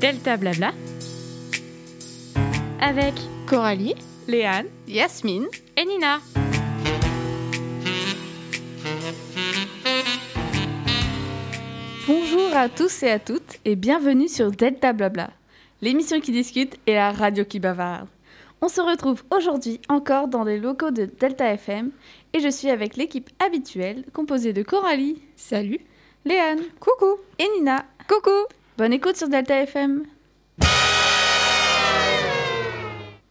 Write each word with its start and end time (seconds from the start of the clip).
Delta 0.00 0.38
Blabla 0.38 0.72
avec 2.80 3.12
Coralie, 3.46 3.94
Léane 4.26 4.68
Yasmine 4.88 5.46
et 5.76 5.84
Nina. 5.84 6.20
Bonjour 12.08 12.56
à 12.56 12.70
tous 12.70 13.02
et 13.02 13.10
à 13.10 13.18
toutes 13.18 13.58
et 13.66 13.76
bienvenue 13.76 14.28
sur 14.28 14.50
Delta 14.50 14.94
Blabla, 14.94 15.28
l'émission 15.82 16.18
qui 16.20 16.32
discute 16.32 16.78
et 16.86 16.94
la 16.94 17.12
radio 17.12 17.44
qui 17.44 17.60
bavarde. 17.60 18.08
On 18.62 18.68
se 18.68 18.80
retrouve 18.80 19.22
aujourd'hui 19.30 19.82
encore 19.90 20.28
dans 20.28 20.44
les 20.44 20.58
locaux 20.58 20.92
de 20.92 21.04
Delta 21.04 21.52
FM 21.52 21.90
et 22.32 22.40
je 22.40 22.48
suis 22.48 22.70
avec 22.70 22.96
l'équipe 22.96 23.28
habituelle 23.38 24.06
composée 24.14 24.54
de 24.54 24.62
Coralie. 24.62 25.20
Salut. 25.36 25.80
Léane. 26.24 26.62
Coucou. 26.80 27.18
Et 27.38 27.46
Nina. 27.58 27.84
Coucou. 28.08 28.46
Bonne 28.80 28.94
écoute 28.94 29.18
sur 29.18 29.28
Delta 29.28 29.60
FM. 29.60 30.06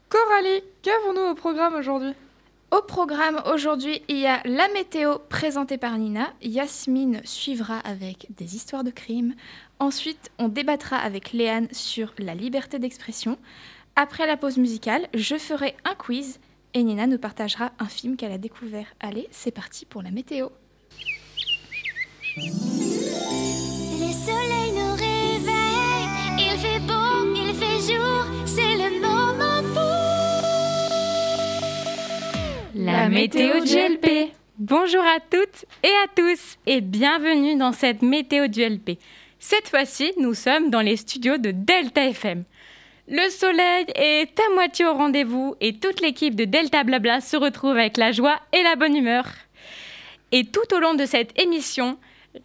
Coralie, 0.07 0.61
qu'avons-nous 0.83 1.31
au 1.31 1.33
programme 1.33 1.73
aujourd'hui? 1.73 2.13
Au 2.69 2.83
programme 2.83 3.41
aujourd'hui, 3.51 4.03
il 4.09 4.17
y 4.17 4.27
a 4.27 4.41
la 4.45 4.67
météo 4.67 5.15
présentée 5.17 5.79
par 5.79 5.97
Nina. 5.97 6.31
Yasmine 6.43 7.21
suivra 7.23 7.79
avec 7.79 8.27
des 8.29 8.55
histoires 8.55 8.83
de 8.83 8.91
crimes. 8.91 9.33
Ensuite, 9.79 10.29
on 10.37 10.49
débattra 10.49 10.97
avec 10.97 11.31
Léane 11.31 11.67
sur 11.71 12.13
la 12.19 12.35
liberté 12.35 12.77
d'expression. 12.77 13.39
Après 13.95 14.27
la 14.27 14.37
pause 14.37 14.57
musicale, 14.57 15.07
je 15.15 15.35
ferai 15.35 15.75
un 15.83 15.95
quiz 15.95 16.39
et 16.75 16.83
Nina 16.83 17.07
nous 17.07 17.17
partagera 17.17 17.71
un 17.79 17.87
film 17.87 18.17
qu'elle 18.17 18.33
a 18.33 18.37
découvert. 18.37 18.85
Allez, 18.99 19.27
c'est 19.31 19.49
parti 19.49 19.87
pour 19.87 20.03
la 20.03 20.11
météo. 20.11 20.49
Les 22.37 24.13
soleils 24.13 24.88
beau, 27.79 27.85
il 27.85 27.85
fait 27.85 27.93
jour, 27.93 28.25
c'est 28.45 28.75
le 28.75 28.99
moment 29.01 29.63
pour 29.73 29.83
La 32.75 33.09
météo 33.09 33.59
du 33.63 33.75
LP. 33.75 34.31
Bonjour 34.57 35.03
à 35.03 35.19
toutes 35.19 35.65
et 35.83 35.87
à 35.87 36.07
tous 36.15 36.57
et 36.65 36.81
bienvenue 36.81 37.55
dans 37.55 37.71
cette 37.71 38.01
météo 38.01 38.47
du 38.47 38.67
LP. 38.67 38.97
Cette 39.39 39.69
fois-ci, 39.69 40.11
nous 40.17 40.33
sommes 40.33 40.69
dans 40.69 40.81
les 40.81 40.97
studios 40.97 41.37
de 41.37 41.51
Delta 41.51 42.05
FM. 42.07 42.43
Le 43.07 43.29
soleil 43.29 43.85
est 43.95 44.39
à 44.39 44.53
moitié 44.53 44.85
au 44.85 44.93
rendez-vous 44.93 45.55
et 45.61 45.73
toute 45.73 46.01
l'équipe 46.01 46.35
de 46.35 46.45
Delta 46.45 46.83
Blabla 46.83 47.21
se 47.21 47.37
retrouve 47.37 47.71
avec 47.71 47.97
la 47.97 48.11
joie 48.11 48.39
et 48.53 48.61
la 48.63 48.75
bonne 48.75 48.95
humeur. 48.95 49.25
Et 50.31 50.43
tout 50.43 50.75
au 50.75 50.79
long 50.79 50.93
de 50.93 51.05
cette 51.05 51.39
émission, 51.41 51.97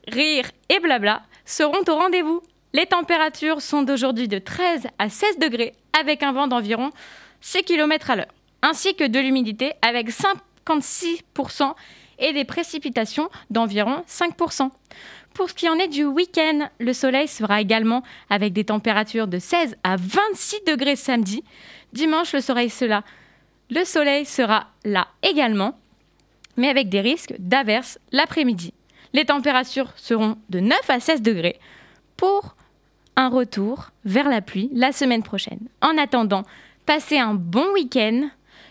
rire 0.09 0.47
et 0.71 0.81
blabla 0.81 1.23
seront 1.45 1.83
au 1.87 1.95
rendez-vous. 1.95 2.41
Les 2.75 2.87
températures 2.87 3.63
sont 3.63 3.83
d'aujourd'hui 3.83 4.27
de 4.27 4.41
13 4.41 4.89
à 4.99 5.09
16 5.09 5.39
degrés 5.39 5.75
avec 5.99 6.25
un 6.25 6.33
vent 6.33 6.49
d'environ 6.49 6.91
6 7.41 7.63
km 7.63 8.11
à 8.11 8.17
l'heure, 8.17 8.35
ainsi 8.63 8.97
que 8.97 9.07
de 9.07 9.21
l'humidité 9.21 9.75
avec 9.81 10.09
56% 10.11 11.73
et 12.19 12.33
des 12.33 12.45
précipitations 12.45 13.31
d'environ 13.49 14.03
5%. 14.09 14.71
Pour 15.35 15.51
ce 15.51 15.55
qui 15.55 15.69
en 15.69 15.79
est 15.79 15.87
du 15.87 16.05
week-end, 16.05 16.69
le 16.81 16.93
soleil 16.93 17.29
sera 17.29 17.61
également 17.61 18.03
avec 18.29 18.53
des 18.53 18.65
températures 18.65 19.29
de 19.29 19.39
16 19.39 19.77
à 19.85 19.95
26 19.95 20.65
degrés 20.67 20.97
samedi. 20.97 21.45
Dimanche, 21.93 22.33
le 22.33 22.41
soleil 22.41 22.71
sera, 22.71 23.05
le 23.71 23.85
soleil 23.85 24.25
sera 24.25 24.67
là 24.85 25.07
également, 25.23 25.79
mais 26.57 26.71
avec 26.71 26.89
des 26.89 27.01
risques 27.01 27.35
d'averses 27.39 28.01
l'après-midi. 28.11 28.75
Les 29.13 29.27
températures 29.27 29.93
seront 29.95 30.39
de 30.51 30.59
9 30.59 30.91
à 30.91 30.99
16 30.99 31.23
degrés 31.23 31.61
pour 32.17 32.57
un 33.17 33.29
retour 33.29 33.91
vers 34.05 34.29
la 34.29 34.41
pluie 34.41 34.71
la 34.73 34.93
semaine 34.93 35.23
prochaine. 35.23 35.69
En 35.81 35.97
attendant, 35.99 36.43
passez 36.87 37.19
un 37.19 37.35
bon 37.35 37.73
week-end, 37.75 38.29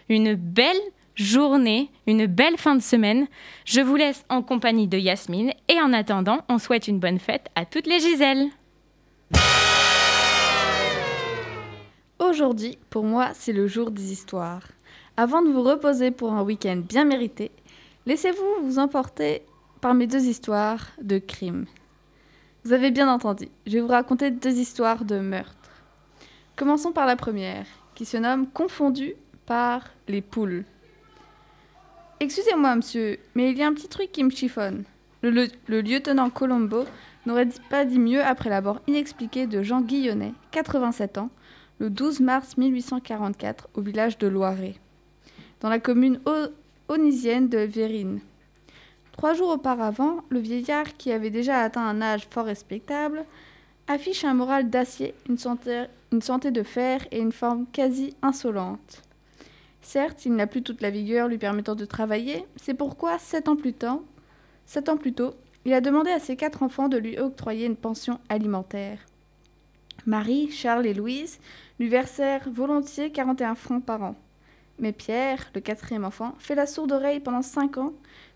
une 0.09 0.35
belle 0.35 0.81
journée, 1.15 1.89
une 2.07 2.25
belle 2.25 2.57
fin 2.57 2.75
de 2.75 2.81
semaine. 2.81 3.27
Je 3.65 3.81
vous 3.81 3.95
laisse 3.95 4.25
en 4.29 4.41
compagnie 4.41 4.87
de 4.87 4.97
Yasmine 4.97 5.53
et 5.69 5.79
en 5.81 5.93
attendant, 5.93 6.41
on 6.49 6.57
souhaite 6.57 6.87
une 6.87 6.99
bonne 6.99 7.19
fête 7.19 7.47
à 7.55 7.65
toutes 7.65 7.87
les 7.87 7.99
Giselles. 7.99 8.49
Aujourd'hui, 12.19 12.77
pour 12.89 13.03
moi, 13.03 13.29
c'est 13.33 13.53
le 13.53 13.67
jour 13.67 13.91
des 13.91 14.11
histoires. 14.11 14.63
Avant 15.17 15.41
de 15.41 15.49
vous 15.49 15.61
reposer 15.61 16.09
pour 16.09 16.33
un 16.33 16.41
week-end 16.41 16.77
bien 16.77 17.05
mérité, 17.05 17.51
laissez-vous 18.05 18.65
vous 18.65 18.79
emporter 18.79 19.43
par 19.81 19.93
mes 19.93 20.07
deux 20.07 20.25
histoires 20.25 20.87
de 21.01 21.19
crimes. 21.19 21.65
Vous 22.65 22.73
avez 22.73 22.91
bien 22.91 23.09
entendu, 23.11 23.49
je 23.67 23.73
vais 23.73 23.81
vous 23.81 23.87
raconter 23.87 24.31
deux 24.31 24.57
histoires 24.57 25.03
de 25.03 25.19
meurtre. 25.19 25.57
Commençons 26.55 26.91
par 26.91 27.05
la 27.05 27.15
première, 27.15 27.65
qui 27.95 28.05
se 28.05 28.17
nomme 28.17 28.47
Confondu 28.47 29.15
par 29.45 29.89
les 30.07 30.21
poules. 30.21 30.63
Excusez-moi, 32.19 32.75
monsieur, 32.75 33.17
mais 33.35 33.51
il 33.51 33.57
y 33.57 33.63
a 33.63 33.67
un 33.67 33.73
petit 33.73 33.89
truc 33.89 34.11
qui 34.11 34.23
me 34.23 34.29
chiffonne. 34.29 34.83
Le, 35.21 35.47
le- 35.67 35.81
lieutenant 35.81 36.29
Colombo 36.29 36.85
n'aurait 37.25 37.49
pas 37.69 37.85
dit 37.85 37.99
mieux 37.99 38.23
après 38.23 38.49
la 38.49 38.61
mort 38.61 38.81
inexpliquée 38.87 39.47
de 39.47 39.61
Jean 39.61 39.81
Guillonnet, 39.81 40.33
87 40.51 41.17
ans, 41.17 41.29
le 41.79 41.89
12 41.89 42.21
mars 42.21 42.55
1844, 42.57 43.69
au 43.73 43.81
village 43.81 44.17
de 44.17 44.27
Loiret, 44.27 44.75
dans 45.59 45.69
la 45.69 45.79
commune 45.79 46.19
onisienne 46.87 47.49
de 47.49 47.57
Vérine. 47.59 48.19
Trois 49.13 49.33
jours 49.33 49.49
auparavant, 49.51 50.17
le 50.29 50.39
vieillard, 50.39 50.97
qui 50.97 51.11
avait 51.11 51.29
déjà 51.29 51.59
atteint 51.59 51.87
un 51.87 52.01
âge 52.01 52.27
fort 52.29 52.45
respectable, 52.45 53.25
affiche 53.87 54.25
un 54.25 54.33
moral 54.33 54.69
d'acier, 54.69 55.13
une 55.29 55.37
santé, 55.37 56.51
de 56.51 56.63
fer 56.63 57.05
et 57.11 57.19
une 57.19 57.31
forme 57.31 57.65
quasi 57.71 58.15
insolente. 58.21 59.01
Certes, 59.81 60.25
il 60.25 60.33
n'a 60.35 60.47
plus 60.47 60.63
toute 60.63 60.81
la 60.81 60.89
vigueur 60.89 61.27
lui 61.27 61.37
permettant 61.37 61.75
de 61.75 61.85
travailler, 61.85 62.45
c'est 62.55 62.73
pourquoi, 62.73 63.19
sept 63.19 63.47
ans 63.47 63.55
plus 63.55 63.73
tôt, 63.73 64.05
sept 64.65 64.89
ans 64.89 64.97
plus 64.97 65.13
tôt, 65.13 65.33
il 65.65 65.73
a 65.73 65.81
demandé 65.81 66.11
à 66.11 66.19
ses 66.19 66.35
quatre 66.35 66.63
enfants 66.63 66.89
de 66.89 66.97
lui 66.97 67.17
octroyer 67.17 67.65
une 67.65 67.75
pension 67.75 68.19
alimentaire. 68.29 68.99
Marie, 70.05 70.51
Charles 70.51 70.85
et 70.85 70.93
Louise 70.93 71.39
lui 71.79 71.87
versèrent 71.87 72.49
volontiers 72.49 73.11
41 73.11 73.55
francs 73.55 73.83
par 73.83 74.03
an. 74.03 74.15
Mais 74.79 74.91
Pierre, 74.91 75.49
le 75.53 75.61
quatrième 75.61 76.03
enfant, 76.03 76.33
fait 76.39 76.55
la 76.55 76.65
sourde 76.65 76.91
oreille 76.91 77.19
pendant 77.19 77.41
cinq 77.41 77.77
ans, 77.77 77.93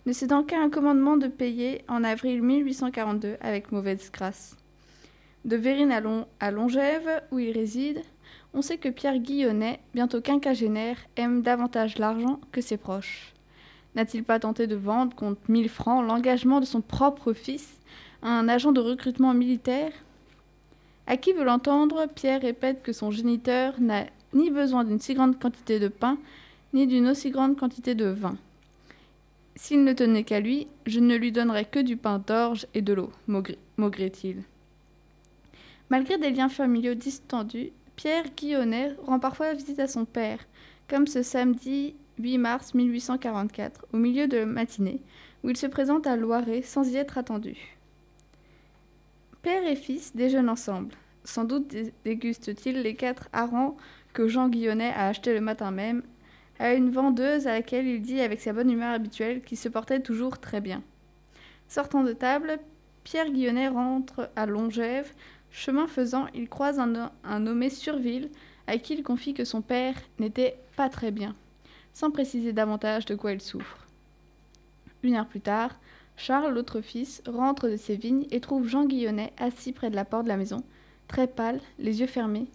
ne 0.07 0.13
cédant 0.13 0.43
qu'à 0.43 0.61
un 0.61 0.69
commandement 0.69 1.17
de 1.17 1.27
payer 1.27 1.83
en 1.89 2.01
avril 2.01 2.41
1842 2.41 3.35
avec 3.41 3.73
mauvaise 3.73 4.09
grâce. 4.11 4.55
De 5.43 5.57
Vérine 5.57 5.91
à, 5.91 5.99
Lon- 5.99 6.25
à 6.39 6.49
Longève, 6.49 7.21
où 7.31 7.39
il 7.39 7.51
réside, 7.51 8.01
on 8.53 8.61
sait 8.61 8.77
que 8.77 8.87
Pierre 8.87 9.19
Guillonnet, 9.19 9.81
bientôt 9.93 10.21
quinquagénaire, 10.21 10.95
aime 11.17 11.41
davantage 11.41 11.97
l'argent 11.97 12.39
que 12.53 12.61
ses 12.61 12.77
proches. 12.77 13.33
N'a-t-il 13.95 14.23
pas 14.23 14.39
tenté 14.39 14.65
de 14.65 14.77
vendre 14.77 15.13
contre 15.13 15.41
1000 15.49 15.67
francs 15.67 16.07
l'engagement 16.07 16.61
de 16.61 16.65
son 16.65 16.79
propre 16.79 17.33
fils 17.33 17.77
à 18.21 18.29
un 18.29 18.47
agent 18.47 18.71
de 18.71 18.79
recrutement 18.79 19.33
militaire? 19.33 19.91
À 21.05 21.17
qui 21.17 21.33
veut 21.33 21.43
l'entendre, 21.43 22.05
Pierre 22.15 22.41
répète 22.41 22.81
que 22.81 22.93
son 22.93 23.11
géniteur 23.11 23.73
n'a 23.81 24.05
ni 24.33 24.51
besoin 24.51 24.85
d'une 24.85 25.01
si 25.01 25.15
grande 25.15 25.37
quantité 25.37 25.79
de 25.79 25.89
pain, 25.89 26.17
ni 26.73 26.87
d'une 26.87 27.09
aussi 27.09 27.29
grande 27.29 27.57
quantité 27.57 27.93
de 27.93 28.05
vin. 28.05 28.37
S'il 29.57 29.83
ne 29.83 29.93
tenait 29.93 30.23
qu'à 30.23 30.39
lui, 30.39 30.67
je 30.85 30.99
ne 30.99 31.15
lui 31.15 31.31
donnerais 31.31 31.65
que 31.65 31.79
du 31.79 31.97
pain 31.97 32.19
d'orge 32.19 32.67
et 32.75 32.81
de 32.83 32.93
l'eau, 32.93 33.11
maugrait-il. 33.77 34.43
Malgré 35.89 36.17
des 36.19 36.29
liens 36.29 36.47
familiaux 36.49 36.93
distendus, 36.93 37.71
Pierre 37.95 38.25
Guillonnet 38.35 38.93
rend 39.03 39.19
parfois 39.19 39.53
visite 39.53 39.79
à 39.79 39.87
son 39.87 40.05
père, 40.05 40.39
comme 40.87 41.07
ce 41.07 41.23
samedi 41.23 41.95
8 42.19 42.37
mars 42.37 42.73
1844, 42.75 43.87
au 43.93 43.97
milieu 43.97 44.27
de 44.27 44.37
la 44.37 44.45
matinée, 44.45 45.01
où 45.43 45.49
il 45.49 45.57
se 45.57 45.65
présente 45.65 46.05
à 46.05 46.15
Loiret 46.15 46.61
sans 46.61 46.87
y 46.87 46.95
être 46.95 47.17
attendu. 47.17 47.77
Père 49.41 49.65
et 49.65 49.75
fils 49.75 50.15
déjeunent 50.15 50.49
ensemble. 50.49 50.93
Sans 51.23 51.45
doute 51.45 51.67
dé- 51.67 51.93
dégustent-ils 52.05 52.81
les 52.81 52.95
quatre 52.95 53.27
harengs 53.33 53.75
que 54.13 54.27
Jean 54.27 54.49
Guillonnet 54.49 54.93
a 54.95 55.07
achetés 55.07 55.33
le 55.33 55.41
matin 55.41 55.71
même, 55.71 56.03
à 56.59 56.73
une 56.73 56.89
vendeuse 56.89 57.47
à 57.47 57.53
laquelle 57.53 57.87
il 57.87 58.01
dit 58.01 58.21
avec 58.21 58.41
sa 58.41 58.53
bonne 58.53 58.71
humeur 58.71 58.91
habituelle 58.93 59.41
qu'il 59.41 59.57
se 59.57 59.69
portait 59.69 60.01
toujours 60.01 60.39
très 60.39 60.61
bien. 60.61 60.81
Sortant 61.67 62.03
de 62.03 62.13
table, 62.13 62.59
Pierre 63.03 63.29
Guillonnet 63.29 63.67
rentre 63.67 64.29
à 64.35 64.45
Longève. 64.45 65.11
Chemin 65.51 65.87
faisant, 65.87 66.27
il 66.33 66.49
croise 66.49 66.79
un, 66.79 67.39
nommé 67.39 67.69
Surville, 67.69 68.29
à 68.67 68.77
qui 68.77 68.95
il 68.95 69.03
confie 69.03 69.33
que 69.33 69.45
son 69.45 69.61
père 69.61 69.95
n'était 70.19 70.57
pas 70.75 70.89
très 70.89 71.11
bien, 71.11 71.35
sans 71.93 72.11
préciser 72.11 72.53
davantage 72.53 73.05
de 73.05 73.15
quoi 73.15 73.31
il 73.31 73.41
souffre. 73.41 73.85
Une 75.03 75.15
heure 75.15 75.27
plus 75.27 75.41
tard, 75.41 75.79
Charles, 76.17 76.53
l'autre 76.53 76.81
fils, 76.81 77.21
rentre 77.27 77.69
de 77.69 77.77
ses 77.77 77.95
vignes 77.95 78.25
et 78.31 78.41
trouve 78.41 78.67
Jean 78.67 78.85
Guillonnet 78.85 79.31
assis 79.37 79.71
près 79.71 79.89
de 79.89 79.95
la 79.95 80.05
porte 80.05 80.23
de 80.23 80.29
la 80.29 80.37
maison, 80.37 80.63
très 81.07 81.27
pâle, 81.27 81.61
les 81.79 82.01
yeux 82.01 82.07
fermés, 82.07 82.47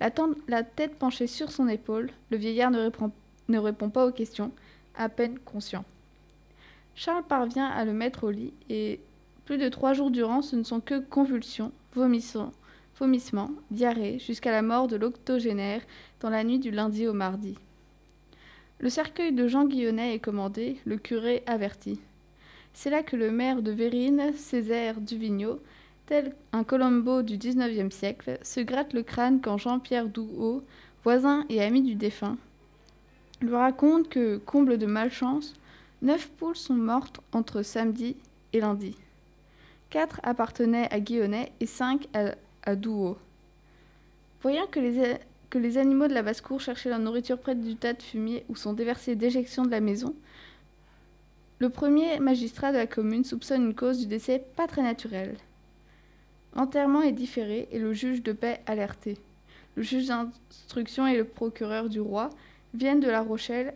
la 0.00 0.62
tête 0.62 0.98
penchée 0.98 1.26
sur 1.26 1.50
son 1.50 1.66
épaule. 1.68 2.10
Le 2.30 2.36
vieillard 2.36 2.70
ne 2.70 2.78
répond, 2.78 3.10
ne 3.48 3.58
répond 3.58 3.90
pas 3.90 4.06
aux 4.06 4.12
questions, 4.12 4.52
à 4.94 5.08
peine 5.08 5.38
conscient. 5.38 5.84
Charles 6.94 7.24
parvient 7.24 7.66
à 7.66 7.84
le 7.84 7.92
mettre 7.92 8.24
au 8.24 8.30
lit 8.30 8.52
et 8.70 9.00
plus 9.44 9.58
de 9.58 9.68
trois 9.68 9.92
jours 9.92 10.10
durant, 10.10 10.42
ce 10.42 10.56
ne 10.56 10.64
sont 10.64 10.80
que 10.80 10.98
convulsions, 10.98 11.72
vomissements, 11.94 12.52
vomissements, 12.98 13.50
diarrhée, 13.70 14.18
jusqu'à 14.18 14.50
la 14.50 14.62
mort 14.62 14.88
de 14.88 14.96
l'octogénaire 14.96 15.82
dans 16.20 16.30
la 16.30 16.42
nuit 16.42 16.58
du 16.58 16.70
lundi 16.70 17.06
au 17.06 17.12
mardi. 17.12 17.56
Le 18.78 18.90
cercueil 18.90 19.32
de 19.32 19.46
Jean 19.46 19.66
Guillonnet 19.66 20.14
est 20.14 20.20
commandé, 20.20 20.78
le 20.84 20.96
curé 20.96 21.42
averti. 21.46 22.00
C'est 22.74 22.90
là 22.90 23.02
que 23.02 23.16
le 23.16 23.30
maire 23.30 23.62
de 23.62 23.70
Vérine, 23.70 24.32
Césaire 24.34 25.00
Duvigneau, 25.00 25.60
tel 26.06 26.34
un 26.52 26.62
Colombo 26.64 27.22
du 27.22 27.38
XIXe 27.38 27.94
siècle, 27.94 28.38
se 28.42 28.60
gratte 28.60 28.92
le 28.92 29.02
crâne 29.02 29.40
quand 29.40 29.58
Jean-Pierre 29.58 30.08
Douhaut, 30.08 30.62
voisin 31.04 31.46
et 31.48 31.62
ami 31.62 31.82
du 31.82 31.94
défunt, 31.94 32.36
lui 33.40 33.54
raconte 33.54 34.08
que, 34.08 34.38
comble 34.38 34.78
de 34.78 34.86
malchance, 34.86 35.54
neuf 36.02 36.28
poules 36.28 36.56
sont 36.56 36.74
mortes 36.74 37.20
entre 37.32 37.62
samedi 37.62 38.16
et 38.52 38.60
lundi. 38.60 38.96
Quatre 39.90 40.20
appartenaient 40.22 40.92
à 40.92 41.00
Guillonnet 41.00 41.52
et 41.60 41.66
cinq 41.66 42.08
à, 42.14 42.34
à. 42.64 42.74
Voyant 44.42 44.66
que 44.66 44.80
les, 44.80 45.16
que 45.50 45.58
les 45.58 45.78
animaux 45.78 46.08
de 46.08 46.14
la 46.14 46.22
basse-cour 46.22 46.60
cherchaient 46.60 46.88
leur 46.88 46.98
nourriture 46.98 47.38
près 47.38 47.54
du 47.54 47.76
tas 47.76 47.92
de 47.92 48.02
fumier 48.02 48.44
où 48.48 48.56
sont 48.56 48.72
déversées 48.72 49.16
déjections 49.16 49.64
de 49.64 49.70
la 49.70 49.80
maison, 49.80 50.14
le 51.58 51.70
premier 51.70 52.20
magistrat 52.20 52.70
de 52.70 52.76
la 52.76 52.86
commune 52.86 53.24
soupçonne 53.24 53.64
une 53.64 53.74
cause 53.74 54.00
du 54.00 54.06
décès 54.06 54.44
pas 54.56 54.66
très 54.66 54.82
naturelle. 54.82 55.36
L'enterrement 56.54 57.00
est 57.00 57.12
différé 57.12 57.68
et 57.70 57.78
le 57.78 57.94
juge 57.94 58.22
de 58.22 58.32
paix 58.32 58.60
alerté. 58.66 59.16
Le 59.74 59.82
juge 59.82 60.08
d'instruction 60.08 61.06
et 61.06 61.16
le 61.16 61.24
procureur 61.24 61.88
du 61.88 62.00
roi 62.00 62.30
viennent 62.76 63.00
de 63.00 63.08
La 63.08 63.22
Rochelle 63.22 63.74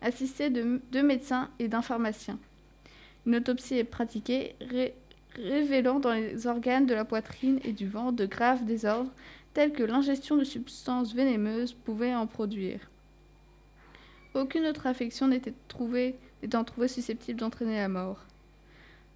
assistés 0.00 0.50
de 0.50 0.80
deux 0.92 1.02
médecins 1.02 1.50
et 1.58 1.68
d'un 1.68 1.82
pharmacien. 1.82 2.38
Une 3.26 3.36
autopsie 3.36 3.76
est 3.76 3.84
pratiquée, 3.84 4.54
ré- 4.60 4.94
révélant 5.36 6.00
dans 6.00 6.12
les 6.12 6.46
organes 6.46 6.86
de 6.86 6.94
la 6.94 7.04
poitrine 7.04 7.60
et 7.64 7.72
du 7.72 7.86
ventre 7.86 8.16
de 8.16 8.26
graves 8.26 8.64
désordres 8.64 9.12
tels 9.52 9.72
que 9.72 9.82
l'ingestion 9.82 10.36
de 10.36 10.44
substances 10.44 11.14
vénémeuses 11.14 11.72
pouvait 11.74 12.14
en 12.14 12.26
produire. 12.26 12.80
Aucune 14.34 14.66
autre 14.66 14.86
affection 14.86 15.28
n'était 15.28 15.54
trouvée 15.68 16.16
susceptible 16.86 17.40
d'entraîner 17.40 17.76
la 17.76 17.88
mort. 17.88 18.24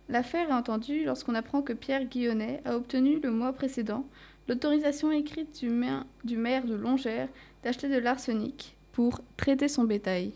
L'affaire 0.08 0.50
est 0.50 0.54
entendue 0.54 1.04
lorsqu'on 1.04 1.34
apprend 1.34 1.62
que 1.62 1.72
Pierre 1.72 2.04
Guillonnet 2.04 2.60
a 2.64 2.76
obtenu 2.76 3.20
le 3.20 3.30
mois 3.30 3.52
précédent 3.52 4.04
l'autorisation 4.48 5.10
écrite 5.10 5.60
du 5.60 5.70
maire, 5.70 6.04
du 6.24 6.36
maire 6.36 6.66
de 6.66 6.74
Longères 6.74 7.28
d'acheter 7.64 7.88
de 7.88 7.98
l'arsenic 7.98 8.76
pour 8.92 9.20
traiter 9.36 9.68
son 9.68 9.84
bétail. 9.84 10.32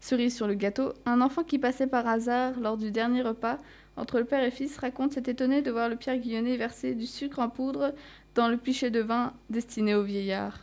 Cerise 0.00 0.34
sur 0.34 0.46
le 0.46 0.54
gâteau, 0.54 0.92
un 1.04 1.20
enfant 1.20 1.42
qui 1.42 1.58
passait 1.58 1.86
par 1.86 2.06
hasard 2.06 2.58
lors 2.60 2.76
du 2.76 2.90
dernier 2.90 3.22
repas 3.22 3.58
entre 3.96 4.18
le 4.18 4.24
père 4.24 4.44
et 4.44 4.50
fils 4.50 4.76
raconte 4.78 5.14
s'être 5.14 5.28
étonné 5.28 5.62
de 5.62 5.70
voir 5.70 5.88
le 5.88 5.96
Pierre 5.96 6.18
Guillonnet 6.18 6.56
verser 6.56 6.94
du 6.94 7.06
sucre 7.06 7.38
en 7.38 7.48
poudre 7.48 7.94
dans 8.34 8.48
le 8.48 8.56
pichet 8.56 8.90
de 8.90 9.00
vin 9.00 9.32
destiné 9.50 9.94
au 9.94 10.02
vieillard. 10.02 10.60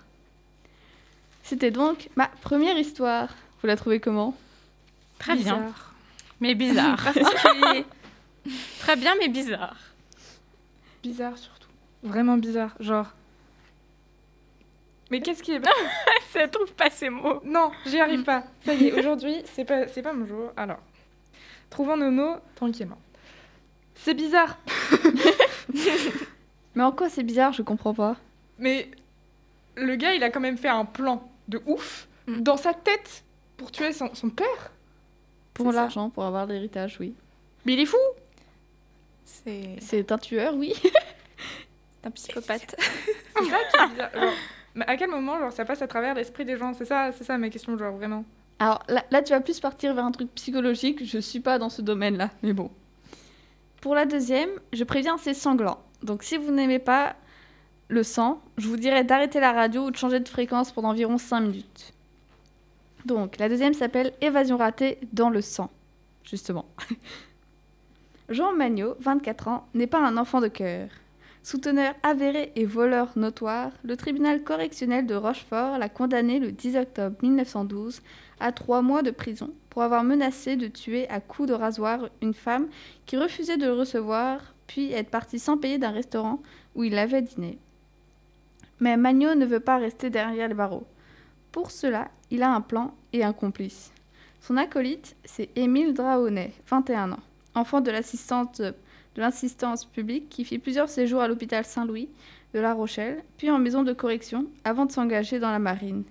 C'était 1.44 1.72
donc 1.72 2.10
ma 2.16 2.28
première 2.28 2.78
histoire. 2.78 3.30
Vous 3.62 3.68
la 3.68 3.76
trouvez 3.76 4.00
comment? 4.00 4.36
Très 5.20 5.36
bien. 5.36 5.58
Bizarre. 5.58 5.94
Mais 6.40 6.56
bizarre. 6.56 7.04
Particulier. 7.14 7.86
Très 8.80 8.96
bien, 8.96 9.16
mais 9.20 9.30
bizarre. 9.30 9.78
bizarre 11.02 11.38
surtout. 11.38 11.70
Vraiment 12.04 12.38
bizarre. 12.38 12.76
Genre. 12.80 13.14
Mais 15.14 15.22
qu'est-ce 15.22 15.44
qui 15.44 15.52
est. 15.52 15.62
Ça 16.34 16.48
trouve 16.48 16.74
pas 16.74 16.90
ces 16.90 17.10
mots. 17.10 17.40
Non, 17.46 17.72
j'y 17.86 18.00
arrive 18.00 18.24
pas. 18.24 18.46
Ça 18.66 18.74
y 18.74 18.88
est, 18.88 18.94
aujourd'hui, 18.98 19.44
c'est 19.54 19.64
pas, 19.64 19.88
c'est 19.88 20.02
pas 20.02 20.12
mon 20.12 20.26
jour. 20.26 20.52
Alors, 20.58 20.80
trouvons 21.70 21.96
nos 21.98 22.10
mots 22.10 22.38
tranquillement. 22.56 22.98
C'est 23.94 24.16
bizarre, 24.16 24.58
Mais 26.76 26.82
en 26.84 26.92
quoi 26.92 27.10
c'est 27.10 27.22
bizarre 27.22 27.54
Je 27.54 27.62
comprends 27.62 27.94
pas. 27.94 28.16
mais 28.58 28.90
le 29.76 29.96
gars, 29.96 30.16
il 30.16 30.24
a 30.24 30.32
quand 30.32 30.40
même 30.40 30.58
fait 30.58 30.70
un 30.70 30.86
plan 30.86 31.30
de 31.48 31.62
ouf 31.68 32.08
Mm. 32.26 32.40
dans 32.42 32.56
sa 32.58 32.74
tête 32.74 33.24
pour 33.58 33.70
tuer 33.72 33.92
son, 33.94 34.16
son 34.16 34.30
père. 34.30 34.72
Pour 35.54 35.66
C'est 35.68 35.74
ça. 35.74 35.82
l'argent, 35.82 36.10
pour 36.10 36.24
avoir 36.24 36.46
l'héritage, 36.48 36.96
oui. 37.02 37.14
Mais 37.66 37.74
il 37.74 37.82
est 37.82 37.86
fou 37.86 37.98
C'est 39.26 39.76
C'est 39.82 40.10
un 40.12 40.18
tueur, 40.18 40.56
oui. 40.56 40.74
un 42.06 42.12
psychopathe. 42.12 42.76
C'est 42.80 43.44
ça 43.44 43.58
qui 43.72 43.84
est 43.84 43.88
bizarre. 43.90 44.12
Genre, 44.16 44.34
mais 44.76 44.86
à 44.88 44.98
quel 44.98 45.10
moment, 45.10 45.40
genre, 45.40 45.52
ça 45.52 45.66
passe 45.66 45.82
à 45.82 45.88
travers 45.88 46.16
l'esprit 46.16 46.46
des 46.46 46.58
gens? 46.58 46.74
C'est 46.74 46.86
ça, 46.86 47.12
c'est 47.12 47.24
ça 47.24 47.38
ma 47.38 47.50
question, 47.50 47.78
genre, 47.78 47.96
vraiment. 47.96 48.26
Alors 48.60 48.84
là, 48.88 49.22
tu 49.22 49.34
vas 49.34 49.42
plus 49.42 49.60
partir 49.60 49.94
vers 49.94 50.06
un 50.06 50.12
truc 50.12 50.34
psychologique. 50.36 51.06
Je 51.06 51.20
suis 51.20 51.40
pas 51.40 51.60
dans 51.60 51.70
ce 51.70 51.82
domaine-là, 51.82 52.30
mais 52.44 52.54
bon. 52.54 52.72
Pour 53.82 53.96
la 53.96 54.06
deuxième, 54.06 54.50
je 54.72 54.84
préviens, 54.84 55.18
c'est 55.18 55.34
sanglant. 55.34 55.80
Donc 56.02 56.24
si 56.24 56.38
vous 56.38 56.52
n'aimez 56.52 56.80
pas 56.80 57.16
le 57.90 58.04
sang, 58.04 58.42
je 58.58 58.68
vous 58.68 58.78
dirais 58.78 59.04
d'arrêter 59.04 59.40
la 59.40 59.52
radio 59.52 59.88
ou 59.88 59.92
de 59.92 59.98
changer 59.98 60.20
de 60.20 60.30
fréquence 60.30 60.72
pendant 60.72 60.90
environ 60.90 61.18
5 61.18 61.42
minutes. 61.42 61.94
Donc 63.06 63.38
la 63.38 63.50
deuxième 63.50 63.74
s'appelle 63.74 64.14
Évasion 64.22 64.58
ratée 64.58 65.00
dans 65.12 65.30
le 65.30 65.42
sang, 65.42 65.70
justement. 66.24 66.66
Jean 68.30 68.54
Magnot, 68.54 68.96
24 69.00 69.48
ans, 69.50 69.68
n'est 69.74 69.88
pas 69.88 70.00
un 70.00 70.16
enfant 70.16 70.40
de 70.40 70.48
cœur. 70.48 70.88
Souteneur 71.44 71.94
avéré 72.04 72.54
et 72.56 72.64
voleur 72.64 73.12
notoire, 73.18 73.72
le 73.84 73.98
tribunal 73.98 74.44
correctionnel 74.44 75.06
de 75.06 75.14
Rochefort 75.14 75.78
l'a 75.78 75.90
condamné 75.90 76.40
le 76.40 76.54
10 76.54 76.78
octobre 76.78 77.18
1912 77.22 78.02
à 78.40 78.54
trois 78.54 78.82
mois 78.82 79.02
de 79.02 79.12
prison 79.12 79.50
pour 79.70 79.84
avoir 79.84 80.06
menacé 80.06 80.56
de 80.56 80.68
tuer 80.68 81.06
à 81.10 81.20
coups 81.20 81.50
de 81.50 81.54
rasoir 81.54 82.08
une 82.22 82.34
femme 82.34 82.70
qui 83.06 83.18
refusait 83.18 83.58
de 83.58 83.66
le 83.66 83.74
recevoir, 83.74 84.54
puis 84.68 84.94
être 84.94 85.10
partie 85.10 85.38
sans 85.38 85.58
payer 85.58 85.78
d'un 85.78 85.92
restaurant 85.92 86.42
où 86.76 86.86
il 86.86 86.98
avait 86.98 87.22
dîné. 87.22 87.58
Mais 88.80 88.96
Magnot 88.96 89.36
ne 89.36 89.46
veut 89.46 89.60
pas 89.60 89.78
rester 89.78 90.10
derrière 90.10 90.48
les 90.48 90.54
barreaux. 90.54 90.88
Pour 91.52 91.72
cela, 91.72 92.10
il 92.32 92.42
a 92.42 92.54
un 92.54 92.62
plan 92.62 92.96
et 93.12 93.26
un 93.26 93.34
complice. 93.34 93.92
Son 94.40 94.56
acolyte, 94.56 95.18
c'est 95.26 95.50
Émile 95.58 95.94
Draonnet, 95.94 96.54
21 96.68 97.12
ans, 97.12 97.24
enfant 97.54 97.82
de 97.82 97.92
l'assistante 97.92 98.62
de 99.16 99.22
l'assistance 99.22 99.86
publique 99.86 100.30
qui 100.30 100.46
fit 100.46 100.60
plusieurs 100.60 100.90
séjours 100.90 101.22
à 101.22 101.28
l'hôpital 101.28 101.66
Saint-Louis 101.66 102.10
de 102.54 102.60
La 102.60 102.74
Rochelle, 102.74 103.24
puis 103.38 103.50
en 103.50 103.60
maison 103.60 103.84
de 103.84 103.94
correction, 103.94 104.48
avant 104.64 104.86
de 104.86 104.92
s'engager 104.92 105.40
dans 105.40 105.52
la 105.52 105.60
marine. 105.60 106.04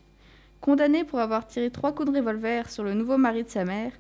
Condamné 0.60 1.04
pour 1.04 1.18
avoir 1.18 1.46
tiré 1.46 1.70
trois 1.70 1.92
coups 1.92 2.10
de 2.10 2.16
revolver 2.16 2.70
sur 2.70 2.84
le 2.84 2.94
nouveau 2.94 3.16
mari 3.18 3.44
de 3.44 3.48
sa 3.48 3.64
mère, 3.64 3.92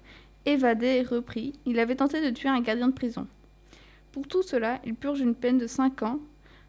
évadé 0.46 0.86
et 0.86 1.02
repris, 1.02 1.52
il 1.66 1.78
avait 1.78 1.96
tenté 1.96 2.20
de 2.20 2.34
tuer 2.34 2.48
un 2.48 2.60
gardien 2.60 2.88
de 2.88 2.92
prison. 2.92 3.26
Pour 4.12 4.26
tout 4.28 4.42
cela, 4.42 4.80
il 4.84 4.94
purge 4.94 5.20
une 5.20 5.34
peine 5.34 5.58
de 5.58 5.66
5 5.66 6.02
ans, 6.02 6.18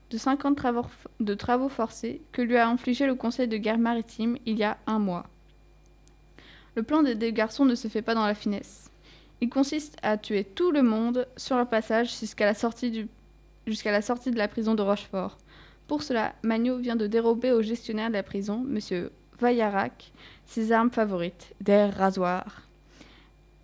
de 0.10 0.18
50 0.18 0.56
travaux, 0.56 0.86
de 1.20 1.34
travaux 1.34 1.70
forcés 1.70 2.22
que 2.32 2.42
lui 2.42 2.58
a 2.58 2.70
infligé 2.70 3.06
le 3.06 3.16
Conseil 3.16 3.48
de 3.48 3.58
guerre 3.58 3.78
maritime 3.78 4.38
il 4.46 4.58
y 4.58 4.64
a 4.64 4.78
un 4.88 5.00
mois. 5.00 5.26
Le 6.76 6.84
plan 6.84 7.04
des 7.04 7.16
deux 7.16 7.32
garçons 7.32 7.66
ne 7.66 7.76
se 7.76 7.88
fait 7.88 8.02
pas 8.02 8.16
dans 8.16 8.26
la 8.26 8.36
finesse. 8.36 8.90
Il 9.44 9.50
consiste 9.50 9.98
à 10.02 10.18
tuer 10.18 10.46
tout 10.46 10.72
le 10.72 10.84
monde 10.84 11.28
sur 11.36 11.58
leur 11.58 11.68
passage 11.68 12.18
jusqu'à 12.18 12.46
la 12.46 12.54
sortie, 12.54 12.92
de 12.92 14.38
la 14.38 14.48
prison 14.48 14.74
de 14.74 14.82
Rochefort. 14.82 15.38
Pour 15.86 16.02
cela, 16.02 16.34
Magnot 16.44 16.78
vient 16.78 16.96
de 16.96 17.08
dérober 17.08 17.52
au 17.52 17.62
gestionnaire 17.62 18.08
de 18.08 18.14
la 18.14 18.24
prison, 18.24 18.66
M. 18.66 19.10
Vaillarac, 19.42 20.14
ses 20.46 20.72
armes 20.72 20.92
favorites, 20.92 21.54
des 21.60 21.88
rasoirs. 21.88 22.62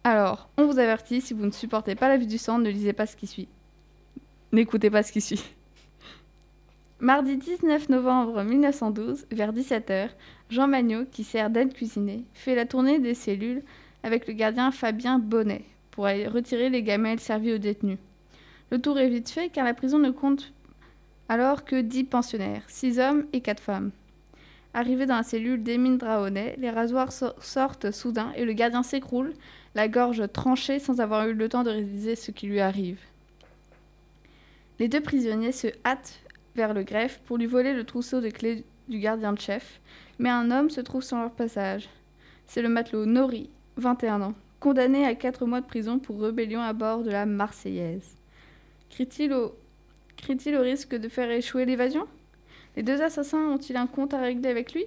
Alors, 0.04 0.50
on 0.58 0.66
vous 0.66 0.80
avertit, 0.80 1.22
si 1.22 1.34
vous 1.34 1.46
ne 1.46 1.52
supportez 1.52 1.96
pas 1.96 2.10
la 2.10 2.18
vue 2.18 2.28
du 2.28 2.38
sang, 2.38 2.60
ne 2.60 2.70
lisez 2.70 2.92
pas 2.92 3.06
ce 3.06 3.16
qui 3.16 3.28
suit. 3.28 3.48
N'écoutez 4.52 4.90
pas 4.90 5.02
ce 5.02 5.14
qui 5.14 5.22
suit. 5.22 5.46
Mardi 7.00 7.38
19 7.38 7.88
novembre 7.88 8.44
1912, 8.44 9.28
vers 9.32 9.54
17h, 9.54 10.10
Jean 10.50 10.68
Magnot, 10.68 11.06
qui 11.10 11.24
sert 11.24 11.50
d'aide 11.50 11.74
cuisinée, 11.74 12.26
fait 12.34 12.56
la 12.56 12.66
tournée 12.66 13.00
des 13.00 13.14
cellules 13.14 13.64
avec 14.04 14.28
le 14.28 14.34
gardien 14.34 14.72
Fabien 14.72 15.20
Bonnet 15.20 15.64
pour 15.92 16.06
aller 16.06 16.28
retirer 16.28 16.70
les 16.70 16.84
gamelles 16.84 17.20
servies 17.20 17.54
aux 17.54 17.58
détenus. 17.58 17.98
Le 18.72 18.80
tour 18.80 19.00
est 19.00 19.10
vite 19.10 19.30
fait 19.30 19.50
car 19.50 19.66
la 19.66 19.74
prison 19.74 20.00
ne 20.00 20.12
compte 20.12 20.54
alors 21.28 21.66
que 21.66 21.82
10 21.82 22.06
pensionnaires, 22.06 22.64
6 22.68 23.00
hommes 23.00 23.26
et 23.34 23.42
4 23.42 23.62
femmes. 23.62 23.92
Arrivé 24.74 25.06
dans 25.06 25.16
la 25.18 25.24
cellule 25.24 25.64
d'Émile 25.64 25.98
Draonnet, 25.98 26.56
les 26.60 26.70
rasoirs 26.70 27.12
so- 27.12 27.34
sortent 27.40 27.92
soudain 27.92 28.32
et 28.36 28.46
le 28.46 28.54
gardien 28.54 28.84
s'écroule, 28.84 29.34
la 29.76 29.88
gorge 29.88 30.24
tranchée 30.32 30.80
sans 30.80 31.00
avoir 31.02 31.28
eu 31.28 31.34
le 31.34 31.50
temps 31.50 31.64
de 31.64 31.72
réaliser 31.72 32.16
ce 32.16 32.32
qui 32.32 32.48
lui 32.48 32.60
arrive. 32.60 33.00
Les 34.80 34.88
deux 34.88 35.02
prisonniers 35.02 35.52
se 35.52 35.68
hâtent 35.86 36.20
vers 36.56 36.74
le 36.74 36.84
greffe 36.84 37.20
pour 37.26 37.38
lui 37.38 37.48
voler 37.48 37.74
le 37.74 37.84
trousseau 37.84 38.22
de 38.22 38.30
clés 38.30 38.64
du 38.88 39.00
gardien 39.00 39.34
de 39.34 39.40
chef, 39.40 39.82
mais 40.20 40.30
un 40.30 40.52
homme 40.52 40.70
se 40.70 40.82
trouve 40.82 41.04
sur 41.04 41.18
leur 41.18 41.32
passage. 41.32 41.90
C'est 42.46 42.62
le 42.62 42.70
matelot 42.70 43.06
Nori, 43.06 43.50
21 43.80 44.22
ans, 44.22 44.34
condamné 44.60 45.06
à 45.06 45.16
4 45.16 45.46
mois 45.46 45.62
de 45.62 45.66
prison 45.66 46.00
pour 46.00 46.22
rébellion 46.22 46.62
à 46.62 46.74
bord 46.74 47.04
de 47.04 47.12
la 47.12 47.26
Marseillaise. 47.26 48.18
Crie-t-il 48.90 49.34
au... 49.34 49.56
risque 50.28 50.96
de 50.96 51.10
faire 51.10 51.32
échouer 51.32 51.66
l'évasion? 51.66 52.08
Les 52.76 52.84
deux 52.84 53.02
assassins 53.02 53.48
ont-ils 53.48 53.78
un 53.78 53.88
compte 53.88 54.14
à 54.14 54.20
régler 54.20 54.50
avec 54.50 54.74
lui? 54.74 54.86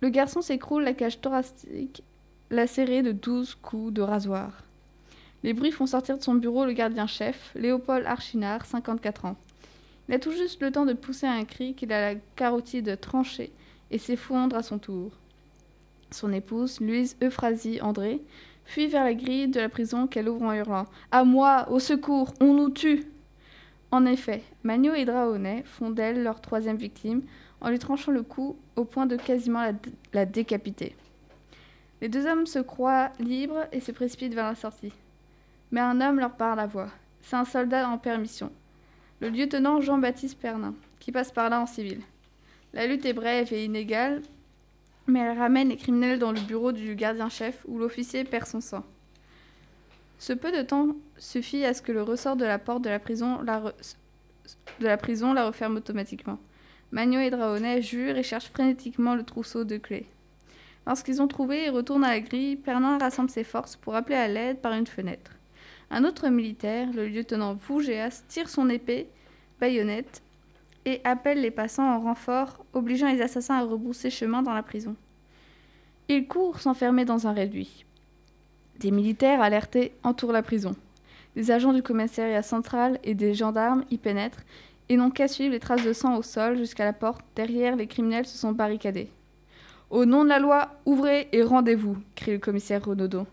Le 0.00 0.10
garçon 0.10 0.42
s'écroule, 0.42 0.84
la 0.84 0.92
cage 0.92 1.20
thoracique 1.20 2.02
lacérée 2.50 3.02
de 3.02 3.12
12 3.12 3.54
coups 3.56 3.92
de 3.92 4.02
rasoir. 4.02 4.62
Les 5.42 5.52
bruits 5.52 5.72
font 5.72 5.86
sortir 5.86 6.18
de 6.18 6.22
son 6.22 6.34
bureau 6.34 6.64
le 6.64 6.72
gardien-chef, 6.72 7.52
Léopold 7.54 8.06
Archinard, 8.06 8.66
54 8.66 9.24
ans. 9.24 9.36
Il 10.08 10.14
a 10.14 10.18
tout 10.18 10.32
juste 10.32 10.60
le 10.62 10.70
temps 10.70 10.84
de 10.84 10.92
pousser 10.92 11.26
un 11.26 11.44
cri 11.44 11.74
qu'il 11.74 11.92
a 11.92 12.12
la 12.12 12.20
carotide 12.36 13.00
tranchée 13.00 13.52
et 13.90 13.98
s'effondre 13.98 14.56
à 14.56 14.62
son 14.62 14.78
tour. 14.78 15.12
Son 16.10 16.32
épouse, 16.32 16.80
Louise 16.80 17.16
Euphrasie 17.22 17.80
André, 17.80 18.20
fuit 18.64 18.86
vers 18.86 19.04
la 19.04 19.14
grille 19.14 19.48
de 19.48 19.60
la 19.60 19.68
prison 19.68 20.06
qu'elle 20.06 20.28
ouvre 20.28 20.42
en 20.42 20.52
hurlant 20.52 20.86
À 21.10 21.24
moi, 21.24 21.66
au 21.70 21.78
secours, 21.78 22.32
on 22.40 22.54
nous 22.54 22.70
tue 22.70 23.04
En 23.90 24.06
effet, 24.06 24.42
Magno 24.62 24.94
et 24.94 25.04
Draonet 25.04 25.62
font 25.64 25.90
d'elle 25.90 26.22
leur 26.22 26.40
troisième 26.40 26.76
victime 26.76 27.22
en 27.60 27.70
lui 27.70 27.78
tranchant 27.78 28.12
le 28.12 28.22
cou 28.22 28.56
au 28.76 28.84
point 28.84 29.06
de 29.06 29.16
quasiment 29.16 29.62
la, 29.62 29.72
la 30.12 30.26
décapiter. 30.26 30.94
Les 32.00 32.08
deux 32.08 32.26
hommes 32.26 32.46
se 32.46 32.58
croient 32.58 33.10
libres 33.18 33.66
et 33.72 33.80
se 33.80 33.92
précipitent 33.92 34.34
vers 34.34 34.48
la 34.48 34.54
sortie. 34.54 34.92
Mais 35.70 35.80
un 35.80 36.00
homme 36.00 36.18
leur 36.18 36.32
parle 36.32 36.60
à 36.60 36.66
voix. 36.66 36.90
C'est 37.22 37.36
un 37.36 37.46
soldat 37.46 37.88
en 37.88 37.96
permission, 37.96 38.52
le 39.20 39.30
lieutenant 39.30 39.80
Jean-Baptiste 39.80 40.38
Pernin, 40.38 40.74
qui 41.00 41.10
passe 41.10 41.32
par 41.32 41.48
là 41.48 41.60
en 41.60 41.66
civil. 41.66 42.00
La 42.74 42.86
lutte 42.86 43.06
est 43.06 43.14
brève 43.14 43.52
et 43.52 43.64
inégale, 43.64 44.20
mais 45.06 45.20
elle 45.20 45.38
ramène 45.38 45.68
les 45.68 45.76
criminels 45.76 46.18
dans 46.18 46.32
le 46.32 46.40
bureau 46.40 46.72
du 46.72 46.94
gardien-chef 46.94 47.64
où 47.66 47.78
l'officier 47.78 48.24
perd 48.24 48.46
son 48.46 48.60
sang. 48.60 48.84
Ce 50.18 50.32
peu 50.32 50.52
de 50.52 50.62
temps 50.62 50.88
suffit 51.18 51.64
à 51.64 51.74
ce 51.74 51.82
que 51.82 51.92
le 51.92 52.02
ressort 52.02 52.36
de 52.36 52.44
la 52.44 52.58
porte 52.58 52.82
de 52.82 52.88
la 52.88 52.98
prison 52.98 53.40
la, 53.42 53.60
referme 55.46 55.76
automatiquement. 55.76 56.38
Magno 56.92 57.20
et 57.20 57.30
Draonet 57.30 57.82
jurent 57.82 58.16
et 58.16 58.22
cherchent 58.22 58.50
frénétiquement 58.50 59.16
le 59.16 59.24
trousseau 59.24 59.64
de 59.64 59.76
clés. 59.76 60.06
Lorsqu'ils 60.86 61.20
ont 61.20 61.28
trouvé 61.28 61.64
et 61.64 61.70
retournent 61.70 62.04
à 62.04 62.10
la 62.10 62.20
grille, 62.20 62.56
Pernin 62.56 62.98
rassemble 62.98 63.30
ses 63.30 63.44
forces 63.44 63.76
pour 63.76 63.96
appeler 63.96 64.16
à 64.16 64.28
l'aide 64.28 64.60
par 64.60 64.72
une 64.72 64.86
fenêtre. 64.86 65.32
Un 65.90 66.04
autre 66.04 66.28
militaire, 66.28 66.92
le 66.92 67.06
lieutenant 67.06 67.54
Vougeas, 67.54 68.22
tire 68.28 68.48
son 68.48 68.68
épée, 68.68 69.08
baïonnette, 69.60 70.22
et 70.84 71.00
appelle 71.04 71.40
les 71.40 71.50
passants 71.50 71.88
en 71.88 72.00
renfort, 72.00 72.64
obligeant 72.72 73.10
les 73.10 73.22
assassins 73.22 73.56
à 73.56 73.64
rebrousser 73.64 74.10
chemin 74.10 74.42
dans 74.42 74.52
la 74.52 74.62
prison. 74.62 74.96
Ils 76.08 76.26
courent 76.26 76.60
s'enfermer 76.60 77.04
dans 77.04 77.26
un 77.26 77.32
réduit. 77.32 77.86
Des 78.80 78.90
militaires 78.90 79.40
alertés 79.40 79.92
entourent 80.02 80.32
la 80.32 80.42
prison. 80.42 80.74
Des 81.36 81.50
agents 81.50 81.72
du 81.72 81.82
commissariat 81.82 82.42
central 82.42 82.98
et 83.02 83.14
des 83.14 83.34
gendarmes 83.34 83.84
y 83.90 83.98
pénètrent 83.98 84.42
et 84.88 84.96
n'ont 84.96 85.10
qu'à 85.10 85.28
suivre 85.28 85.52
les 85.52 85.60
traces 85.60 85.84
de 85.84 85.92
sang 85.92 86.16
au 86.16 86.22
sol 86.22 86.58
jusqu'à 86.58 86.84
la 86.84 86.92
porte. 86.92 87.24
Derrière, 87.34 87.76
les 87.76 87.86
criminels 87.86 88.26
se 88.26 88.36
sont 88.36 88.52
barricadés. 88.52 89.08
Au 89.90 90.04
nom 90.04 90.24
de 90.24 90.28
la 90.28 90.38
loi, 90.38 90.70
ouvrez 90.84 91.28
et 91.32 91.42
rendez-vous, 91.42 91.96
crie 92.14 92.32
le 92.32 92.38
commissaire 92.38 92.84
Renaudot. 92.84 93.26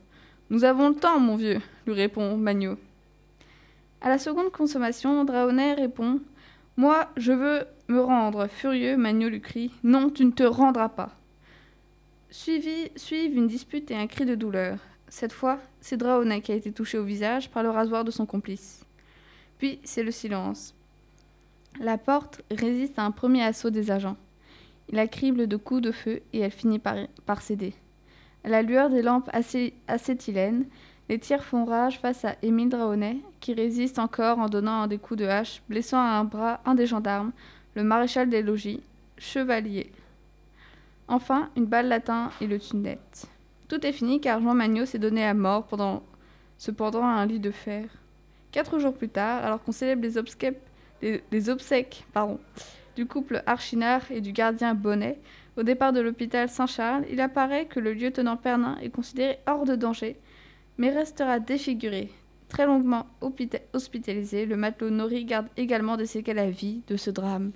Nous 0.49 0.63
avons 0.63 0.89
le 0.89 0.95
temps, 0.95 1.19
mon 1.19 1.35
vieux, 1.35 1.59
lui 1.85 1.93
répond 1.93 2.37
Magno. 2.37 2.77
À 4.01 4.09
la 4.09 4.17
seconde 4.17 4.51
consommation, 4.51 5.23
Draonet 5.25 5.73
répond 5.73 6.19
Moi, 6.77 7.09
je 7.17 7.31
veux 7.31 7.65
me 7.87 8.01
rendre. 8.01 8.47
Furieux, 8.47 8.97
Magno 8.97 9.29
lui 9.29 9.41
crie 9.41 9.71
Non, 9.83 10.09
tu 10.09 10.25
ne 10.25 10.31
te 10.31 10.43
rendras 10.43 10.89
pas. 10.89 11.15
Suivi, 12.29 12.91
suivent 12.95 13.35
une 13.35 13.47
dispute 13.47 13.91
et 13.91 13.95
un 13.95 14.07
cri 14.07 14.25
de 14.25 14.35
douleur. 14.35 14.77
Cette 15.09 15.33
fois, 15.33 15.59
c'est 15.81 15.97
Draonet 15.97 16.41
qui 16.41 16.53
a 16.53 16.55
été 16.55 16.71
touché 16.71 16.97
au 16.97 17.03
visage 17.03 17.49
par 17.49 17.63
le 17.63 17.69
rasoir 17.69 18.05
de 18.05 18.11
son 18.11 18.25
complice. 18.25 18.85
Puis, 19.57 19.79
c'est 19.83 20.03
le 20.03 20.11
silence. 20.11 20.73
La 21.79 21.97
porte 21.97 22.41
résiste 22.49 22.97
à 22.97 23.03
un 23.03 23.11
premier 23.11 23.43
assaut 23.43 23.69
des 23.69 23.91
agents. 23.91 24.17
Il 24.89 24.95
la 24.95 25.07
crible 25.07 25.47
de 25.47 25.57
coups 25.57 25.81
de 25.81 25.91
feu 25.91 26.21
et 26.33 26.39
elle 26.39 26.51
finit 26.51 26.79
par, 26.79 27.41
céder. 27.41 27.73
À 28.43 28.49
la 28.49 28.61
lueur 28.61 28.89
des 28.89 29.01
lampes 29.01 29.29
acé- 29.33 29.73
acétylènes, 29.87 30.65
les 31.09 31.19
tirs 31.19 31.43
font 31.43 31.65
rage 31.65 31.99
face 31.99 32.25
à 32.25 32.35
Émile 32.41 32.69
Draonet, 32.69 33.17
qui 33.41 33.53
résiste 33.53 33.99
encore 33.99 34.39
en 34.39 34.47
donnant 34.47 34.87
des 34.87 34.99
coups 34.99 35.19
de 35.19 35.25
hache, 35.25 35.61
blessant 35.67 35.97
à 35.97 36.11
un 36.11 36.23
bras 36.23 36.61
un 36.63 36.75
des 36.75 36.85
gendarmes, 36.85 37.31
le 37.75 37.83
maréchal 37.83 38.29
des 38.29 38.41
logis, 38.41 38.81
chevalier. 39.17 39.91
Enfin, 41.07 41.49
une 41.57 41.65
balle 41.65 41.89
l'atteint 41.89 42.31
et 42.39 42.47
le 42.47 42.59
tue 42.59 42.77
net. 42.77 43.25
Tout 43.67 43.85
est 43.85 43.91
fini 43.91 44.21
car 44.21 44.39
Jean 44.41 44.53
Magno 44.53 44.85
s'est 44.85 44.99
donné 44.99 45.25
à 45.25 45.33
mort 45.33 45.65
pendant, 45.65 46.03
cependant 46.57 47.03
à 47.03 47.09
un 47.09 47.25
lit 47.25 47.39
de 47.39 47.51
fer. 47.51 47.85
Quatre 48.51 48.79
jours 48.79 48.93
plus 48.93 49.09
tard, 49.09 49.43
alors 49.43 49.61
qu'on 49.63 49.71
célèbre 49.71 50.01
les, 50.01 50.17
obsèques- 51.49 52.05
du 52.95 53.05
couple 53.05 53.41
Archinard 53.45 54.11
et 54.11 54.21
du 54.21 54.33
gardien 54.33 54.75
Bonnet, 54.75 55.19
au 55.57 55.63
départ 55.63 55.93
de 55.93 56.01
l'hôpital 56.01 56.49
Saint-Charles, 56.49 57.05
il 57.09 57.19
apparaît 57.21 57.65
que 57.65 57.79
le 57.79 57.93
lieutenant 57.93 58.37
Pernin 58.37 58.77
est 58.81 58.89
considéré 58.89 59.39
hors 59.47 59.65
de 59.65 59.75
danger, 59.75 60.17
mais 60.77 60.89
restera 60.89 61.39
défiguré. 61.39 62.11
Très 62.51 62.65
longuement 62.65 63.07
hospitalisé, 63.73 64.45
le 64.45 64.57
matelot 64.57 64.89
Nori 64.89 65.23
garde 65.23 65.47
également 65.55 65.95
des 65.95 66.05
séquelles 66.05 66.37
à 66.39 66.49
vie 66.49 66.81
de 66.87 66.97
ce 66.97 67.09
drame. 67.09 67.51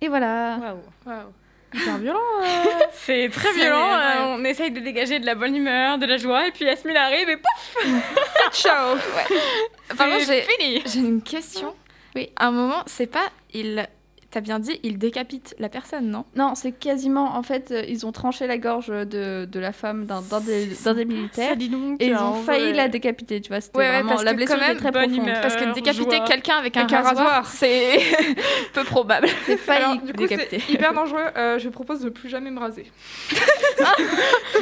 Et 0.00 0.08
voilà. 0.08 0.58
Waouh. 0.58 0.80
Waouh. 1.06 1.28
Hyper 1.74 1.98
violent. 1.98 2.18
euh. 2.42 2.64
C'est 2.92 3.28
très 3.28 3.52
violent. 3.52 3.76
ouais. 3.90 4.16
euh, 4.16 4.36
on 4.38 4.44
essaye 4.44 4.70
de 4.70 4.80
dégager 4.80 5.20
de 5.20 5.26
la 5.26 5.34
bonne 5.34 5.54
humeur, 5.54 5.98
de 5.98 6.06
la 6.06 6.16
joie, 6.16 6.48
et 6.48 6.50
puis 6.50 6.64
Yasmine 6.64 6.96
arrive 6.96 7.28
et 7.28 7.36
pouf, 7.36 7.76
Ciao. 8.52 8.96
C'est 9.96 10.24
j'ai 10.26 10.42
fini. 10.42 10.82
j'ai 10.86 11.00
une 11.00 11.22
question. 11.22 11.74
Oui. 12.16 12.30
À 12.36 12.46
un 12.48 12.50
moment, 12.52 12.82
c'est 12.86 13.06
pas 13.06 13.30
il. 13.52 13.86
T'as 14.32 14.40
bien 14.40 14.60
dit, 14.60 14.78
il 14.84 14.96
décapite 14.96 15.56
la 15.58 15.68
personne, 15.68 16.08
non? 16.08 16.24
Non, 16.36 16.54
c'est 16.54 16.70
quasiment. 16.70 17.34
En 17.36 17.42
fait, 17.42 17.72
euh, 17.72 17.82
ils 17.88 18.06
ont 18.06 18.12
tranché 18.12 18.46
la 18.46 18.58
gorge 18.58 18.86
de, 18.86 19.44
de 19.44 19.58
la 19.58 19.72
femme 19.72 20.06
d'un 20.06 20.20
d'un 20.22 20.38
des, 20.40 20.66
des 20.66 21.04
militaires. 21.04 21.56
dit 21.56 21.68
donc. 21.68 22.00
Et 22.00 22.06
ils 22.06 22.16
ont 22.16 22.34
failli 22.34 22.66
vrai. 22.66 22.72
la 22.74 22.88
décapiter, 22.88 23.40
tu 23.40 23.48
vois. 23.48 23.60
C'était 23.60 23.76
Ouais, 23.78 23.86
ouais, 23.86 23.90
vraiment. 23.94 24.10
parce 24.10 24.22
la 24.22 24.30
que 24.30 24.36
blessure 24.36 24.56
était 24.62 24.76
très 24.76 24.92
profonde. 24.92 25.16
humeur. 25.16 25.40
Parce 25.40 25.56
que 25.56 25.64
Euh, 25.64 25.72
décapiter 25.72 26.20
quelqu'un 26.28 26.54
avec 26.58 26.76
un 26.76 26.82
Avec 26.82 26.92
un 26.92 27.00
rasoir, 27.02 27.46
c'est 27.48 27.98
peu 28.72 28.84
probable. 28.84 29.26
C'est 29.46 29.56
failli 29.56 29.82
Alors, 29.84 29.96
du 30.02 30.12
coup, 30.12 30.18
décapiter. 30.26 30.60
c'est 30.64 30.72
hyper 30.74 30.92
dangereux. 30.94 31.24
Euh, 31.36 31.58
je 31.58 31.68
propose 31.68 32.00
de 32.00 32.08
plus 32.10 32.28
jamais 32.28 32.52
me 32.52 32.60
raser. 32.60 32.86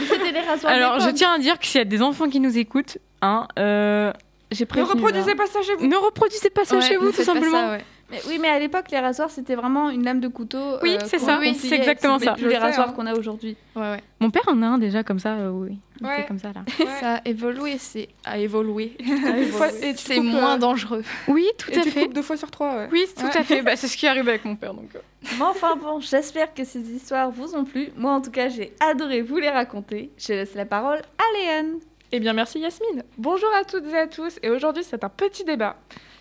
C'était 0.08 0.32
les 0.32 0.40
rasoirs. 0.40 0.72
Alors, 0.72 1.00
je 1.00 1.10
tiens 1.10 1.32
à 1.34 1.38
dire 1.38 1.58
que 1.58 1.66
s'il 1.66 1.78
y 1.78 1.82
a 1.82 1.84
des 1.84 2.02
enfants 2.02 2.28
qui 2.28 2.40
nous 2.40 2.56
écoutent, 2.56 2.98
hein, 3.22 3.46
euh, 3.58 4.12
j'ai 4.50 4.66
Ne 4.75 4.82
reproduisez 4.82 5.32
hein. 5.32 5.37
pas 5.37 5.46
ça 5.46 5.60
chez 5.62 5.75
vous. 5.76 5.87
Ne 5.87 5.96
reproduisez 5.96 6.50
pas 6.50 6.64
ça 6.64 6.76
Ouais, 6.76 6.82
chez 6.82 6.96
vous, 6.96 7.12
tout 7.12 7.22
simplement. 7.22 7.50
ça, 7.50 7.70
ouais. 7.72 7.84
Mais 8.10 8.20
oui, 8.26 8.38
mais 8.40 8.48
à 8.48 8.58
l'époque, 8.58 8.86
les 8.90 8.98
rasoirs, 9.00 9.30
c'était 9.30 9.54
vraiment 9.54 9.90
une 9.90 10.02
lame 10.02 10.20
de 10.20 10.28
couteau. 10.28 10.78
Oui, 10.82 10.94
euh, 10.96 10.98
c'est 11.04 11.18
qu'on- 11.18 11.26
ça, 11.26 11.38
oui, 11.40 11.54
c'est 11.54 11.74
exactement 11.74 12.18
ça. 12.18 12.32
plus 12.32 12.48
les 12.48 12.56
rasoirs 12.56 12.88
hein. 12.88 12.92
qu'on 12.96 13.04
a 13.06 13.14
aujourd'hui. 13.14 13.54
Ouais, 13.76 13.82
ouais. 13.82 14.00
Mon 14.20 14.30
père 14.30 14.44
en 14.46 14.62
a 14.62 14.66
un 14.66 14.78
déjà 14.78 15.02
comme 15.04 15.18
ça, 15.18 15.34
euh, 15.34 15.50
oui. 15.50 15.78
Ouais. 16.00 16.24
comme 16.26 16.38
ça 16.38 16.52
là. 16.54 16.62
Ça 17.00 17.16
a 17.16 17.20
évolué, 17.28 17.76
c'est 17.78 18.08
à 18.24 18.38
évoluer. 18.38 18.96
C'est 19.96 20.20
moins 20.20 20.54
euh, 20.54 20.58
dangereux. 20.58 21.02
Oui, 21.26 21.46
tout 21.58 21.70
Et 21.70 21.78
à 21.78 21.82
tu 21.82 21.90
fait. 21.90 22.04
coupes 22.04 22.14
deux 22.14 22.22
fois 22.22 22.36
sur 22.36 22.50
trois. 22.50 22.76
Ouais. 22.76 22.88
Oui, 22.92 23.04
tout 23.16 23.24
Ouais. 23.24 23.36
à 23.36 23.44
fait. 23.44 23.62
Bah, 23.62 23.76
c'est 23.76 23.88
ce 23.88 23.96
qui 23.96 24.06
arrive 24.06 24.28
avec 24.28 24.44
mon 24.44 24.56
père. 24.56 24.74
Donc. 24.74 24.90
euh. 24.94 25.00
Mais 25.38 25.44
enfin 25.44 25.76
bon, 25.76 26.00
j'espère 26.00 26.54
que 26.54 26.64
ces 26.64 26.80
histoires 26.92 27.30
vous 27.30 27.54
ont 27.56 27.64
plu. 27.64 27.90
Moi, 27.96 28.12
en 28.12 28.20
tout 28.20 28.30
cas, 28.30 28.48
j'ai 28.48 28.72
adoré 28.80 29.22
vous 29.22 29.38
les 29.38 29.50
raconter. 29.50 30.10
Je 30.18 30.32
laisse 30.32 30.54
la 30.54 30.64
parole 30.64 30.98
à 31.18 31.38
Léane. 31.38 31.78
Eh 32.12 32.20
bien, 32.20 32.32
merci 32.32 32.58
Yasmine. 32.60 33.02
Bonjour 33.18 33.50
à 33.60 33.64
toutes 33.64 33.86
et 33.92 33.98
à 33.98 34.06
tous. 34.06 34.38
Et 34.42 34.48
aujourd'hui, 34.50 34.82
c'est 34.82 35.02
un 35.04 35.08
petit 35.10 35.44
débat 35.44 35.76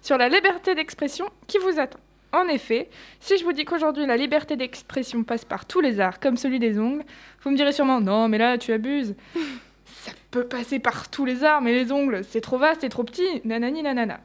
sur 0.07 0.17
la 0.17 0.29
liberté 0.29 0.73
d'expression 0.73 1.29
qui 1.47 1.57
vous 1.57 1.79
attend. 1.79 1.99
En 2.31 2.47
effet, 2.47 2.89
si 3.19 3.37
je 3.37 3.43
vous 3.43 3.51
dis 3.51 3.65
qu'aujourd'hui 3.65 4.05
la 4.05 4.15
liberté 4.15 4.55
d'expression 4.55 5.25
passe 5.25 5.43
par 5.43 5.65
tous 5.65 5.81
les 5.81 5.99
arts, 5.99 6.21
comme 6.21 6.37
celui 6.37 6.59
des 6.59 6.79
ongles, 6.79 7.03
vous 7.41 7.51
me 7.51 7.57
direz 7.57 7.73
sûrement 7.73 7.99
non, 7.99 8.29
mais 8.29 8.37
là 8.37 8.57
tu 8.57 8.71
abuses. 8.71 9.15
Ça 9.85 10.11
peut 10.31 10.47
passer 10.47 10.79
par 10.79 11.09
tous 11.09 11.25
les 11.25 11.43
arts, 11.43 11.61
mais 11.61 11.73
les 11.73 11.91
ongles, 11.91 12.23
c'est 12.23 12.39
trop 12.39 12.57
vaste 12.57 12.85
et 12.85 12.89
trop 12.89 13.03
petit, 13.03 13.41
nanani 13.43 13.83
nanana. 13.83 14.21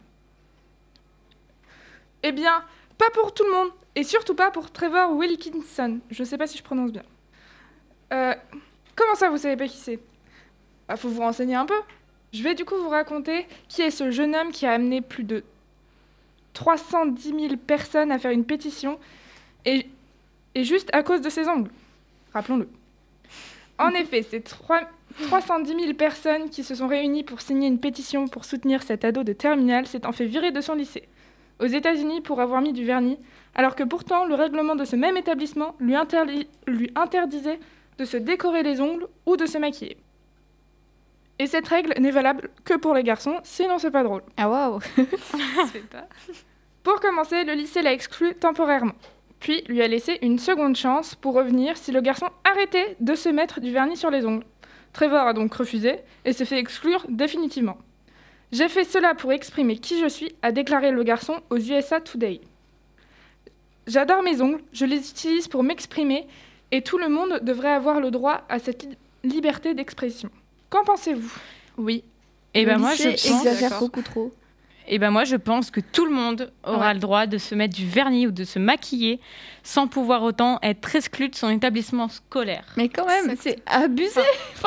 Eh 2.22 2.30
bien, 2.30 2.62
pas 2.96 3.10
pour 3.10 3.34
tout 3.34 3.44
le 3.44 3.50
monde, 3.50 3.70
et 3.96 4.04
surtout 4.04 4.36
pas 4.36 4.52
pour 4.52 4.70
Trevor 4.70 5.12
Wilkinson. 5.16 5.98
Je 6.10 6.22
sais 6.22 6.38
pas 6.38 6.46
si 6.46 6.58
je 6.58 6.62
prononce 6.62 6.92
bien. 6.92 7.02
Euh, 8.12 8.34
comment 8.94 9.16
ça, 9.16 9.30
vous 9.30 9.38
savez 9.38 9.56
pas 9.56 9.66
qui 9.66 9.78
c'est? 9.78 9.98
Bah, 10.86 10.96
faut 10.96 11.08
vous 11.08 11.22
renseigner 11.22 11.56
un 11.56 11.66
peu. 11.66 11.80
Je 12.32 12.42
vais 12.44 12.54
du 12.54 12.64
coup 12.64 12.76
vous 12.76 12.88
raconter 12.88 13.48
qui 13.68 13.82
est 13.82 13.90
ce 13.90 14.12
jeune 14.12 14.36
homme 14.36 14.52
qui 14.52 14.64
a 14.64 14.72
amené 14.72 15.00
plus 15.00 15.24
de 15.24 15.42
310 16.54 17.22
000 17.30 17.56
personnes 17.56 18.12
à 18.12 18.18
faire 18.18 18.30
une 18.30 18.44
pétition 18.44 18.98
et, 19.64 19.86
juste 20.56 20.90
à 20.92 21.02
cause 21.02 21.20
de 21.20 21.30
ses 21.30 21.48
ongles. 21.48 21.70
Rappelons-le. 22.32 22.68
En 23.78 23.90
effet, 23.90 24.22
c'est 24.28 24.42
trois- 24.42 24.88
310 25.26 25.74
000 25.78 25.94
personnes 25.94 26.48
qui 26.50 26.62
se 26.62 26.74
sont 26.74 26.86
réunies 26.88 27.24
pour 27.24 27.40
signer 27.40 27.68
une 27.68 27.78
pétition 27.78 28.28
pour 28.28 28.44
soutenir 28.44 28.82
cet 28.82 29.04
ado 29.04 29.24
de 29.24 29.32
terminale 29.32 29.86
s'étant 29.86 30.12
fait 30.12 30.26
virer 30.26 30.52
de 30.52 30.60
son 30.60 30.74
lycée 30.74 31.08
aux 31.60 31.66
États-Unis 31.66 32.22
pour 32.22 32.40
avoir 32.40 32.60
mis 32.60 32.72
du 32.72 32.84
vernis, 32.84 33.18
alors 33.54 33.76
que 33.76 33.84
pourtant 33.84 34.24
le 34.24 34.34
règlement 34.34 34.74
de 34.74 34.84
ce 34.84 34.96
même 34.96 35.16
établissement 35.16 35.76
lui 35.78 35.94
interdisait 35.94 37.60
de 37.98 38.04
se 38.04 38.16
décorer 38.16 38.62
les 38.62 38.80
ongles 38.80 39.06
ou 39.26 39.36
de 39.36 39.46
se 39.46 39.58
maquiller. 39.58 39.96
Et 41.38 41.46
cette 41.46 41.66
règle 41.68 41.94
n'est 41.98 42.10
valable 42.10 42.50
que 42.64 42.74
pour 42.74 42.94
les 42.94 43.02
garçons, 43.02 43.36
sinon 43.42 43.78
c'est 43.78 43.90
pas 43.90 44.04
drôle. 44.04 44.22
Ah 44.36 44.48
waouh 44.48 44.78
Pour 46.82 47.00
commencer, 47.00 47.44
le 47.44 47.54
lycée 47.54 47.82
l'a 47.82 47.92
exclu 47.92 48.34
temporairement, 48.34 48.94
puis 49.40 49.62
lui 49.68 49.82
a 49.82 49.88
laissé 49.88 50.18
une 50.22 50.38
seconde 50.38 50.76
chance 50.76 51.14
pour 51.14 51.34
revenir 51.34 51.76
si 51.76 51.92
le 51.92 52.00
garçon 52.00 52.26
arrêtait 52.44 52.96
de 53.00 53.14
se 53.14 53.28
mettre 53.28 53.60
du 53.60 53.70
vernis 53.72 53.96
sur 53.96 54.10
les 54.10 54.26
ongles. 54.26 54.44
Trevor 54.92 55.26
a 55.26 55.32
donc 55.32 55.54
refusé 55.54 55.96
et 56.24 56.32
s'est 56.32 56.44
fait 56.44 56.58
exclure 56.58 57.04
définitivement. 57.08 57.78
J'ai 58.50 58.68
fait 58.68 58.84
cela 58.84 59.14
pour 59.14 59.32
exprimer 59.32 59.78
qui 59.78 59.98
je 60.00 60.06
suis, 60.08 60.34
a 60.42 60.52
déclaré 60.52 60.90
le 60.90 61.02
garçon 61.04 61.40
aux 61.50 61.56
USA 61.56 62.00
Today. 62.00 62.40
J'adore 63.86 64.22
mes 64.22 64.40
ongles, 64.42 64.60
je 64.72 64.84
les 64.84 65.10
utilise 65.10 65.48
pour 65.48 65.62
m'exprimer 65.62 66.26
et 66.70 66.82
tout 66.82 66.98
le 66.98 67.08
monde 67.08 67.40
devrait 67.42 67.72
avoir 67.72 68.00
le 68.00 68.10
droit 68.10 68.42
à 68.48 68.58
cette 68.58 68.82
li- 68.82 68.96
liberté 69.24 69.72
d'expression. 69.74 70.30
Qu'en 70.72 70.84
pensez-vous? 70.84 71.30
Oui. 71.76 72.02
Et 72.54 72.64
ben 72.64 72.74
Le 72.76 72.80
moi, 72.80 72.94
je 72.94 73.04
pense, 73.10 73.26
exagère 73.46 73.78
beaucoup 73.78 74.00
trop. 74.02 74.32
et 74.88 74.98
ben 74.98 75.10
moi, 75.10 75.24
je 75.24 75.36
pense 75.36 75.70
que 75.70 75.80
tout 75.80 76.04
le 76.06 76.10
monde 76.12 76.50
aura 76.64 76.88
Ouais. 76.88 76.94
le 76.94 76.98
droit 77.00 77.26
de 77.26 77.36
se 77.38 77.54
mettre 77.54 77.74
du 77.76 77.86
vernis 77.86 78.26
ou 78.26 78.30
de 78.30 78.44
se 78.44 78.58
maquiller 78.58 79.20
sans 79.62 79.86
pouvoir 79.86 80.22
autant 80.22 80.58
être 80.62 80.96
exclu 80.96 81.28
de 81.28 81.34
son 81.34 81.50
établissement 81.50 82.08
scolaire. 82.08 82.64
Mais 82.78 82.88
quand 82.88 83.06
même, 83.06 83.36
c'est 83.38 83.58
abusé. 83.66 84.20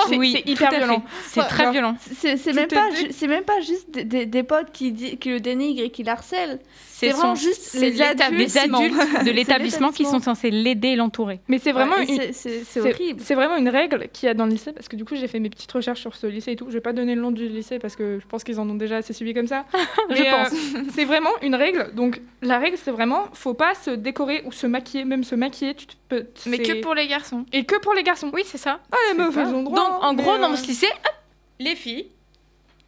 C'est- 0.07 0.15
Oui, 0.17 0.33
c'est 0.45 0.50
hyper 0.51 0.69
violent. 0.71 1.03
C'est 1.24 1.39
Enfin, 1.41 1.50
très 1.50 1.63
genre, 1.63 1.74
violent. 1.74 1.95
C'est 2.00 2.53
même, 2.53 2.67
pas 2.67 2.89
c'est 3.12 3.27
même 3.27 3.43
pas 3.43 3.59
juste 3.62 3.89
des, 3.91 4.03
des- 4.05 4.25
des 4.27 4.43
potes 4.43 4.71
qui, 4.71 5.17
qui 5.17 5.29
le 5.29 5.39
dénigrent 5.39 5.81
et 5.83 5.89
qui 5.89 6.03
l'harcèlent. 6.03 6.59
C'est 6.97 7.09
vraiment 7.09 7.35
juste 7.35 7.73
les 7.73 8.01
adultes. 8.01 8.55
adultes 8.55 9.25
de 9.25 9.31
l'établissement 9.35 9.91
qui 9.91 10.05
sont 10.05 10.19
censés 10.21 10.49
l'aider 10.49 10.89
et 10.89 10.95
l'entourer. 10.95 11.41
Mais 11.49 11.59
c'est 11.59 11.71
vraiment 11.73 11.95
Ouais, 11.97 12.05
une, 12.05 12.15
c'est- 12.21 12.33
c'est 12.33 12.63
c'est 12.63 12.79
horrible. 12.79 13.19
C'est 13.23 13.35
vraiment 13.35 13.57
une 13.57 13.67
règle 13.69 14.07
qu'il 14.13 14.27
y 14.27 14.29
a 14.29 14.33
dans 14.33 14.45
le 14.45 14.51
lycée, 14.51 14.71
parce 14.71 14.87
que 14.87 14.95
du 14.95 15.03
coup 15.03 15.15
j'ai 15.15 15.27
fait 15.27 15.39
mes 15.39 15.49
petites 15.49 15.71
recherches 15.71 15.99
sur 15.99 16.15
ce 16.15 16.25
lycée 16.27 16.51
et 16.53 16.55
tout. 16.55 16.67
Je 16.69 16.73
vais 16.73 16.81
pas 16.81 16.93
donner 16.93 17.15
le 17.15 17.21
nom 17.21 17.31
du 17.31 17.47
lycée 17.49 17.79
parce 17.79 17.95
que 17.95 18.19
je 18.21 18.25
pense 18.27 18.43
qu'ils 18.45 18.59
en 18.59 18.69
ont 18.69 18.75
déjà 18.75 18.97
assez 18.97 19.13
suivi 19.13 19.33
comme 19.33 19.47
ça. 19.47 19.65
Je 20.09 20.21
Mais, 20.23 20.29
pense. 20.29 20.51
euh, 20.53 20.83
c'est 20.95 21.05
vraiment 21.05 21.31
une 21.41 21.55
règle. 21.55 21.91
Donc 21.95 22.21
la 22.41 22.59
règle 22.59 22.77
c'est 22.81 22.91
vraiment, 22.91 23.25
faut 23.33 23.53
pas 23.53 23.75
se 23.75 23.91
décorer 23.91 24.41
ou 24.45 24.51
se 24.51 24.65
maquiller, 24.67 25.03
même 25.05 25.23
se 25.23 25.35
maquiller. 25.35 25.73
Tu 25.75 25.87
te 25.87 25.93
peux. 26.07 26.25
Mais 26.45 26.59
que 26.59 26.81
pour 26.81 26.95
les 26.95 27.07
garçons. 27.07 27.45
Et 27.51 27.65
que 27.65 27.77
pour 27.79 27.93
les 27.93 28.03
garçons. 28.03 28.31
Oui, 28.33 28.43
c'est 28.45 28.57
ça. 28.57 28.79
Ah 28.91 28.95
les 29.11 29.17
meufs 29.17 29.35
elles 29.37 29.47
ont 29.53 29.63
droit. 29.63 29.77
Donc, 29.77 30.03
en 30.03 30.13
gros, 30.13 30.37
dans 30.37 30.53
euh, 30.53 30.55
ce 30.55 30.65
lycée, 30.67 30.87
hop, 30.87 31.13
les 31.59 31.75
filles, 31.75 32.07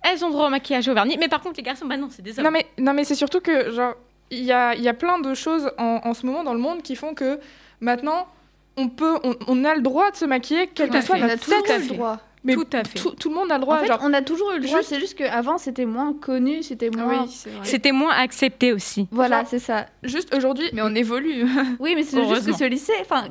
elles 0.03 0.23
ont 0.23 0.29
droit 0.29 0.47
au 0.47 0.49
maquillage 0.49 0.87
au 0.87 0.93
vernis. 0.93 1.17
Mais 1.19 1.27
par 1.27 1.41
contre, 1.41 1.57
les 1.57 1.63
garçons, 1.63 1.85
bah 1.85 1.97
non, 1.97 2.09
c'est 2.11 2.21
des 2.21 2.37
hommes. 2.39 2.45
Non 2.45 2.51
mais 2.51 2.65
non 2.77 2.93
mais 2.93 3.03
c'est 3.03 3.15
surtout 3.15 3.39
que 3.41 3.71
genre 3.71 3.93
il 4.31 4.43
y 4.43 4.51
a, 4.51 4.75
il 4.75 4.81
y 4.81 4.89
a 4.89 4.93
plein 4.93 5.19
de 5.19 5.33
choses 5.33 5.71
en, 5.77 6.01
en 6.03 6.13
ce 6.13 6.25
moment 6.25 6.43
dans 6.43 6.53
le 6.53 6.59
monde 6.59 6.81
qui 6.81 6.95
font 6.95 7.13
que 7.13 7.39
maintenant 7.81 8.27
on 8.75 8.89
peut 8.89 9.17
on, 9.23 9.35
on 9.47 9.63
a 9.65 9.73
le 9.75 9.81
droit 9.81 10.11
de 10.11 10.15
se 10.17 10.25
maquiller 10.25 10.67
quel 10.73 10.87
Tout 10.87 10.93
que 10.93 10.97
à 10.97 11.01
soit 11.01 11.15
fait. 11.15 11.21
on 11.21 11.25
a 11.25 11.29
notre 11.29 11.45
sexe. 11.45 11.69
eu 11.85 11.89
le 11.89 11.95
droit. 11.95 12.19
Mais 12.43 12.53
Tout 12.53 12.67
à 12.71 12.83
fait. 12.83 12.99
Tout, 12.99 13.09
tout 13.11 13.29
le 13.29 13.35
monde 13.35 13.51
a 13.51 13.55
le 13.55 13.61
droit. 13.61 13.75
En 13.77 13.79
fait, 13.79 13.87
genre, 13.87 13.99
on 14.03 14.13
a 14.13 14.21
toujours 14.21 14.51
eu 14.53 14.59
le 14.59 14.63
droit. 14.65 14.77
juste- 14.77 14.89
C'est 14.89 14.99
juste 14.99 15.15
qu'avant, 15.17 15.57
c'était 15.57 15.85
moins 15.85 16.13
connu, 16.13 16.63
c'était 16.63 16.89
moins. 16.89 17.23
Oui, 17.23 17.29
c'est 17.29 17.49
vrai. 17.49 17.65
C'était 17.65 17.91
moins 17.91 18.11
accepté 18.13 18.71
aussi. 18.71 19.07
Voilà, 19.11 19.43
c'est 19.45 19.59
ça. 19.59 19.87
juste 20.03 20.33
aujourd'hui 20.33 20.69
Mais 20.71 20.81
on 20.81 20.93
évolue. 20.95 21.45
Oui, 21.79 21.93
mais 21.95 22.03
c'est 22.03 22.25
juste 22.25 22.45
que 22.45 22.53
ce 22.55 22.63
lycée, 22.63 22.93
enfin, 23.01 23.25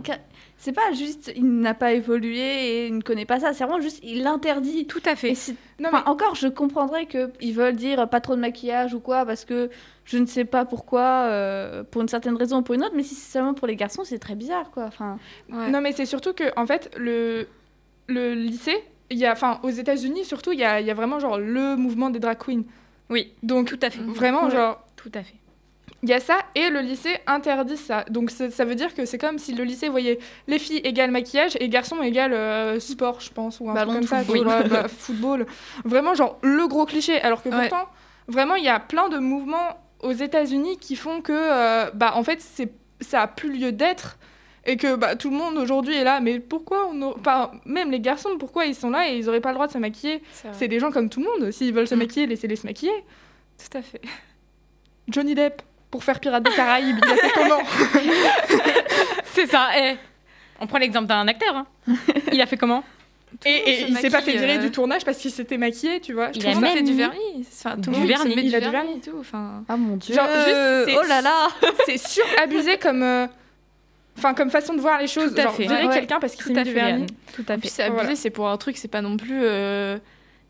c'est 0.58 0.72
pas 0.72 0.92
juste 0.92 1.30
il 1.36 1.60
n'a 1.60 1.74
pas 1.74 1.92
évolué 1.92 2.38
et 2.40 2.86
il 2.86 2.96
ne 2.96 3.02
connaît 3.02 3.24
pas 3.26 3.40
ça. 3.40 3.52
C'est 3.52 3.64
vraiment 3.64 3.80
juste 3.80 4.00
il 4.02 4.22
l'interdit. 4.22 4.86
Tout 4.86 5.02
à 5.04 5.12
Et 5.12 5.16
fait. 5.16 5.34
c'est- 5.34 5.54
non, 5.78 5.90
enfin, 5.92 6.02
encore, 6.06 6.34
je 6.34 6.48
comprendrais 6.48 7.06
qu'ils 7.06 7.54
veulent 7.54 7.76
dire 7.76 8.08
pas 8.08 8.20
trop 8.20 8.34
de 8.34 8.40
maquillage 8.40 8.94
ou 8.94 9.00
quoi, 9.00 9.26
parce 9.26 9.44
que 9.44 9.68
je 10.04 10.18
ne 10.18 10.26
sais 10.26 10.44
pas 10.44 10.64
pourquoi, 10.64 11.02
euh, 11.28 11.82
pour 11.84 12.00
une 12.02 12.08
certaine 12.08 12.36
raison 12.36 12.58
ou 12.58 12.62
pour 12.62 12.74
une 12.74 12.82
autre, 12.84 12.94
mais 12.96 13.02
si 13.02 13.14
c'est 13.14 13.32
seulement 13.32 13.54
pour 13.54 13.66
les 13.66 13.76
garçons, 13.76 14.02
c'est 14.04 14.18
très 14.18 14.34
bizarre, 14.34 14.70
quoi. 14.70 14.84
Enfin, 14.84 15.18
Ouais. 15.52 15.68
Non, 15.70 15.80
mais 15.80 15.92
c'est 15.92 16.06
surtout 16.06 16.32
que, 16.32 16.44
en 16.58 16.66
fait, 16.66 16.90
le, 16.96 17.46
le 18.08 18.34
lycée, 18.34 18.82
il 19.10 19.18
y 19.18 19.26
a, 19.26 19.32
enfin, 19.32 19.60
aux 19.62 19.68
États-Unis 19.70 20.24
surtout, 20.24 20.52
il 20.52 20.58
y 20.60 20.64
a, 20.64 20.80
il 20.80 20.86
y 20.86 20.90
a 20.90 20.94
vraiment 20.94 21.18
genre 21.20 21.38
le 21.38 21.76
mouvement 21.76 22.08
des 22.10 22.18
drag 22.20 22.38
queens. 22.38 22.62
Oui, 23.10 23.32
Donc, 23.42 23.68
tout 23.68 23.78
à 23.82 23.90
fait. 23.90 24.00
vraiment, 24.02 24.44
Ouais. 24.44 24.50
genre, 24.50 24.82
Tout 24.96 25.10
à 25.14 25.22
fait. 25.22 25.34
Il 26.02 26.08
y 26.10 26.12
a 26.12 26.20
ça 26.20 26.38
et 26.54 26.68
le 26.70 26.80
lycée 26.80 27.16
interdit 27.26 27.76
ça. 27.76 28.04
Donc, 28.10 28.30
ça 28.30 28.64
veut 28.64 28.74
dire 28.74 28.94
que 28.94 29.04
c'est 29.06 29.18
comme 29.18 29.38
si 29.38 29.54
le 29.54 29.64
lycée 29.64 29.88
voyait 29.88 30.18
les 30.46 30.58
filles 30.58 30.78
égale 30.84 31.10
maquillage 31.10 31.56
et 31.58 31.68
garçons 31.68 32.02
égale 32.02 32.32
euh, 32.34 32.78
sport, 32.80 33.20
je 33.20 33.30
pense, 33.32 33.60
ou 33.60 33.70
un 33.70 33.74
Ballon 33.74 33.94
truc 34.00 34.08
comme 34.10 34.24
ça. 34.24 34.42
vois, 34.42 34.62
bah, 34.62 34.88
football. 34.88 35.46
Vraiment, 35.84 36.14
genre, 36.14 36.38
le 36.42 36.66
gros 36.68 36.84
cliché. 36.86 37.20
Alors 37.22 37.42
que 37.42 37.48
Ouais. 37.48 37.68
pourtant, 37.68 37.88
vraiment, 38.28 38.54
il 38.56 38.64
y 38.64 38.68
a 38.68 38.78
plein 38.78 39.08
de 39.08 39.18
mouvements 39.18 39.78
aux 40.02 40.12
États-Unis 40.12 40.78
qui 40.78 40.96
font 40.96 41.22
que, 41.22 41.32
euh, 41.32 41.90
bah, 41.94 42.12
en 42.14 42.22
fait, 42.22 42.44
ça 43.00 43.22
a 43.22 43.26
plus 43.26 43.50
lieu 43.52 43.72
d'être 43.72 44.18
et 44.68 44.76
que 44.76 44.96
bah, 44.96 45.16
tout 45.16 45.30
le 45.30 45.36
monde 45.36 45.56
aujourd'hui 45.56 45.94
est 45.94 46.04
là. 46.04 46.20
Mais 46.20 46.38
pourquoi 46.40 46.88
on 46.92 47.14
a- 47.24 47.50
même 47.64 47.90
les 47.90 48.00
garçons, 48.00 48.36
pourquoi 48.38 48.66
ils 48.66 48.74
sont 48.74 48.90
là 48.90 49.08
et 49.10 49.16
ils 49.16 49.28
auraient 49.28 49.40
pas 49.40 49.50
le 49.50 49.54
droit 49.54 49.66
de 49.66 49.72
se 49.72 49.78
maquiller? 49.78 50.22
C'est 50.52 50.68
des 50.68 50.78
gens 50.78 50.90
comme 50.90 51.08
tout 51.08 51.20
le 51.20 51.26
monde. 51.26 51.50
S'ils 51.52 51.72
veulent 51.72 51.88
se 51.88 51.94
Mm. 51.94 51.98
maquiller, 51.98 52.26
laissez-les 52.26 52.56
se 52.56 52.66
maquiller. 52.66 52.92
Tout 53.58 53.78
à 53.78 53.82
fait. 53.82 54.00
Johnny 55.08 55.34
Depp 55.34 55.62
pour 55.90 56.04
faire 56.04 56.20
Pirates 56.20 56.42
des 56.42 56.50
Caraïbes, 56.52 56.98
il 57.04 57.10
a 57.12 57.16
fait 57.16 57.30
comment 57.34 57.60
C'est 59.32 59.46
ça. 59.46 59.68
eh, 59.78 59.96
on 60.60 60.66
prend 60.66 60.78
l'exemple 60.78 61.06
d'un 61.06 61.26
acteur. 61.28 61.54
hein. 61.56 61.66
Il 62.32 62.40
a 62.40 62.46
fait 62.46 62.56
comment 62.56 62.82
Et, 63.44 63.50
et 63.70 63.80
se 63.82 63.88
il 63.90 63.96
s'est 63.98 64.10
pas 64.10 64.22
fait 64.22 64.32
virer 64.32 64.56
euh. 64.56 64.60
du 64.60 64.70
tournage 64.70 65.04
parce 65.04 65.18
qu'il 65.18 65.30
s'était 65.30 65.58
maquillé, 65.58 66.00
tu 66.00 66.12
vois. 66.14 66.32
Je 66.32 66.38
Il 66.40 66.46
a 66.46 66.54
ça- 66.54 66.60
fait 66.60 66.74
même 66.74 66.84
du 66.84 66.92
mis 66.92 66.98
vernis. 66.98 67.46
Enfin, 67.52 67.76
tout 67.76 67.90
du 67.90 67.90
le 67.90 67.96
monde 67.98 68.02
se 68.08 68.12
vernis. 68.14 68.34
met 68.36 68.42
du 68.42 68.48
Il 68.48 68.54
a 68.56 68.60
du 68.60 68.70
vernis 68.70 68.96
et 68.96 69.00
tout. 69.00 69.16
Enfin, 69.20 69.62
ah 69.68 69.76
mon 69.76 69.96
dieu. 69.96 70.14
Genre, 70.14 70.26
juste, 70.26 70.86
c'est- 70.86 70.96
oh 70.98 71.02
là 71.08 71.20
là. 71.20 71.48
c'est 71.86 71.98
surabusé 71.98 72.78
comme, 72.78 73.02
euh, 73.02 73.26
enfin, 74.18 74.32
comme 74.34 74.50
façon 74.50 74.74
de 74.74 74.80
voir 74.80 74.98
les 74.98 75.06
choses. 75.06 75.34
Tout 75.34 75.40
à 75.40 75.42
Genre, 75.44 75.54
fait. 75.54 75.62
virer 75.64 75.86
Ouais. 75.86 75.94
quelqu'un 75.94 76.18
parce 76.18 76.34
qu'il 76.34 76.44
s'est 76.44 76.52
mis 76.54 76.62
du 76.62 76.70
fait, 76.70 76.74
vernis. 76.74 76.92
Léane. 77.06 77.06
Tout 77.34 77.44
à 77.48 77.58
fait. 77.58 77.68
c'est 77.68 77.82
abusé, 77.82 78.00
Voilà. 78.02 78.16
c'est 78.16 78.30
pour 78.30 78.48
un 78.48 78.56
truc, 78.56 78.76
c'est 78.78 78.88
pas 78.88 79.02
non 79.02 79.16
plus 79.18 79.40
euh, 79.42 79.98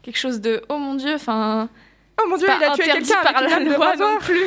quelque 0.02 0.18
chose 0.18 0.40
de 0.40 0.62
oh 0.68 0.78
mon 0.78 0.94
dieu. 0.94 1.14
Enfin, 1.14 1.68
Oh 2.22 2.28
mon 2.28 2.36
dieu, 2.36 2.48
il 2.48 2.64
a 2.64 2.74
tué 2.74 2.84
quelqu'un 2.84 3.22
par 3.22 3.36
avec 3.36 3.50
la 3.50 3.58
loi 3.60 3.96
non 3.96 4.18
plus. 4.18 4.46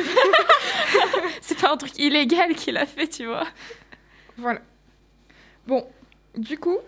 c'est 1.40 1.58
pas 1.58 1.72
un 1.72 1.76
truc 1.76 1.98
illégal 1.98 2.54
qu'il 2.54 2.76
a 2.76 2.86
fait, 2.86 3.06
tu 3.08 3.26
vois. 3.26 3.46
Voilà. 4.36 4.60
Bon, 5.66 5.86
du 6.36 6.58
coup, 6.58 6.78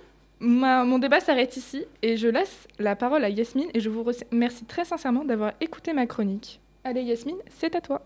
ma- 0.40 0.84
mon 0.84 0.98
débat 0.98 1.20
s'arrête 1.20 1.56
ici 1.56 1.84
et 2.02 2.16
je 2.16 2.28
laisse 2.28 2.66
la 2.78 2.96
parole 2.96 3.24
à 3.24 3.28
Yasmine 3.28 3.68
et 3.74 3.80
je 3.80 3.88
vous 3.88 4.04
remercie 4.04 4.64
très 4.64 4.84
sincèrement 4.84 5.24
d'avoir 5.24 5.52
écouté 5.60 5.92
ma 5.92 6.06
chronique. 6.06 6.60
Allez 6.84 7.02
Yasmine, 7.02 7.36
c'est 7.60 7.76
à 7.76 7.80
toi. 7.80 8.02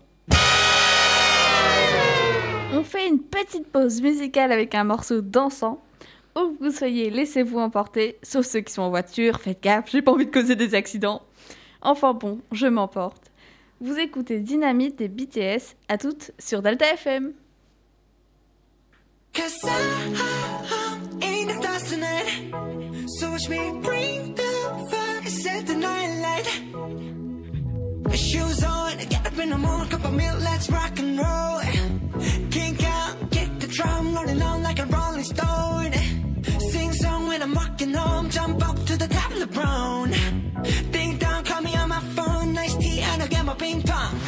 On 2.73 2.83
fait 2.83 3.07
une 3.07 3.19
petite 3.21 3.67
pause 3.71 4.01
musicale 4.01 4.51
avec 4.51 4.75
un 4.75 4.83
morceau 4.83 5.21
dansant. 5.21 5.81
Où 6.35 6.55
que 6.55 6.65
vous 6.65 6.71
soyez, 6.71 7.09
laissez-vous 7.09 7.57
emporter, 7.57 8.19
sauf 8.21 8.45
ceux 8.45 8.59
qui 8.59 8.71
sont 8.71 8.83
en 8.83 8.89
voiture, 8.91 9.39
faites 9.39 9.63
gaffe, 9.63 9.89
j'ai 9.89 10.03
pas 10.03 10.11
envie 10.11 10.27
de 10.27 10.31
causer 10.31 10.55
des 10.55 10.75
accidents. 10.75 11.23
Enfin 11.81 12.13
bon, 12.13 12.39
je 12.51 12.67
m'emporte. 12.67 13.31
Vous 13.79 13.97
écoutez 13.97 14.39
Dynamite 14.39 14.97
des 14.97 15.07
BTS, 15.07 15.75
à 15.87 15.97
toutes 15.97 16.31
sur 16.39 16.61
Delta 16.61 16.93
FM. 16.93 17.33
Shoes 28.17 28.63
on, 28.63 28.97
get 29.09 29.27
up 29.27 29.37
in 29.37 29.49
the 29.51 29.57
morning, 29.57 29.89
cup 29.89 30.03
of 30.03 30.13
milk, 30.13 30.39
let's 30.41 30.69
rock 30.71 30.99
and 30.99 31.19
roll. 31.19 31.61
Kink 32.49 32.83
out, 32.83 33.15
kick 33.29 33.59
the 33.59 33.67
drum, 33.67 34.15
rolling 34.15 34.41
on 34.41 34.63
like 34.63 34.79
a 34.79 34.85
rolling 34.85 35.23
stone. 35.23 35.93
Sing 36.71 36.91
song 36.93 37.27
when 37.27 37.41
I'm 37.43 37.53
walking 37.53 37.93
home, 37.93 38.29
jump 38.29 38.67
up 38.67 38.75
to 38.87 38.97
the 38.97 39.07
top 39.07 39.31
of 39.31 39.39
the 39.39 39.47
brown. 39.47 40.11
Tea, 43.55 43.71
and 43.71 44.26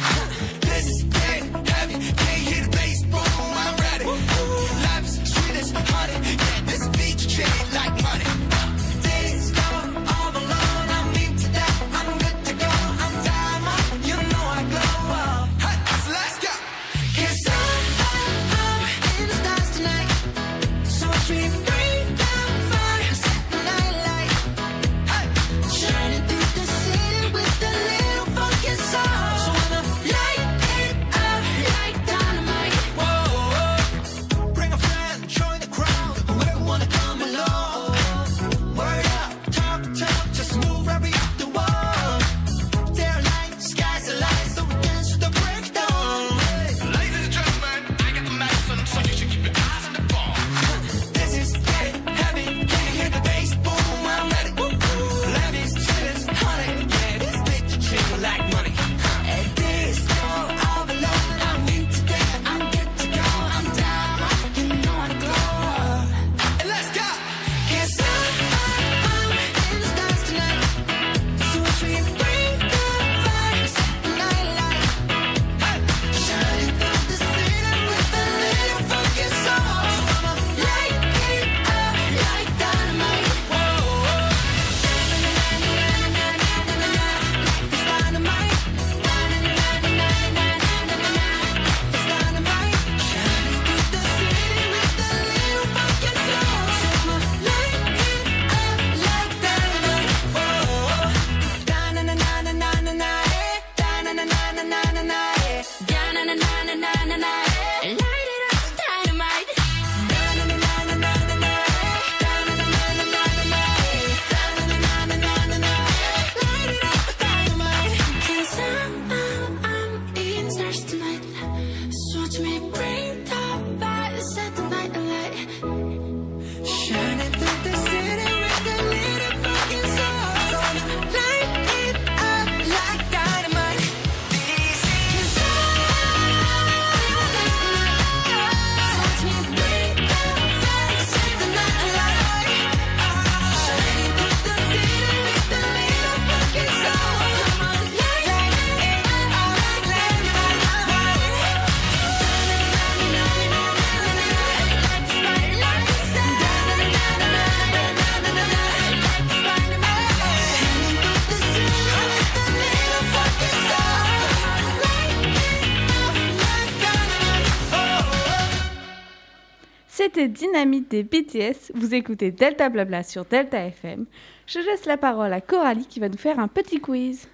BTS. 170.90 171.72
Vous 171.74 171.94
écoutez 171.94 172.30
Delta 172.30 172.68
Blabla 172.68 173.02
sur 173.02 173.24
Delta 173.24 173.58
FM. 173.58 174.06
Je 174.46 174.58
laisse 174.58 174.84
la 174.86 174.96
parole 174.96 175.32
à 175.32 175.40
Coralie 175.40 175.86
qui 175.86 176.00
va 176.00 176.08
nous 176.08 176.18
faire 176.18 176.38
un 176.38 176.48
petit 176.48 176.80
quiz. 176.80 177.28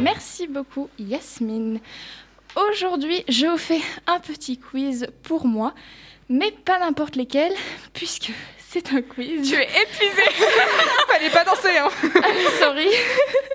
Merci 0.00 0.46
beaucoup 0.46 0.88
Yasmine. 0.98 1.80
Aujourd'hui, 2.56 3.24
je 3.28 3.46
vous 3.46 3.58
fais 3.58 3.80
un 4.06 4.18
petit 4.18 4.58
quiz 4.58 5.06
pour 5.22 5.46
moi, 5.46 5.72
mais 6.28 6.50
pas 6.50 6.80
n'importe 6.80 7.16
lesquels, 7.16 7.52
puisque 7.92 8.32
c'est 8.58 8.92
un 8.92 9.02
quiz. 9.02 9.48
Tu 9.48 9.54
es 9.54 9.68
épuisé. 9.82 10.22
Fallait 11.08 11.30
pas 11.30 11.44
danser, 11.44 11.78
hein 11.78 11.88
Sorry. 12.58 12.88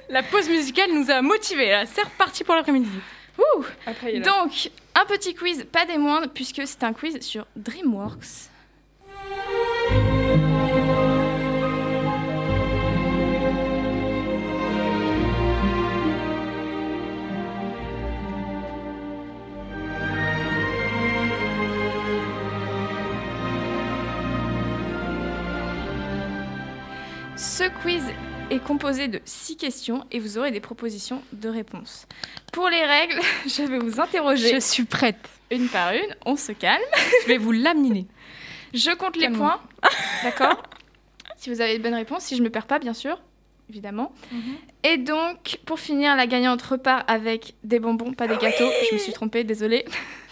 La 0.10 0.24
pause 0.24 0.50
musicale 0.50 0.92
nous 0.94 1.12
a 1.12 1.22
motivés. 1.22 1.70
Là, 1.70 1.86
c'est 1.86 2.04
reparti 2.04 2.44
pour 2.44 2.56
l'après-midi. 2.56 2.90
Donc, 4.24 4.72
un 4.96 5.06
petit 5.06 5.34
quiz, 5.36 5.66
pas 5.72 5.86
des 5.86 5.98
moindres, 5.98 6.30
puisque 6.34 6.66
c'est 6.66 6.84
un 6.84 6.94
quiz 6.94 7.20
sur 7.22 7.46
DreamWorks. 7.56 8.50
Ce 27.38 27.64
quiz 27.82 28.04
est 28.50 28.60
composé 28.60 29.08
de 29.08 29.20
six 29.26 29.58
questions 29.58 30.06
et 30.12 30.20
vous 30.20 30.38
aurez 30.38 30.52
des 30.52 30.60
propositions 30.60 31.22
de 31.34 31.50
réponses. 31.50 32.08
Pour 32.56 32.70
les 32.70 32.86
règles, 32.86 33.20
je 33.46 33.64
vais 33.64 33.78
vous 33.80 34.00
interroger 34.00 34.54
Je 34.56 34.60
suis 34.62 34.86
prête. 34.86 35.18
une 35.52 35.68
par 35.68 35.92
une. 35.92 36.16
On 36.26 36.38
se 36.38 36.54
calme. 36.54 36.82
Je 37.24 37.28
vais 37.28 37.38
vous 37.38 37.52
laminer. 37.52 38.08
Je 38.74 38.92
compte 38.92 39.18
les 39.18 39.30
points. 39.30 39.60
D'accord 40.24 40.64
Si 41.36 41.50
vous 41.50 41.60
avez 41.60 41.78
de 41.78 41.84
bonnes 41.84 41.94
réponses, 41.94 42.24
si 42.24 42.38
je 42.38 42.42
me 42.42 42.50
perds 42.50 42.66
pas, 42.68 42.80
bien 42.80 42.94
sûr, 42.94 43.22
évidemment. 43.70 44.14
Et 44.84 44.96
donc, 44.98 45.60
pour 45.66 45.82
finir, 45.82 46.16
la 46.16 46.28
gagnante 46.28 46.62
repart 46.62 47.04
avec 47.12 47.56
des 47.66 47.80
bonbons, 47.80 48.14
pas 48.14 48.28
des 48.28 48.38
gâteaux. 48.38 48.70
Je 48.90 48.96
me 48.96 49.00
suis 49.00 49.12
trompée, 49.12 49.44
désolée. 49.44 49.84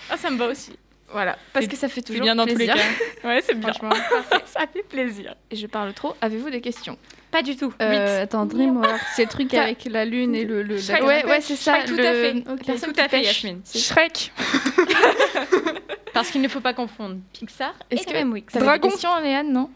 Ah, 0.09 0.15
ça 0.15 0.29
me 0.29 0.37
va 0.37 0.47
aussi. 0.47 0.77
Voilà, 1.11 1.37
parce 1.51 1.67
que 1.67 1.75
ça 1.75 1.89
fait 1.89 1.95
C'est 2.01 2.07
toujours 2.07 2.23
bien 2.23 2.35
dans 2.35 2.43
tous 2.45 2.55
les 2.55 2.65
plaisir. 2.65 2.75
cas. 2.75 3.27
Ouais, 3.27 3.41
c'est 3.45 3.53
bien. 3.53 3.71
Franchement, 3.73 3.91
ça 4.45 4.61
fait 4.71 4.81
plaisir. 4.81 5.35
et 5.51 5.55
je 5.57 5.67
parle 5.67 5.93
trop. 5.93 6.15
Avez-vous 6.21 6.49
des 6.49 6.61
questions? 6.61 6.97
Pas 7.33 7.41
du 7.41 7.57
tout. 7.57 7.73
Euh, 7.81 8.23
attends, 8.23 8.45
Dreamworks, 8.45 9.01
c'est 9.15 9.23
le 9.23 9.29
truc 9.29 9.53
avec 9.55 9.83
la 9.85 10.05
lune 10.05 10.35
et 10.35 10.45
le. 10.45 10.61
le 10.63 10.77
Shrek. 10.79 10.99
la- 11.01 11.05
Ouais, 11.05 11.25
ouais, 11.25 11.41
c'est 11.41 11.55
ça. 11.57 11.73
Shrek, 11.79 11.87
tout 11.87 11.95
le- 11.97 12.07
à 12.07 12.13
fait. 12.13 12.65
personne 12.65 12.93
Tout 12.93 12.99
à 13.01 13.09
fait. 13.09 13.23
Yasmine. 13.23 13.61
Shrek. 13.75 14.31
Parce 16.13 16.29
qu'il 16.29 16.41
ne 16.41 16.47
faut 16.47 16.59
pas 16.61 16.73
confondre 16.73 17.17
Pixar 17.33 17.73
et 17.89 17.95
Est-ce 17.95 18.05
que- 18.05 18.11
Dreamworks. 18.11 18.51
T'avais 18.51 18.65
Dragon. 18.65 18.87
une 18.87 18.91
question, 18.91 19.09
Léane, 19.21 19.51
non 19.51 19.69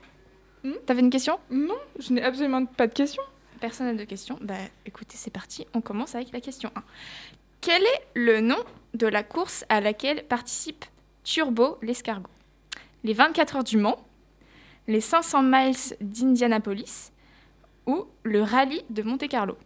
Hmm 0.64 0.74
T'avais 0.86 1.00
une 1.02 1.10
question 1.10 1.40
Non, 1.50 1.76
je 2.00 2.14
n'ai 2.14 2.22
absolument 2.24 2.66
pas 2.66 2.88
de 2.88 2.94
questions. 2.94 3.24
Personne 3.60 3.88
n'a 3.88 3.94
de 3.94 4.04
questions. 4.04 4.38
Bah 4.42 4.54
écoutez, 4.86 5.16
c'est 5.18 5.32
parti. 5.34 5.66
On 5.74 5.82
commence 5.82 6.14
avec 6.14 6.32
la 6.32 6.40
question 6.42 6.70
1. 6.76 6.84
Quel 7.62 7.82
est 7.82 8.02
le 8.14 8.40
nom 8.40 8.58
de 8.94 9.08
la 9.08 9.24
course 9.24 9.66
à 9.70 9.82
laquelle 9.82 10.24
participe 10.28 10.86
Turbo 11.24 11.80
l'escargot? 11.82 12.30
Les 13.04 13.14
24 13.14 13.56
heures 13.58 13.64
du 13.64 13.78
Mans, 13.78 13.98
les 14.88 15.02
500 15.02 15.42
miles 15.42 15.76
d'Indianapolis 16.02 17.12
ou 17.88 18.06
le 18.24 18.44
rallye 18.44 18.84
de 18.90 19.02
Monte-Carlo 19.02 19.58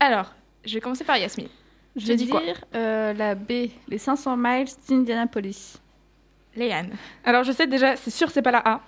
Alors, 0.00 0.32
je 0.64 0.74
vais 0.74 0.80
commencer 0.80 1.04
par 1.04 1.16
Yasmine. 1.18 1.48
Je 1.96 2.00
Tu 2.02 2.06
vais 2.08 2.16
dis 2.16 2.24
dire 2.26 2.34
quoi 2.34 2.42
euh, 2.74 3.12
la 3.12 3.34
B, 3.34 3.68
les 3.88 3.98
500 3.98 4.36
miles 4.36 4.68
d'Indianapolis. 4.88 5.78
Léane. 6.54 6.90
Alors, 7.24 7.44
je 7.44 7.52
sais 7.52 7.66
déjà, 7.66 7.96
c'est 7.96 8.10
sûr, 8.10 8.30
c'est 8.30 8.42
pas 8.42 8.50
la 8.52 8.62
A. 8.64 8.80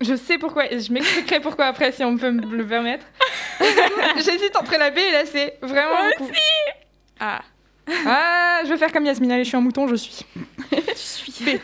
Je 0.00 0.14
sais 0.14 0.38
pourquoi, 0.38 0.72
et 0.72 0.80
je 0.80 0.92
m'expliquerai 0.92 1.40
pourquoi 1.40 1.66
après, 1.66 1.92
si 1.92 2.02
on 2.04 2.16
peut 2.16 2.30
me 2.30 2.56
le 2.56 2.66
permettre. 2.66 3.04
J'hésite 4.16 4.56
entre 4.56 4.78
la 4.78 4.90
B 4.90 4.98
et 4.98 5.12
la 5.12 5.26
C. 5.26 5.52
Vraiment 5.60 5.90
Moi 5.90 6.10
beaucoup. 6.18 6.30
Ah, 7.18 7.42
Ah, 8.06 8.60
je 8.64 8.68
vais 8.70 8.78
faire 8.78 8.92
comme 8.92 9.04
Yasmine. 9.04 9.32
Allez, 9.32 9.44
je 9.44 9.48
suis 9.48 9.56
un 9.56 9.60
mouton, 9.60 9.86
je 9.88 9.96
suis. 9.96 10.24
je 10.72 10.94
suis. 10.94 11.60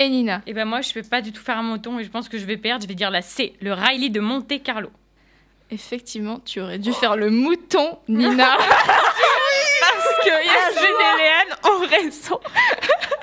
Et 0.00 0.08
Nina. 0.08 0.42
Et 0.46 0.52
ben 0.52 0.64
moi, 0.64 0.80
je 0.80 0.92
vais 0.92 1.02
pas 1.02 1.20
du 1.20 1.32
tout 1.32 1.42
faire 1.42 1.58
un 1.58 1.62
mouton 1.62 1.98
et 1.98 2.04
je 2.04 2.10
pense 2.10 2.28
que 2.28 2.38
je 2.38 2.44
vais 2.44 2.56
perdre. 2.56 2.82
Je 2.82 2.88
vais 2.88 2.94
dire 2.94 3.10
la 3.10 3.22
C, 3.22 3.54
le 3.60 3.72
Riley 3.72 4.08
de 4.08 4.20
Monte 4.20 4.62
Carlo. 4.62 4.90
Effectivement, 5.70 6.40
tu 6.40 6.60
aurais 6.60 6.78
dû 6.78 6.92
faire 6.92 7.16
le 7.16 7.30
mouton, 7.30 7.98
Nina. 8.08 8.56
Parce 8.56 10.24
que 10.24 10.28
Yasmine 10.28 10.84
et 10.84 11.18
Léane 11.18 11.58
ont 11.64 11.86
raison. 11.86 12.40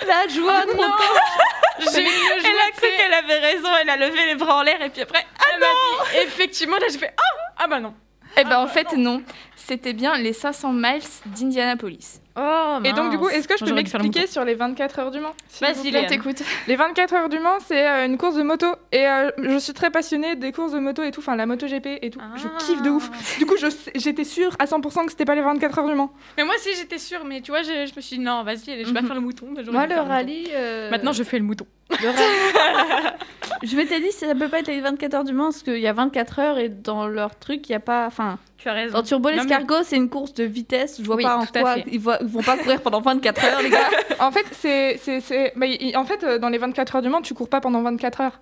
La 0.07 0.27
joie, 0.27 0.63
trop 0.65 1.91
J'ai 1.93 2.01
elle 2.01 2.59
a 2.59 2.71
cru 2.75 2.87
qu'elle 2.97 3.13
avait 3.13 3.39
raison, 3.39 3.69
elle 3.81 3.89
a 3.89 3.97
levé 3.97 4.25
les 4.25 4.35
bras 4.35 4.57
en 4.57 4.61
l'air 4.63 4.81
et 4.81 4.89
puis 4.89 5.01
après, 5.01 5.25
ah 5.39 5.59
non 5.59 6.21
Effectivement, 6.23 6.77
là 6.77 6.87
je 6.91 6.97
fais 6.97 7.13
ah 7.15 7.41
ah 7.57 7.67
bah 7.67 7.79
non. 7.79 7.93
Eh 8.37 8.43
ben 8.43 8.59
en 8.59 8.67
fait 8.67 8.95
non, 8.97 9.21
c'était 9.55 9.93
bien 9.93 10.17
les 10.17 10.33
500 10.33 10.73
miles 10.73 11.01
d'Indianapolis. 11.25 12.19
Oh 12.37 12.77
Et 12.85 12.93
donc, 12.93 13.11
du 13.11 13.17
coup, 13.17 13.27
est-ce 13.27 13.45
que 13.45 13.57
je 13.59 13.65
peux 13.65 13.73
m'expliquer 13.73 14.25
sur 14.25 14.45
les 14.45 14.53
24 14.55 14.99
heures 14.99 15.11
du 15.11 15.19
Mans 15.19 15.33
Vas-y. 15.59 15.93
On 15.97 16.05
t'écoute. 16.07 16.41
Les 16.65 16.77
24 16.77 17.13
heures 17.13 17.27
du 17.29 17.37
Mans, 17.39 17.57
c'est 17.59 17.85
euh, 17.85 18.05
une 18.05 18.17
course 18.17 18.35
de 18.35 18.41
moto. 18.43 18.67
Et 18.93 19.05
euh, 19.05 19.31
je 19.37 19.57
suis 19.57 19.73
très 19.73 19.91
passionnée 19.91 20.37
des 20.37 20.53
courses 20.53 20.71
de 20.71 20.79
moto 20.79 21.03
et 21.03 21.11
tout. 21.11 21.19
Enfin, 21.19 21.35
la 21.35 21.45
moto 21.45 21.67
GP 21.67 21.87
et 22.01 22.09
tout. 22.09 22.21
Je 22.37 22.47
Ah. 22.47 22.57
kiffe 22.59 22.81
de 22.83 22.89
ouf. 22.89 23.09
Du 23.37 23.45
coup, 23.45 23.55
j'étais 23.95 24.23
sûre 24.23 24.55
à 24.59 24.65
100% 24.65 25.03
que 25.05 25.11
c'était 25.11 25.25
pas 25.25 25.35
les 25.35 25.41
24 25.41 25.79
heures 25.79 25.89
du 25.89 25.93
Mans. 25.95 26.13
Mais 26.37 26.45
moi 26.45 26.55
aussi 26.55 26.69
j'étais 26.77 26.97
sûre, 26.99 27.25
mais 27.25 27.41
tu 27.41 27.51
vois, 27.51 27.63
je, 27.63 27.85
je 27.85 27.93
me 27.93 27.99
suis 28.01 28.17
dit 28.17 28.23
non, 28.23 28.43
vas-y, 28.43 28.71
allez, 28.71 28.83
je 28.83 28.87
vais 28.87 28.93
pas 28.93 29.01
Mhm. 29.01 29.07
faire 29.07 29.15
le 29.15 29.21
mouton. 29.21 29.47
Moi, 29.69 29.87
le 29.87 29.95
rallye. 29.99 30.47
euh, 30.53 30.89
Maintenant, 30.89 31.11
je 31.11 31.23
fais 31.23 31.37
le 31.37 31.43
mouton. 31.43 31.65
je 33.63 33.75
m'étais 33.75 33.99
dit, 33.99 34.11
ça 34.11 34.33
peut 34.35 34.47
pas 34.47 34.59
être 34.59 34.67
les 34.67 34.81
24 34.81 35.13
heures 35.13 35.23
du 35.23 35.33
Mans 35.33 35.45
parce 35.45 35.63
qu'il 35.63 35.77
y 35.79 35.87
a 35.87 35.93
24 35.93 36.39
heures 36.39 36.57
et 36.57 36.69
dans 36.69 37.07
leur 37.07 37.37
truc, 37.37 37.67
il 37.69 37.71
y 37.71 37.75
a 37.75 37.79
pas. 37.79 38.05
Enfin, 38.07 38.37
Tu 38.57 38.69
as 38.69 38.73
raison. 38.73 38.93
dans 38.97 39.03
Turbo 39.03 39.29
mais- 39.29 39.35
l'escargot, 39.37 39.83
c'est 39.83 39.97
une 39.97 40.09
course 40.09 40.33
de 40.33 40.43
vitesse. 40.43 40.97
Je 40.99 41.05
vois 41.05 41.15
Oui, 41.15 41.23
pas 41.23 41.37
en 41.37 41.45
quoi 41.45 41.75
ils, 41.91 41.99
voient- 41.99 42.17
ils 42.21 42.27
vont 42.27 42.41
pas 42.43 42.57
courir 42.57 42.81
pendant 42.81 43.01
24 43.01 43.43
heures, 43.45 43.61
les 43.61 43.69
gars. 43.69 43.89
En 44.19 44.31
fait, 44.31 44.45
c'est, 44.51 44.97
c'est, 45.01 45.19
c'est- 45.21 45.53
bah, 45.55 45.65
en 45.95 46.05
fait, 46.05 46.23
euh, 46.23 46.37
dans 46.39 46.49
les 46.49 46.57
24 46.57 46.95
heures 46.97 47.01
du 47.01 47.09
Mans, 47.09 47.21
tu 47.21 47.33
cours 47.33 47.49
pas 47.49 47.61
pendant 47.61 47.81
24 47.81 48.21
heures. 48.21 48.39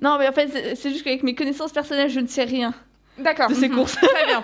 Non, 0.00 0.16
mais 0.18 0.28
en 0.28 0.32
fait, 0.32 0.74
c'est- 0.76 0.90
juste 0.90 1.04
qu'avec 1.04 1.22
mes 1.22 1.34
connaissances 1.34 1.72
personnelles, 1.72 2.08
je 2.10 2.20
ne 2.20 2.26
sais 2.26 2.44
rien 2.44 2.72
D'accord. 3.18 3.48
de 3.48 3.54
ces 3.54 3.68
courses. 3.68 3.96
Très 3.96 4.24
bien. 4.26 4.40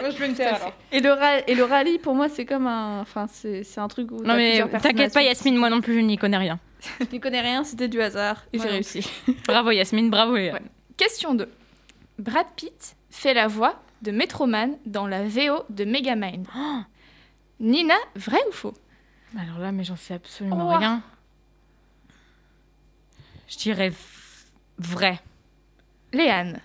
Moi, 0.00 0.10
je 0.10 0.16
veux 0.18 0.26
une 0.26 0.34
terre 0.34 0.54
alors. 0.56 0.72
Et 0.92 1.00
le, 1.00 1.50
et 1.50 1.54
le 1.54 1.64
rallye, 1.64 1.98
pour 1.98 2.14
moi, 2.14 2.28
c'est 2.28 2.44
comme 2.44 2.66
un. 2.66 3.00
Enfin, 3.00 3.26
c'est 3.32 3.62
c'est 3.64 3.80
un 3.80 3.88
truc 3.88 4.10
où. 4.12 4.22
Non 4.22 4.34
mais 4.36 4.62
t'inquiète 4.82 5.12
pas. 5.14 5.22
Yasmine, 5.22 5.56
moi 5.56 5.70
non 5.70 5.80
plus, 5.80 5.94
je 5.94 6.00
n'y 6.00 6.18
connais 6.18 6.36
rien. 6.36 6.58
Je 7.00 7.06
n'y 7.12 7.20
connais 7.20 7.40
rien, 7.40 7.64
c'était 7.64 7.88
du 7.88 8.00
hasard 8.00 8.44
et 8.52 8.58
j'ai 8.58 8.68
réussi. 8.68 9.08
Bravo 9.46 9.70
Yasmine, 9.70 10.10
bravo. 10.10 10.32
Ouais. 10.34 10.52
Question 10.96 11.34
2. 11.34 11.48
Brad 12.18 12.46
Pitt 12.56 12.96
fait 13.10 13.34
la 13.34 13.46
voix 13.48 13.80
de 14.02 14.10
Metroman 14.10 14.76
dans 14.86 15.06
la 15.06 15.22
VO 15.24 15.64
de 15.70 15.84
Megamind. 15.84 16.46
Nina, 17.60 17.94
vrai 18.16 18.38
ou 18.48 18.52
faux? 18.52 18.74
Alors 19.38 19.58
là, 19.58 19.70
mais 19.72 19.84
j'en 19.84 19.96
sais 19.96 20.14
absolument 20.14 20.72
Oh. 20.74 20.76
rien. 20.76 21.02
Je 23.48 23.58
dirais 23.58 23.92
vrai. 24.78 25.20
Léane, 26.12 26.60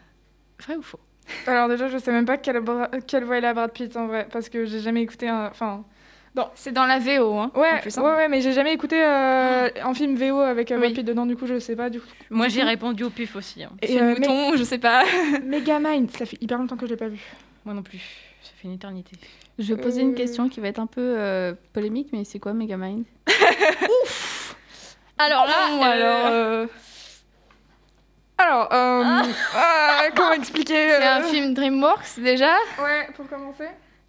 vrai 0.60 0.76
ou 0.76 0.82
faux? 0.82 1.00
Alors 1.46 1.68
déjà, 1.70 1.90
je 1.90 1.98
sais 1.98 2.12
même 2.12 2.26
pas 2.26 2.38
quelle 2.38 2.60
voix 2.60 2.90
il 3.38 3.46
a 3.46 3.54
Brad 3.54 3.72
Pitt 3.72 3.96
en 3.98 4.08
vrai, 4.08 4.28
parce 4.32 4.50
que 4.50 4.66
j'ai 4.66 4.80
jamais 4.80 5.02
écouté 5.02 5.28
un... 5.30 5.48
Enfin... 5.48 5.84
C'est 6.56 6.72
dans 6.72 6.86
la 6.86 7.00
VO, 7.00 7.38
hein 7.38 7.52
en 7.54 7.60
Ouais, 7.60 7.80
plus, 7.82 7.98
hein. 7.98 8.02
ouais, 8.04 8.16
ouais, 8.16 8.28
mais 8.28 8.42
j'ai 8.42 8.54
jamais 8.54 8.74
écouté 8.74 8.96
euh, 9.04 9.70
un 9.84 9.94
film 9.94 10.16
VO 10.16 10.40
avec 10.40 10.72
euh, 10.72 10.80
Oui. 10.80 10.94
Dedans, 10.94 11.26
du 11.26 11.36
coup, 11.36 11.48
je 11.48 11.60
sais 11.60 11.76
pas 11.76 11.90
du 11.90 12.00
coup. 12.00 12.08
Moi, 12.30 12.48
j'ai 12.48 12.64
répondu 12.64 13.04
au 13.04 13.10
pif 13.10 13.36
aussi. 13.36 13.64
hein. 13.64 13.72
Et 13.82 14.00
euh, 14.02 14.16
mouton, 14.16 14.56
je 14.58 14.64
sais 14.64 14.78
pas. 14.78 15.04
Me- 15.04 15.40
Megamind, 15.46 16.12
ça 16.12 16.26
fait 16.26 16.38
hyper 16.42 16.58
longtemps 16.58 16.76
que 16.78 16.86
je 16.86 16.92
l'ai 16.92 16.98
pas 16.98 17.08
vu. 17.08 17.20
Moi 17.66 17.74
non 17.74 17.84
plus. 17.84 18.00
Ça 18.42 18.52
fait 18.62 18.68
une 18.68 18.76
éternité. 18.76 19.12
Je 19.60 19.74
vais 19.74 19.82
poser 19.82 20.02
une 20.02 20.12
Euh. 20.14 20.16
question 20.16 20.48
qui 20.50 20.60
va 20.60 20.68
être 20.68 20.80
un 20.80 20.86
peu 20.88 21.02
euh, 21.18 21.54
polémique, 21.74 22.10
mais 22.14 22.24
c'est 22.24 22.40
quoi 22.40 22.54
Megamind? 22.54 23.04
Alors 25.18 25.48
Bon, 25.48 25.82
alors, 25.82 26.28
euh, 26.28 26.68
Alors, 28.38 28.72
euh, 28.72 29.04
euh, 29.04 30.10
comment 30.16 30.34
expliquer 30.34 30.90
c'est 30.90 31.04
euh, 31.08 31.16
un 31.18 31.24
film 31.24 31.54
DreamWorks 31.56 32.20
déjà 32.20 32.54
Ouais, 32.82 33.08
pour 33.16 33.28
commencer. 33.28 33.66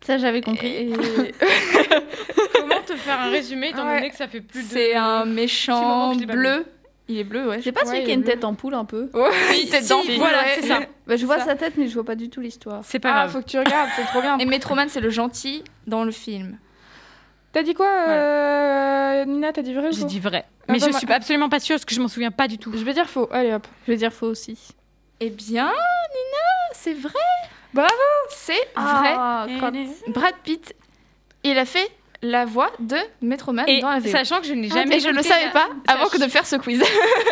Ça, 0.09 0.16
j'avais 0.16 0.40
compris. 0.40 0.68
Et 0.68 0.90
Comment 2.55 2.81
te 2.87 2.97
faire 2.97 3.21
un 3.21 3.29
résumé 3.31 3.68
étant 3.68 3.87
Ouais. 3.87 3.97
donné 3.97 4.09
que 4.11 4.16
ça 4.16 4.27
fait 4.27 4.40
plus 4.40 4.62
de. 4.62 4.66
c'est 4.68 4.94
un 4.94 5.27
méchant 5.27 6.14
bleu. 6.14 6.64
Il 7.09 7.18
est 7.18 7.25
bleu, 7.25 7.47
ouais. 7.47 7.61
C'est 7.62 7.73
pas 7.73 7.85
celui 7.85 8.05
qui 8.05 8.11
a 8.11 8.14
une 8.14 8.23
bleu. 8.23 8.31
tête 8.33 8.42
en 8.44 8.55
poule 8.55 8.73
un 8.73 8.87
peu 8.87 9.11
Oui, 9.12 9.68
tête 9.71 9.83
si, 9.83 9.90
d'ampoule, 9.90 10.14
voilà, 10.16 10.38
c'est 10.55 10.66
ça. 10.66 10.81
bah, 11.07 11.16
Je 11.16 11.27
vois 11.27 11.38
ça. 11.40 11.44
sa 11.44 11.57
tête, 11.57 11.75
mais 11.77 11.88
je 11.88 11.92
vois 11.94 12.05
pas 12.07 12.14
du 12.14 12.31
tout 12.31 12.40
l'histoire. 12.40 12.81
C'est 12.85 12.99
pas 13.01 13.11
Ah, 13.11 13.14
grave. 13.16 13.33
faut 13.33 13.40
que 13.42 13.51
tu 13.51 13.59
regardes, 13.59 13.90
c'est 13.97 14.05
trop 14.07 14.23
bien. 14.23 14.38
Et 14.38 14.47
Metroman, 14.47 14.88
c'est 14.88 15.01
le 15.01 15.11
gentil 15.11 15.62
dans 15.87 16.05
le 16.05 16.11
film. 16.11 16.57
T'as 17.53 17.62
dit 17.62 17.75
quoi, 17.75 17.90
euh, 18.09 19.25
Nina 19.27 19.53
T'as 19.53 19.61
dit 19.62 19.75
vrai 19.75 19.88
ou 19.88 19.92
J'ai 19.92 20.05
dit 20.05 20.21
vrai. 20.21 20.47
Ah, 20.68 20.73
Mais 20.73 20.79
je 20.79 20.90
suis 20.90 21.12
absolument 21.12 21.51
pas 21.51 21.61
sûre 21.61 21.75
parce 21.77 21.85
que 21.85 21.94
je 21.94 22.01
m'en 22.01 22.09
souviens 22.09 22.31
pas 22.31 22.49
du 22.49 22.57
tout. 22.57 22.73
Je 22.75 22.83
vais 22.85 22.94
dire 22.94 23.11
faux. 23.11 23.29
Allez 23.31 23.53
hop. 23.53 23.66
Je 23.87 23.92
vais 23.92 23.99
dire 23.99 24.12
faux 24.12 24.29
aussi. 24.29 24.57
Eh 25.21 25.29
bien, 25.29 25.64
Nina, 25.66 26.49
c'est 26.73 26.94
vrai. 26.94 27.12
Bravo 27.74 27.92
C'est 28.31 28.52
vrai. 28.52 28.64
Ah, 29.16 29.46
crotte. 29.59 29.74
Brad 30.09 30.35
Pitt, 30.44 30.74
il 31.44 31.59
a 31.59 31.64
fait 31.64 31.90
la 32.22 32.44
voix 32.46 32.70
de 32.81 32.96
Metroman 33.22 33.64
Et 33.68 33.81
dans 33.81 33.90
la 33.90 34.00
VO. 34.00 34.09
sachant 34.11 34.40
que 34.40 34.46
je 34.46 34.54
n'ai 34.54 34.68
Ah, 34.72 34.76
jamais 34.76 34.96
mais 34.96 35.00
je 35.00 35.09
ne 35.09 35.14
le 35.14 35.22
savais 35.22 35.44
la- 35.46 35.50
pas 35.52 35.68
avant 35.87 36.04
Sach- 36.07 36.12
que 36.18 36.24
de 36.24 36.28
faire 36.31 36.46
ce 36.46 36.57
quiz. 36.57 36.83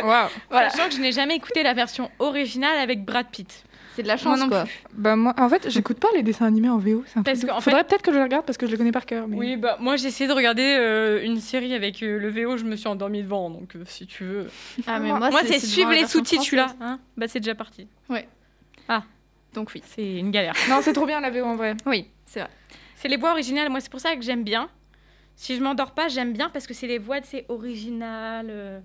Waouh. 0.04 0.28
Voilà. 0.50 0.70
Sachant 0.70 0.88
que 0.88 0.94
je 0.94 1.00
n'ai 1.00 1.10
jamais 1.12 1.34
écouté 1.36 1.62
la 1.64 1.74
version 1.74 2.10
originale 2.20 2.78
avec 2.78 3.04
Brad 3.04 3.26
Pitt. 3.26 3.64
C'est 3.96 4.02
de 4.02 4.08
la 4.08 4.14
Moi 4.16 4.22
chance, 4.22 4.40
non 4.40 4.48
quoi. 4.50 4.64
plus. 4.64 4.82
Bah 4.92 5.16
moi, 5.16 5.32
en 5.38 5.48
fait, 5.48 5.70
j'écoute 5.70 5.98
pas 5.98 6.08
les 6.14 6.22
dessins 6.22 6.44
animés 6.44 6.68
en 6.68 6.76
VO. 6.76 7.02
C'est 7.06 7.18
un 7.18 7.22
Parce 7.22 7.38
truc 7.40 7.50
de- 7.50 7.60
Faudrait 7.62 7.82
peut-être 7.82 8.02
que 8.02 8.12
je 8.12 8.18
les 8.18 8.22
regarde 8.24 8.44
parce 8.44 8.58
que 8.58 8.66
je 8.66 8.70
les 8.72 8.76
connais 8.76 8.92
par 8.92 9.06
cœur. 9.06 9.26
Mais... 9.26 9.36
Oui, 9.38 9.56
bah 9.56 9.78
moi 9.80 9.96
j'ai 9.96 10.08
essayé 10.08 10.28
de 10.28 10.34
regarder 10.34 10.76
euh, 10.78 11.24
une 11.24 11.40
série 11.40 11.72
avec 11.74 12.02
euh, 12.02 12.18
le 12.18 12.28
VO, 12.28 12.58
je 12.58 12.64
me 12.64 12.76
suis 12.76 12.88
endormie 12.88 13.22
devant, 13.22 13.48
donc 13.48 13.74
euh, 13.74 13.82
si 13.86 14.06
tu 14.06 14.22
veux. 14.24 14.50
Ah, 14.86 14.98
mais 15.00 15.08
Moi, 15.08 15.18
moi, 15.18 15.30
Moi 15.30 15.40
c'est 15.46 15.58
suivre 15.58 15.92
les 15.92 16.06
sous-titres, 16.06 16.54
là. 16.54 16.66
Hein? 16.80 16.98
Bah 17.16 17.26
c'est 17.26 17.40
déjà 17.40 17.54
parti. 17.54 17.88
Donc 19.56 19.70
oui, 19.74 19.82
C'est 19.84 20.18
une 20.18 20.30
galère. 20.30 20.54
Non, 20.68 20.78
c'est 20.82 20.92
trop 20.92 21.06
bien 21.06 21.20
la 21.20 21.30
VO 21.30 21.42
en 21.44 21.56
vrai. 21.56 21.74
Oui, 21.86 22.08
c'est 22.26 22.40
vrai. 22.40 22.50
c'est 22.94 23.08
les 23.08 23.16
voix 23.16 23.32
originales, 23.32 23.68
moi 23.70 23.80
c'est 23.80 23.90
pour 23.90 23.98
ça 24.00 24.14
que 24.14 24.22
j'aime 24.22 24.44
bien. 24.44 24.68
Si 25.34 25.56
je 25.56 25.62
m'endors 25.62 25.92
pas, 25.92 26.08
j'aime 26.08 26.32
bien 26.32 26.48
parce 26.50 26.66
que 26.66 26.74
c'est 26.74 26.86
les 26.86 26.98
voix 26.98 27.20
de 27.20 27.26
ces 27.26 27.44
originales. 27.48 28.46
euh. 28.50 28.80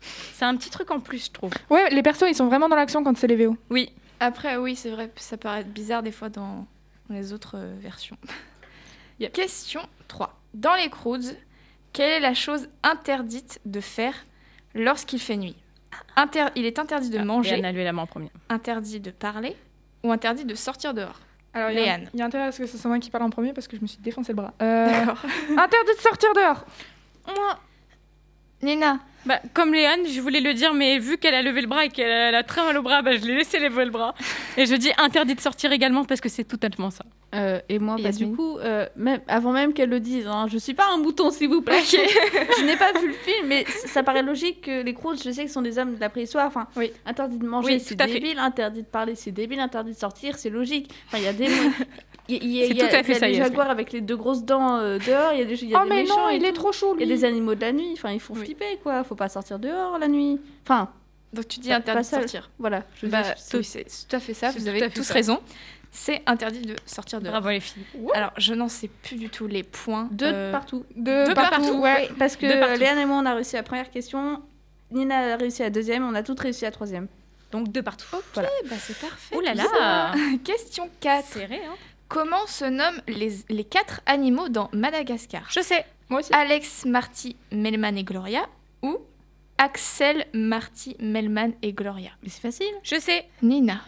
C'est 0.00 0.44
un 0.46 0.56
petit 0.56 0.70
truc 0.70 0.90
en 0.90 1.00
plus, 1.00 1.26
je 1.26 1.30
trouve. 1.32 1.52
Ouais, 1.68 1.90
les 1.90 2.02
persos 2.02 2.24
ils 2.28 2.34
sont 2.34 2.46
vraiment 2.46 2.68
dans 2.68 2.76
l'action 2.76 3.04
quand 3.04 3.16
c'est 3.18 3.26
les 3.26 3.36
VO. 3.44 3.56
Oui. 3.68 3.92
Après, 4.20 4.56
oui, 4.56 4.76
c'est 4.76 4.90
vrai, 4.90 5.10
ça 5.16 5.36
paraît 5.36 5.64
bizarre 5.64 6.02
des 6.02 6.12
fois 6.12 6.28
dans 6.28 6.66
les 7.10 7.32
autres 7.32 7.56
euh, 7.56 7.74
versions. 7.80 8.16
Question 9.32 9.80
3. 10.08 10.38
Dans 10.54 10.74
les 10.76 10.88
Croods, 10.88 11.34
quelle 11.92 12.10
est 12.10 12.20
la 12.20 12.34
chose 12.34 12.68
interdite 12.82 13.60
de 13.64 13.80
faire 13.80 14.14
lorsqu'il 14.74 15.18
fait 15.20 15.36
nuit? 15.36 15.56
Inter- 16.16 16.46
Il 16.56 16.64
est 16.64 16.78
interdit 16.78 17.10
de 17.10 17.18
Ah, 17.18 17.24
manger, 17.24 17.50
Léane 17.56 17.64
a 17.66 17.72
levé 17.72 17.84
la 17.84 17.92
main 17.92 18.02
en 18.02 18.06
premier. 18.06 18.30
interdit 18.48 19.00
de 19.00 19.10
parler 19.10 19.56
ou 20.02 20.12
interdit 20.12 20.44
de 20.44 20.54
sortir 20.54 20.94
dehors 20.94 21.18
Alors, 21.54 21.70
il 21.70 21.76
y 21.76 21.78
a- 21.80 21.82
Léane. 21.84 22.08
il 22.14 22.20
y 22.20 22.22
a 22.22 22.26
intérêt 22.26 22.44
à 22.44 22.52
ce 22.52 22.58
que 22.58 22.66
ce 22.66 22.78
soit 22.78 22.88
moi 22.88 22.98
qui 22.98 23.10
parle 23.10 23.24
en 23.24 23.30
premier 23.30 23.52
parce 23.52 23.68
que 23.68 23.76
je 23.76 23.82
me 23.82 23.86
suis 23.86 23.98
défoncé 23.98 24.32
le 24.32 24.36
bras. 24.36 24.52
Euh, 24.62 24.86
D'accord. 24.86 25.18
interdit 25.50 25.94
de 25.96 26.00
sortir 26.00 26.32
dehors. 26.34 26.64
Moi, 27.26 27.58
Nina, 28.62 28.98
bah, 29.26 29.40
comme 29.54 29.72
Léane, 29.74 30.06
je 30.06 30.20
voulais 30.20 30.40
le 30.40 30.54
dire, 30.54 30.72
mais 30.74 30.98
vu 30.98 31.18
qu'elle 31.18 31.34
a 31.34 31.42
levé 31.42 31.60
le 31.60 31.66
bras 31.66 31.84
et 31.84 31.88
qu'elle 31.88 32.10
a, 32.10 32.28
elle 32.28 32.34
a 32.34 32.42
très 32.42 32.62
mal 32.64 32.76
au 32.78 32.82
bras, 32.82 33.02
bah, 33.02 33.16
je 33.16 33.24
l'ai 33.26 33.36
laissé 33.36 33.58
lever 33.58 33.84
le 33.84 33.90
bras. 33.90 34.14
Et 34.56 34.64
je 34.66 34.74
dis 34.74 34.90
interdit 34.98 35.34
de 35.34 35.40
sortir 35.40 35.72
également 35.72 36.04
parce 36.04 36.20
que 36.22 36.28
c'est 36.30 36.44
totalement 36.44 36.90
ça. 36.90 37.04
Euh, 37.34 37.60
et 37.68 37.78
moi, 37.78 37.96
Et 37.98 38.02
bah, 38.02 38.10
du 38.12 38.32
coup, 38.32 38.58
euh, 38.58 38.86
même, 38.96 39.20
avant 39.28 39.52
même 39.52 39.72
qu'elle 39.74 39.90
le 39.90 40.00
dise, 40.00 40.26
hein, 40.26 40.46
je 40.50 40.56
suis 40.58 40.74
pas 40.74 40.86
un 40.92 40.96
mouton, 40.98 41.30
s'il 41.30 41.48
vous 41.48 41.60
plaît. 41.62 41.80
je 41.84 42.64
n'ai 42.64 42.76
pas 42.76 42.92
vu 42.98 43.08
le 43.08 43.12
film, 43.14 43.46
mais 43.46 43.64
ça 43.86 44.02
paraît 44.02 44.22
logique 44.22 44.62
que 44.62 44.82
les 44.82 44.94
Croods, 44.94 45.16
je 45.24 45.30
sais 45.30 45.42
que 45.42 45.48
ce 45.48 45.54
sont 45.54 45.62
des 45.62 45.78
hommes 45.78 45.94
de 45.94 46.00
la 46.00 46.08
préhistoire. 46.08 46.46
Enfin, 46.46 46.66
Oui. 46.76 46.90
interdit 47.06 47.38
de 47.38 47.46
manger, 47.46 47.74
Oui, 47.74 47.80
c'est 47.80 48.00
fait. 48.00 48.06
débile. 48.12 48.38
Interdit 48.38 48.82
de 48.82 48.86
parler, 48.86 49.14
c'est 49.14 49.32
débile. 49.32 49.60
Interdit 49.60 49.92
de 49.92 49.98
sortir, 49.98 50.36
c'est 50.38 50.50
logique. 50.50 50.90
Enfin, 51.06 51.18
il 51.18 51.24
y 51.24 51.28
a 51.28 51.32
des. 51.32 51.46
C'est 52.38 52.44
il 52.44 52.76
y 52.76 52.82
a- 52.82 52.88
tout 52.88 52.94
à 52.94 53.02
fait 53.02 53.12
il 53.12 53.14
y 53.14 53.16
a 53.16 53.20
ça, 53.20 53.26
des 53.28 53.34
jaguars 53.34 53.70
avec 53.70 53.92
les 53.92 54.00
deux 54.00 54.16
grosses 54.16 54.44
dents 54.44 54.76
euh, 54.78 54.98
dehors. 54.98 55.32
Il 55.32 55.38
y 55.40 55.42
a 55.42 55.44
des, 55.44 55.62
il 55.62 55.68
y 55.70 55.74
a 55.74 55.80
oh 55.80 55.84
des 55.84 55.88
mais 55.90 56.02
méchants. 56.02 56.16
non, 56.18 56.30
et 56.30 56.36
il 56.36 56.44
est 56.44 56.48
tout. 56.48 56.54
trop 56.56 56.72
chaud 56.72 56.94
Il 56.98 57.06
y 57.08 57.12
a 57.12 57.14
des 57.14 57.24
animaux 57.24 57.54
de 57.54 57.60
la 57.60 57.72
nuit. 57.72 57.90
Enfin, 57.94 58.10
il 58.12 58.20
faut 58.20 58.34
Oui. 58.34 58.44
flipper, 58.44 58.78
quoi. 58.82 59.02
Faut 59.04 59.14
pas 59.14 59.28
sortir 59.28 59.58
dehors 59.58 59.98
la 59.98 60.08
nuit. 60.08 60.40
Enfin, 60.64 60.88
donc 61.32 61.48
tu 61.48 61.60
dis 61.60 61.68
Pas- 61.68 61.76
interdit 61.76 61.96
pas 61.98 62.02
de 62.02 62.06
seul. 62.06 62.20
sortir. 62.22 62.50
voilà. 62.58 62.82
Je 63.02 63.06
Bah, 63.06 63.22
c'est 63.36 63.60
tout 64.08 64.16
à 64.16 64.20
fait 64.20 64.34
ça, 64.34 64.50
vous 64.50 64.66
avez 64.68 64.88
tous 64.90 65.02
ça. 65.04 65.14
raison. 65.14 65.40
C'est 65.92 66.22
interdit 66.26 66.60
de 66.62 66.76
sortir 66.86 67.20
dehors. 67.20 67.32
Bravo 67.32 67.48
les 67.48 67.58
filles. 67.58 67.82
Alors, 68.14 68.30
je 68.36 68.54
n'en 68.54 68.68
sais 68.68 68.86
plus 68.86 69.16
du 69.16 69.28
tout 69.28 69.48
les 69.48 69.64
points. 69.64 70.08
Deux 70.12 70.26
Euh, 70.32 70.52
partout. 70.52 70.84
De, 70.94 71.28
de 71.28 71.34
partout, 71.34 71.50
partout, 71.62 71.78
ouais. 71.80 72.06
Oui, 72.10 72.16
parce 72.16 72.36
que 72.36 72.46
De 72.46 72.60
partout. 72.60 72.78
Léane 72.78 72.98
et 72.98 73.06
moi, 73.06 73.16
on 73.20 73.26
a 73.26 73.34
réussi 73.34 73.56
la 73.56 73.64
première 73.64 73.90
question. 73.90 74.40
Nina 74.92 75.34
a 75.34 75.36
réussi 75.36 75.62
la 75.62 75.70
deuxième, 75.70 76.04
on 76.04 76.14
a 76.14 76.22
toutes 76.22 76.38
réussi 76.40 76.62
la 76.62 76.70
troisième. 76.70 77.08
Donc 77.50 77.72
de 77.72 77.80
partout. 77.80 78.06
Ok, 78.12 78.20
bah 78.36 78.76
c'est 78.78 78.96
parfait. 79.00 79.34
Ouh 79.36 79.40
là 79.40 79.54
là. 79.54 79.64
ça. 79.64 80.12
Question 80.44 80.88
4. 81.00 81.24
Serré, 81.26 81.60
hein. 81.68 81.74
Comment 82.10 82.44
se 82.48 82.64
nomment 82.64 83.00
les, 83.06 83.30
les 83.48 83.62
quatre 83.62 84.00
animaux 84.04 84.48
dans 84.48 84.68
Madagascar? 84.72 85.46
Je 85.48 85.60
sais. 85.60 85.86
Moi 86.08 86.18
aussi. 86.18 86.32
Alex, 86.34 86.84
Marty, 86.84 87.36
Melman 87.52 87.96
et 87.96 88.02
Gloria 88.02 88.48
ou 88.82 88.98
Axel, 89.58 90.26
Marty, 90.34 90.96
Melman 90.98 91.52
et 91.62 91.72
Gloria? 91.72 92.10
Mais 92.24 92.28
c'est 92.28 92.40
facile. 92.40 92.74
Je 92.82 92.98
sais. 92.98 93.28
Nina. 93.42 93.80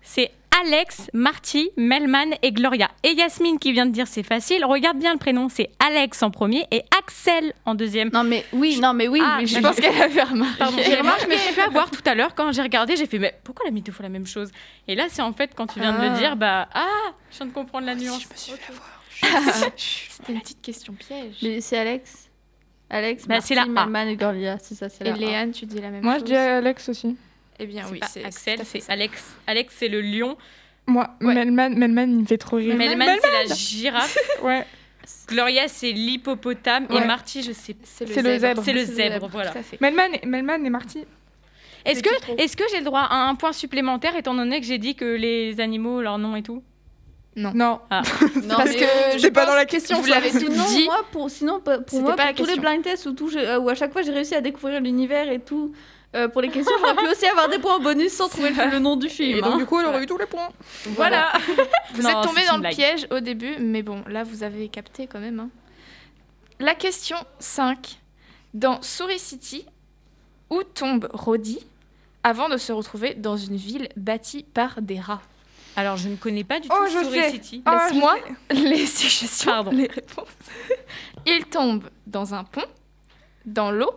C'est 0.00 0.32
Alex, 0.60 1.08
Marty, 1.14 1.70
Melman 1.76 2.34
et 2.42 2.52
Gloria. 2.52 2.90
Et 3.02 3.12
Yasmine 3.14 3.58
qui 3.58 3.72
vient 3.72 3.86
de 3.86 3.90
dire 3.92 4.06
c'est 4.06 4.22
facile. 4.22 4.64
Regarde 4.64 4.98
bien 4.98 5.12
le 5.12 5.18
prénom. 5.18 5.48
C'est 5.48 5.70
Alex 5.78 6.22
en 6.22 6.30
premier 6.30 6.66
et 6.70 6.82
Axel 6.98 7.52
en 7.64 7.74
deuxième. 7.74 8.10
Non 8.12 8.22
mais 8.24 8.44
oui, 8.52 8.78
non 8.80 8.92
mais 8.94 9.08
oui, 9.08 9.20
Ah, 9.24 9.38
mais 9.40 9.46
Je 9.46 9.56
je 9.56 9.60
pense 9.60 9.76
qu'elle 9.76 10.00
avait 10.00 10.22
remarqué. 10.22 10.58
Pardon, 10.58 10.76
j'ai 10.84 10.94
remarqué, 10.96 11.24
je 11.24 11.28
me 11.30 11.36
suis 11.36 11.52
fait 11.54 11.62
avoir 11.62 11.90
tout 11.90 12.02
à 12.06 12.14
l'heure 12.14 12.34
quand 12.34 12.52
j'ai 12.52 12.62
regardé, 12.62 12.96
j'ai 12.96 13.06
fait 13.06 13.18
mais 13.18 13.34
pourquoi 13.44 13.64
la 13.64 13.70
mis 13.72 13.82
deux 13.82 13.92
fois 13.92 14.02
la 14.02 14.08
même 14.08 14.26
chose? 14.26 14.50
Et 14.88 14.94
là 14.94 15.06
c'est 15.08 15.22
en 15.22 15.32
fait 15.32 15.52
quand 15.56 15.66
tu 15.66 15.80
viens 15.80 15.92
de 15.92 15.98
Ah. 16.00 16.08
le 16.10 16.18
dire, 16.18 16.36
bah 16.36 16.68
ah, 16.74 16.86
je 17.30 17.36
viens 17.38 17.46
de 17.46 17.52
comprendre 17.52 17.86
la 17.86 17.94
nuance. 17.94 18.22
Je 18.22 18.28
me 18.28 18.36
suis 18.36 18.52
fait 18.52 18.72
avoir. 18.72 19.00
C'était 19.76 20.32
une 20.32 20.40
petite 20.40 20.60
question 20.62 20.92
piège. 20.94 21.36
Mais 21.42 21.60
c'est 21.60 21.78
Alex. 21.78 22.28
Alex, 22.90 23.26
Bah, 23.26 23.34
Marty, 23.36 23.46
c'est 23.48 23.54
la 23.54 23.62
A. 23.62 23.66
Melman 23.66 24.08
et 24.08 24.16
Gloria, 24.16 24.58
c'est 24.60 24.74
ça, 24.74 24.88
c'est 24.90 25.02
Et 25.02 25.08
la 25.08 25.14
A. 25.14 25.16
Léane, 25.16 25.52
tu 25.52 25.64
dis 25.64 25.80
la 25.80 25.88
même 25.90 26.02
Moi 26.02 26.14
je 26.14 26.18
chose 26.20 26.28
dis 26.28 26.36
Alex 26.36 26.88
aussi. 26.90 27.16
Eh 27.58 27.66
bien 27.66 27.84
oui, 27.90 28.00
c'est 28.08 28.24
Axel, 28.24 28.60
c'est 28.64 28.80
ça. 28.80 28.92
Alex. 28.92 29.22
Alex 29.46 29.74
c'est 29.78 29.88
le 29.88 30.00
lion, 30.00 30.36
Moi, 30.86 31.08
Ouais. 31.20 31.34
Melman, 31.34 31.74
Melman, 31.76 32.10
il 32.10 32.18
me 32.20 32.26
fait 32.26 32.38
trop 32.38 32.56
rire. 32.56 32.74
Melman 32.76 33.16
c'est 33.22 33.48
la 33.48 33.54
girafe, 33.54 34.18
Ouais. 34.42 34.66
Gloria 35.28 35.68
c'est 35.68 35.92
l'hippopotame 35.92 36.86
et. 36.90 37.04
Marty 37.04 37.42
je 37.42 37.52
sais 37.52 37.74
pas. 37.74 37.80
C'est 37.84 38.04
le 38.22 38.38
zèbre. 38.38 38.62
C'est 38.64 38.72
le 38.72 38.84
zèbre, 38.84 39.28
voilà. 39.28 39.52
Melman, 39.80 40.10
et- 40.22 40.26
Melman 40.26 40.64
et 40.64 40.70
Marty. 40.70 41.04
Est-ce 41.84 41.98
Je 41.98 42.04
que, 42.04 42.40
est-ce 42.42 42.56
que 42.56 42.62
j'ai 42.70 42.78
le 42.78 42.84
droit 42.84 43.00
à 43.00 43.16
un 43.28 43.34
point 43.34 43.52
supplémentaire 43.52 44.14
étant 44.16 44.34
donné 44.34 44.60
que 44.60 44.66
j'ai 44.66 44.78
dit 44.78 44.94
que 44.94 45.04
les 45.04 45.58
animaux, 45.60 46.00
leur 46.00 46.16
nom 46.18 46.36
et 46.36 46.42
tout? 46.42 46.62
Non. 47.34 47.52
Non, 47.54 47.80
Parce 47.90 48.70
mais- 48.70 48.76
que 48.76 48.84
je 49.14 49.18
C'est 49.18 49.30
pas 49.32 49.46
dans 49.46 49.54
la 49.56 49.64
que 49.64 49.70
question, 49.72 50.00
Vous 50.00 50.06
l'avez 50.06 50.30
tout 50.30 50.38
Sinon, 50.38 50.64
dit. 50.68 50.84
moi, 50.84 51.04
pour, 51.10 51.28
sinon, 51.30 51.60
pour 51.60 52.00
moi, 52.02 52.14
pas 52.14 52.32
pour 52.32 52.44
tous 52.46 52.52
les 52.52 52.60
blind 52.60 52.82
tests 52.82 53.06
où, 53.06 53.12
tout, 53.14 53.28
j'ai- 53.30 53.40
euh, 53.46 53.58
où 53.58 53.68
à 53.68 53.74
chaque 53.74 53.92
fois 53.92 54.02
j'ai 54.02 54.12
réussi 54.12 54.34
à 54.36 54.40
découvrir 54.40 54.80
l'univers 54.80 55.28
et 55.30 55.40
tout, 55.40 55.72
euh, 56.14 56.28
pour 56.28 56.40
les 56.42 56.48
questions, 56.50 56.72
j'aurais 56.80 56.94
pu 56.96 57.06
aussi 57.08 57.26
avoir 57.26 57.48
des 57.48 57.58
points 57.58 57.76
en 57.76 57.80
bonus 57.80 58.12
sans 58.12 58.28
trouver 58.28 58.50
le, 58.50 58.70
le 58.70 58.78
nom 58.78 58.96
du 58.96 59.08
film. 59.08 59.38
Et 59.38 59.40
donc 59.40 59.54
hein. 59.54 59.58
du 59.58 59.66
coup, 59.66 59.80
elle 59.80 59.86
aurait 59.86 60.02
eu 60.02 60.06
tous 60.06 60.18
les 60.18 60.26
points. 60.26 60.48
Voilà. 60.90 61.32
Vous 61.94 62.02
Non, 62.02 62.08
êtes 62.20 62.26
tombé 62.28 62.44
dans 62.46 62.54
le 62.56 62.60
blague. 62.60 62.74
piège 62.74 63.06
au 63.10 63.20
début, 63.20 63.56
mais 63.58 63.82
bon, 63.82 64.02
là 64.08 64.22
vous 64.24 64.42
avez 64.42 64.68
capté 64.68 65.06
quand 65.06 65.20
même. 65.20 65.40
hein. 65.40 65.48
La 66.60 66.74
question 66.74 67.16
5. 67.38 67.98
Dans 68.54 68.82
Souris 68.82 69.18
City, 69.18 69.64
où 70.50 70.62
tombe 70.62 71.08
Roddy 71.14 71.58
avant 72.22 72.48
de 72.50 72.56
se 72.58 72.70
retrouver 72.72 73.14
dans 73.14 73.36
une 73.36 73.56
ville 73.56 73.88
bâtie 73.96 74.44
par 74.54 74.82
des 74.82 75.00
rats? 75.00 75.22
Alors 75.74 75.96
je 75.96 76.10
ne 76.10 76.16
connais 76.16 76.44
pas 76.44 76.60
du 76.60 76.68
Oh, 76.70 76.74
tout 76.84 76.92
je 76.92 76.98
Story 76.98 77.18
sais. 77.20 77.30
City. 77.30 77.62
Je 77.66 77.72
Laisse-moi 77.72 78.16
les 78.50 78.86
suggestions, 78.86 79.50
Pardon. 79.50 79.70
les 79.70 79.86
réponses. 79.86 80.28
Il 81.24 81.46
tombe 81.46 81.88
dans 82.06 82.34
un 82.34 82.44
pont, 82.44 82.66
dans 83.46 83.70
l'eau 83.70 83.90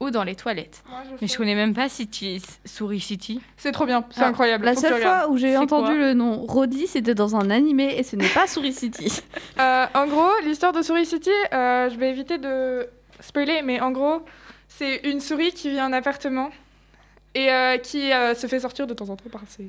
ou 0.00 0.10
dans 0.10 0.22
les 0.22 0.36
toilettes. 0.36 0.82
Moi, 0.88 1.00
je 1.04 1.10
Mais 1.20 1.26
sais. 1.26 1.32
je 1.32 1.36
connais 1.38 1.54
même 1.56 1.74
pas 1.74 1.88
City, 1.88 2.40
Souris 2.64 3.00
City. 3.00 3.40
C'est 3.56 3.72
trop 3.72 3.84
bien, 3.86 4.04
c'est 4.10 4.22
Ah, 4.22 4.28
incroyable. 4.28 4.64
La 4.64 4.74
seule 4.76 5.00
fois 5.02 5.28
où 5.28 5.36
j'ai 5.36 5.50
C'est 5.52 5.56
entendu 5.56 5.98
le 5.98 6.14
nom 6.14 6.44
Roddy, 6.46 6.86
c'était 6.86 7.14
dans 7.14 7.34
un 7.36 7.50
animé 7.50 7.94
et 7.98 8.02
ce 8.04 8.14
n'est 8.16 8.28
pas 8.28 8.46
Souris 8.46 8.72
City. 8.72 9.12
Euh, 9.60 9.86
en 9.94 10.06
gros, 10.06 10.30
l'histoire 10.44 10.72
de 10.72 10.82
Souris 10.82 11.04
City, 11.06 11.30
euh, 11.52 11.90
je 11.90 11.96
vais 11.96 12.10
éviter 12.10 12.38
de 12.38 12.86
spoiler, 13.18 13.60
mais 13.62 13.80
en 13.80 13.90
gros, 13.90 14.22
c'est 14.68 15.00
une 15.04 15.20
souris 15.20 15.50
qui 15.52 15.70
vit 15.70 15.80
en 15.80 15.92
appartement 15.92 16.50
et 17.34 17.50
euh, 17.52 17.76
qui 17.78 18.12
euh, 18.12 18.34
se 18.36 18.46
fait 18.46 18.60
sortir 18.60 18.86
de 18.86 18.94
temps 18.94 19.08
en 19.08 19.16
temps 19.16 19.28
par 19.32 19.40
ses, 19.48 19.68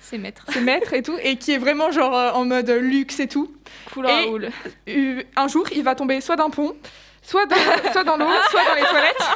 C'est 0.00 0.18
maître. 0.18 0.44
ses 0.52 0.60
maîtres 0.60 0.92
et 0.92 1.02
tout, 1.02 1.16
et 1.22 1.36
qui 1.36 1.52
est 1.52 1.58
vraiment 1.58 1.92
genre 1.92 2.16
euh, 2.16 2.30
en 2.32 2.44
mode 2.44 2.68
luxe 2.68 3.20
et 3.20 3.28
tout. 3.28 3.52
Couleur 3.94 4.10
Et- 4.10 4.24
à 4.24 4.28
houle. 4.28 4.48
Euh, 4.88 5.22
un 5.36 5.46
jour, 5.46 5.64
il 5.72 5.84
va 5.84 5.94
tomber 5.94 6.20
soit 6.20 6.34
d'un 6.36 6.50
pont, 6.50 6.74
soit 7.26 7.46
dans, 7.46 7.56
soit 7.92 8.04
dans 8.04 8.16
l'eau, 8.16 8.26
soit 8.50 8.64
dans 8.64 8.74
les 8.74 8.82
toilettes, 8.82 9.28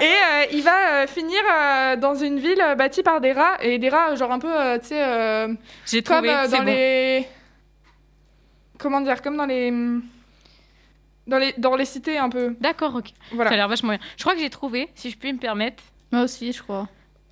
et 0.00 0.04
euh, 0.04 0.44
il 0.52 0.62
va 0.62 1.02
euh, 1.02 1.06
finir 1.06 1.40
euh, 1.52 1.96
dans 1.96 2.14
une 2.14 2.38
ville 2.38 2.60
euh, 2.60 2.74
bâtie 2.74 3.02
par 3.02 3.20
des 3.20 3.32
rats, 3.32 3.56
et 3.62 3.78
des 3.78 3.88
rats 3.88 4.14
genre 4.14 4.30
un 4.32 4.38
peu, 4.38 4.52
euh, 4.52 4.78
tu 4.78 4.86
sais, 4.88 5.02
euh, 5.02 5.48
J'ai 5.86 6.02
comme 6.02 6.16
trouvé. 6.24 6.30
euh, 6.30 6.48
dans 6.48 6.58
bon. 6.58 6.64
les 6.64 7.26
comment 8.78 9.00
dire 9.00 9.20
comme 9.22 9.36
dans 9.36 9.46
les 9.46 9.70
dans 11.26 11.38
les 11.38 11.52
dans 11.58 11.76
les 11.76 11.84
cités 11.84 12.18
un 12.18 12.28
peu 12.28 12.54
D'accord, 12.60 12.94
ok. 12.96 13.06
Ça 13.08 13.12
a 13.32 13.34
voilà 13.36 13.50
l'air 13.56 13.68
vachement 13.68 13.90
bien. 13.90 13.98
Je 14.16 14.22
crois 14.22 14.34
que 14.34 14.40
j'ai 14.40 14.50
trouvé, 14.50 14.88
si 14.94 15.10
je 15.10 15.16
puis 15.16 15.32
me 15.32 15.38
permettre. 15.38 15.82
Moi 16.10 16.22
aussi, 16.22 16.52
je 16.52 16.62
crois. 16.62 16.88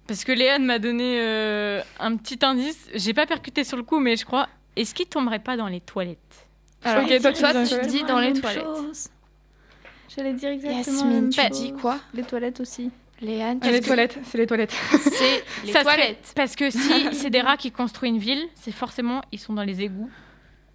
Parce 0.07 0.25
que 0.25 0.33
Léane 0.33 0.64
m'a 0.64 0.79
donné 0.79 1.18
euh, 1.20 1.83
un 2.01 2.16
petit 2.16 2.38
indice. 2.44 2.88
J'ai 2.94 3.14
pas 3.14 3.27
percuté 3.27 3.62
sur 3.64 3.77
le 3.77 3.83
coup, 3.85 3.99
mais 4.01 4.16
je 4.16 4.25
crois. 4.25 4.49
Est-ce 4.77 4.94
qu'il 4.94 5.07
tomberait 5.07 5.38
pas 5.40 5.57
dans 5.57 5.66
les 5.66 5.81
toilettes? 5.81 6.18
Alors, 6.85 7.05
Ok, 7.05 7.20
toi, 7.20 7.33
tu 7.33 7.40
toi, 7.42 7.53
dis 7.53 7.55
dans 7.55 7.61
les 7.61 7.66
tu 7.66 7.70
toilettes. 7.70 7.87
dis 7.90 8.03
dans 8.05 8.18
les 8.18 8.33
toilettes? 8.33 9.11
J'allais 10.14 10.33
dire 10.33 10.51
exactement 10.51 11.05
Yasmine, 11.11 11.31
tu 11.31 11.49
dis 11.51 11.73
quoi 11.73 11.99
Les 12.14 12.23
toilettes 12.23 12.61
aussi. 12.61 12.90
Léane, 13.20 13.59
Ah, 13.62 13.70
les 13.70 13.81
dis- 13.81 13.87
toilettes 13.87 14.18
c'est 14.25 14.38
les 14.38 14.46
toilettes 14.46 14.73
C'est 15.03 15.44
les 15.66 15.73
Ça 15.73 15.83
serait- 15.83 15.96
toilettes. 15.96 16.33
Parce 16.35 16.57
que 16.57 16.70
si 16.70 16.79
c'est 17.14 17.31
des 17.31 17.42
rats 17.42 17.57
qui 17.59 17.70
construisent 17.70 18.12
une 18.14 18.18
ville, 18.18 18.42
c'est 18.55 18.73
forcément 18.73 19.20
ils 19.31 19.38
sont 19.38 19.53
dans 19.53 19.62
les 19.62 19.83
égouts. 19.83 20.11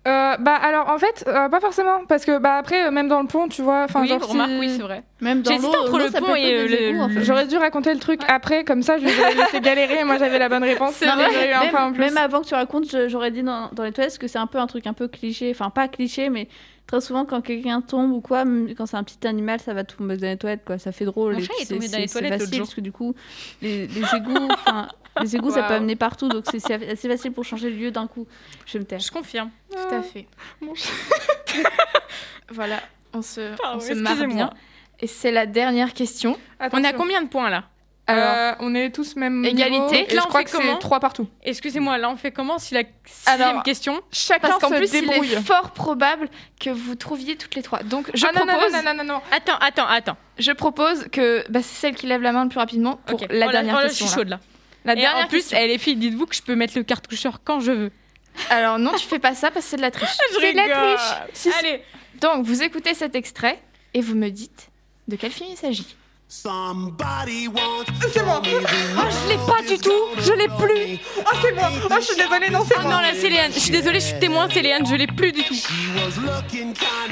Euh, 0.07 0.37
bah 0.37 0.53
alors 0.55 0.89
en 0.89 0.99
fait, 0.99 1.23
euh, 1.27 1.49
pas 1.49 1.59
forcément, 1.59 2.05
parce 2.07 2.25
que 2.25 2.37
bah 2.37 2.57
après, 2.57 2.85
euh, 2.85 2.91
même 2.91 3.07
dans 3.07 3.21
le 3.21 3.27
pont, 3.27 3.47
tu 3.47 3.63
vois, 3.63 3.85
enfin 3.85 4.01
oui, 4.01 4.07
genre 4.07 4.27
remarque, 4.27 4.51
si- 4.51 4.59
oui, 4.59 4.73
c'est 4.75 4.83
vrai. 4.83 5.03
Même 5.19 5.41
dans 5.41 5.51
J'hésite 5.51 5.65
entre 5.67 5.97
le 5.97 6.11
pont 6.11 6.35
et, 6.35 6.53
euh, 6.93 6.99
en 7.01 7.07
le- 7.07 7.13
fait. 7.15 7.23
J'aurais 7.23 7.47
dû 7.47 7.57
raconter 7.57 7.91
le 7.93 7.99
truc 7.99 8.21
après, 8.27 8.63
comme 8.63 8.83
ça 8.83 8.99
je 8.99 9.05
les 9.05 9.11
laissé 9.35 9.61
galérer, 9.61 10.03
moi 10.03 10.17
j'avais 10.17 10.37
la 10.37 10.47
bonne 10.47 10.63
réponse. 10.63 11.01
Non, 11.01 11.13
j'aurais 11.17 11.49
eu 11.49 11.53
un 11.53 11.59
même, 11.61 11.69
point 11.71 11.85
en 11.85 11.91
plus. 11.91 11.99
même 11.99 12.17
avant 12.17 12.41
que 12.41 12.45
tu 12.47 12.53
racontes, 12.53 12.89
je- 12.91 13.07
j'aurais 13.07 13.31
dit 13.31 13.41
dans, 13.41 13.69
dans 13.73 13.83
les 13.83 13.91
toilettes 13.91 14.11
parce 14.11 14.17
que 14.19 14.27
c'est 14.27 14.37
un 14.37 14.45
peu 14.47 14.59
un 14.59 14.67
truc 14.67 14.85
un 14.85 14.93
peu 14.93 15.07
cliché. 15.07 15.49
Enfin, 15.49 15.71
pas 15.71 15.87
cliché, 15.87 16.29
mais 16.29 16.47
très 16.85 17.01
souvent 17.01 17.25
quand 17.25 17.41
quelqu'un 17.41 17.81
tombe 17.81 18.11
ou 18.11 18.21
quoi, 18.21 18.43
quand 18.77 18.85
c'est 18.85 18.97
un 18.97 19.03
petit 19.03 19.25
animal, 19.27 19.59
ça 19.59 19.73
va 19.73 19.83
tomber 19.85 20.17
dans 20.17 20.27
les 20.27 20.37
toilettes. 20.37 20.65
Quoi. 20.65 20.77
Ça 20.77 20.91
fait 20.91 21.05
drôle. 21.05 21.33
Mon 21.33 21.39
et 21.39 21.43
chat 21.43 21.53
est 21.61 21.65
tombé 21.67 21.87
dans 21.87 21.97
les 21.97 22.07
toilettes 22.07 22.39
facile 22.41 22.59
parce 22.59 22.75
que 22.75 22.81
du 22.81 22.91
coup, 22.91 23.15
les, 23.63 23.87
les 23.87 24.01
égouts, 24.17 24.49
enfin, 24.67 24.87
les 25.21 25.35
égouts, 25.35 25.51
ça 25.51 25.63
peut 25.63 25.73
amener 25.75 25.95
partout. 25.95 26.27
Donc 26.29 26.45
c'est 26.49 26.71
assez 26.91 27.07
facile 27.09 27.31
pour 27.31 27.43
changer 27.45 27.69
le 27.69 27.75
lieu 27.77 27.91
d'un 27.91 28.07
coup. 28.07 28.27
Je 28.65 28.73
vais 28.73 28.79
me 28.79 28.85
taire. 28.85 28.99
Je 28.99 29.11
confirme. 29.11 29.49
Tout 29.71 29.95
à 29.95 30.01
fait. 30.01 30.27
Mon 30.61 30.73
voilà, 32.49 32.79
on 33.13 33.21
se, 33.21 33.55
Pardon, 33.55 33.77
on 33.77 33.79
se 33.79 33.93
marre 33.93 34.27
bien. 34.27 34.49
Et 34.99 35.07
c'est 35.07 35.31
la 35.31 35.45
dernière 35.45 35.93
question. 35.93 36.37
On 36.71 36.83
a 36.83 36.93
combien 36.93 37.21
de 37.21 37.27
points 37.27 37.49
là 37.49 37.65
Alors, 38.07 38.23
Euh, 38.25 38.53
on 38.59 38.75
est 38.75 38.91
tous 38.91 39.15
même 39.17 39.43
Égalité. 39.43 39.71
niveau, 39.71 39.89
et 39.93 40.13
Là, 40.13 40.21
je 40.21 40.25
on 40.25 40.29
crois 40.29 40.39
fait 40.41 40.45
que 40.45 40.51
comment 40.51 40.73
c'est 40.75 40.79
3 40.79 40.99
partout. 41.01 41.27
Excusez-moi, 41.43 41.97
là 41.97 42.09
on 42.09 42.15
fait 42.17 42.31
comment 42.31 42.59
si 42.59 42.73
la 42.75 42.83
sixième 43.05 43.41
Alors, 43.49 43.63
question 43.63 43.99
Chacun 44.11 44.47
parce 44.47 44.59
qu'en 44.61 44.69
plus, 44.69 44.89
débrouille. 44.91 45.27
il 45.27 45.33
est 45.33 45.41
fort 45.41 45.71
probable 45.71 46.29
que 46.59 46.69
vous 46.69 46.95
trouviez 46.95 47.35
toutes 47.35 47.55
les 47.55 47.61
trois. 47.63 47.83
Donc, 47.83 48.09
je 48.13 48.25
Ah, 48.25 48.31
non, 48.33 48.45
non, 48.45 48.53
propose, 48.53 48.73
non, 48.73 48.81
non, 48.83 48.93
non, 48.93 49.03
non, 49.03 49.13
non. 49.15 49.21
Attends, 49.31 49.57
attends, 49.59 49.87
attends. 49.87 50.17
je 50.37 50.51
propose 50.53 51.07
que 51.11 51.43
bah, 51.49 51.59
c'est 51.61 51.75
celle 51.75 51.95
qui 51.95 52.07
lève 52.07 52.21
la 52.21 52.31
main 52.31 52.43
le 52.43 52.49
plus 52.49 52.59
rapidement 52.59 52.99
pour 53.05 53.19
la 53.29 53.47
Oh 53.47 53.51
dernière 53.51 53.75
oh 53.75 53.79
là, 53.79 53.87
question. 53.87 54.05
Je 54.05 54.11
suis 54.11 54.17
là. 54.19 54.23
chaude 54.23 54.29
là. 54.29 54.39
La 54.85 54.93
Et 54.93 54.97
dernière 54.97 55.25
en 55.25 55.27
plus, 55.27 55.39
question. 55.39 55.57
eh, 55.61 55.67
les 55.67 55.77
filles, 55.77 55.95
dites-vous 55.95 56.25
que 56.27 56.35
je 56.35 56.41
peux 56.41 56.55
mettre 56.55 56.77
le 56.77 56.83
cartoucheur 56.83 57.39
quand 57.43 57.59
je 57.59 57.71
veux. 57.71 57.91
Alors 58.49 58.77
non, 58.79 58.91
tu 58.97 59.05
fais 59.07 59.19
pas 59.19 59.33
ça 59.33 59.49
parce 59.51 59.65
que 59.65 59.71
c'est 59.71 59.77
de 59.77 59.81
la 59.81 59.91
triche. 59.91 60.09
c'est 60.39 60.51
de 60.51 60.57
la 60.57 60.63
rigole. 60.63 60.95
triche. 60.97 61.17
Si- 61.33 61.49
Allez, 61.59 61.81
Donc, 62.21 62.45
vous 62.45 62.61
écoutez 62.63 62.93
cet 62.93 63.15
extrait 63.15 63.59
et 63.93 64.01
vous 64.01 64.15
me 64.15 64.29
dites 64.29 64.69
de 65.07 65.15
quel 65.15 65.31
film 65.31 65.49
il 65.51 65.57
s'agit. 65.57 65.95
Somebody 66.27 67.47
wants 67.47 67.85
C'est 68.11 68.23
moi. 68.23 68.41
oh, 68.43 68.49
je 68.49 69.29
l'ai 69.29 69.37
pas 69.45 69.61
du 69.67 69.77
tout, 69.77 69.91
je 70.19 70.33
l'ai 70.33 70.47
plus. 70.47 70.97
Ah, 71.25 71.31
c'est 71.41 71.53
moi. 71.53 71.69
Oh, 71.89 71.93
je 71.99 72.05
suis 72.05 72.15
désolée, 72.15 72.49
non, 72.49 72.65
c'est 72.67 72.75
Oh 72.79 72.81
moi. 72.81 72.93
non, 72.95 72.99
là 72.99 73.09
c'est 73.13 73.29
Léane. 73.29 73.51
Je 73.53 73.59
suis 73.59 73.71
désolée, 73.71 73.99
je 73.99 74.07
suis 74.07 74.19
témoin, 74.19 74.47
c'est 74.51 74.61
Léane, 74.61 74.85
je 74.85 74.95
l'ai 74.95 75.07
plus 75.07 75.31
du 75.31 75.43
tout. 75.43 75.55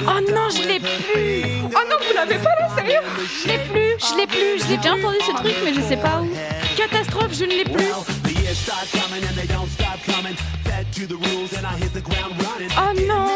Oh 0.00 0.20
non, 0.30 0.48
je 0.50 0.68
l'ai 0.68 0.80
plus. 0.80 1.44
Oh 1.64 1.78
non, 1.88 1.96
vous 2.06 2.14
l'avez 2.14 2.38
pas 2.38 2.54
là, 2.60 2.68
sérieux 2.76 3.00
Je 3.42 3.48
l'ai 3.48 3.58
plus, 3.58 3.94
je 3.98 4.16
l'ai 4.16 4.26
plus, 4.26 4.58
je 4.58 4.64
l'ai 4.64 4.68
J'ai 4.68 4.76
déjà 4.78 4.94
entendu 4.94 5.16
ce 5.24 5.32
truc, 5.32 5.54
mais 5.64 5.74
je 5.74 5.80
sais 5.80 5.96
pas 5.96 6.20
où. 6.20 6.28
Je 7.36 7.44
ne 7.44 7.50
l'ai 7.50 7.64
plus. 7.64 7.84
Oh 12.76 13.00
non 13.08 13.26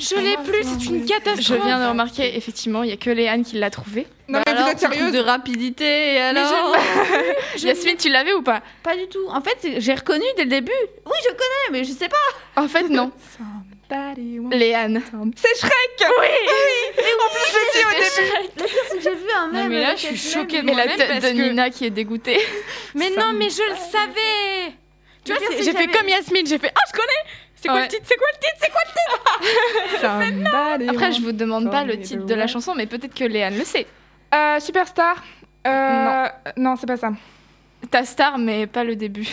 Je 0.00 0.14
l'ai 0.16 0.36
plus, 0.44 0.64
c'est 0.64 0.84
une 0.86 1.02
Je 1.02 1.06
catastrophe. 1.06 1.64
viens 1.64 1.78
de 1.78 1.88
remarquer, 1.88 2.36
effectivement, 2.36 2.82
il 2.82 2.90
y 2.90 2.92
a 2.92 2.96
que 2.96 3.10
Léane 3.10 3.44
qui 3.44 3.56
l'a 3.56 3.70
trouvé. 3.70 4.08
Non, 4.28 4.40
mais 4.44 4.50
alors, 4.50 4.64
vous 4.64 4.70
êtes 4.72 4.80
sérieuse 4.80 5.12
de 5.12 5.20
rapidité, 5.20 6.14
et 6.14 6.18
alors 6.18 6.74
Yasmine, 7.62 7.96
tu 7.96 8.10
l'avais 8.10 8.32
ou 8.32 8.42
pas? 8.42 8.62
Pas 8.82 8.96
du 8.96 9.06
tout. 9.06 9.26
En 9.28 9.40
fait, 9.40 9.80
j'ai 9.80 9.94
reconnu 9.94 10.24
dès 10.36 10.44
le 10.44 10.50
début. 10.50 10.72
Oui, 11.06 11.16
je 11.22 11.28
connais, 11.30 11.70
mais 11.78 11.84
je 11.84 11.92
sais 11.92 12.08
pas. 12.08 12.60
En 12.62 12.66
fait, 12.66 12.88
non. 12.88 13.12
Léane. 13.90 15.02
C'est 15.36 15.58
Shrek 15.58 16.10
Oui 16.20 16.26
Oui 16.98 17.04
En 17.24 17.30
plus, 17.34 17.46
je 17.50 17.56
l'ai 17.56 17.66
dit 17.72 17.86
au 17.86 17.90
début 17.98 19.00
j'ai 19.02 19.14
vu 19.14 19.30
un 19.36 19.46
Non, 19.46 19.52
mème. 19.52 19.68
mais 19.70 19.80
là, 19.80 19.86
avec 19.88 19.98
je 20.00 20.06
suis 20.14 20.16
choquée 20.32 20.62
mème. 20.62 20.68
Et 20.68 20.74
la 20.74 20.84
Moi-même, 20.86 20.96
tête 20.98 21.08
parce 21.20 21.32
de 21.32 21.38
que- 21.38 21.42
Nina 21.48 21.70
qui 21.70 21.86
est 21.86 21.90
dégoûtée. 21.90 22.38
Mais 22.94 23.10
non, 23.10 23.32
mais 23.34 23.48
je 23.50 23.62
le 23.70 23.76
savais. 23.76 24.74
Tu 25.24 25.32
vois, 25.32 25.40
c'est- 25.50 25.62
j'ai 25.62 25.72
fait 25.72 25.86
comme 25.86 26.08
Yasmine, 26.08 26.46
j'ai 26.46 26.58
fait 26.58 26.72
Ah, 26.74 26.80
je 26.88 26.92
connais. 26.92 27.32
C'est 27.54 27.68
quoi 27.68 27.76
Ouais. 27.76 27.82
le 27.82 27.88
titre? 27.88 28.02
C'est 28.06 28.16
quoi 28.16 28.26
le 28.32 28.38
titre? 28.38 28.56
C'est 28.60 28.70
quoi 28.70 28.80
le 28.86 28.90
titre? 29.90 30.00
Somebody 30.00 30.88
Après, 30.90 31.12
je 31.12 31.20
vous 31.22 31.32
demande 31.32 31.70
pas 31.70 31.84
le 31.84 31.98
titre 32.00 32.24
the 32.24 32.28
de 32.28 32.34
la 32.34 32.46
chanson, 32.46 32.74
mais 32.76 32.86
peut-être 32.86 33.14
que 33.14 33.24
Léane 33.24 33.56
le 33.58 33.64
sait. 33.64 33.86
Euh, 34.34 34.60
Superstar 34.60 35.22
euh... 35.66 36.26
Non, 36.56 36.76
c'est 36.76 36.86
pas 36.86 36.96
ça. 36.96 37.10
Ta 37.90 38.04
star, 38.04 38.38
mais 38.38 38.66
pas 38.66 38.84
le 38.84 38.96
début. 38.96 39.26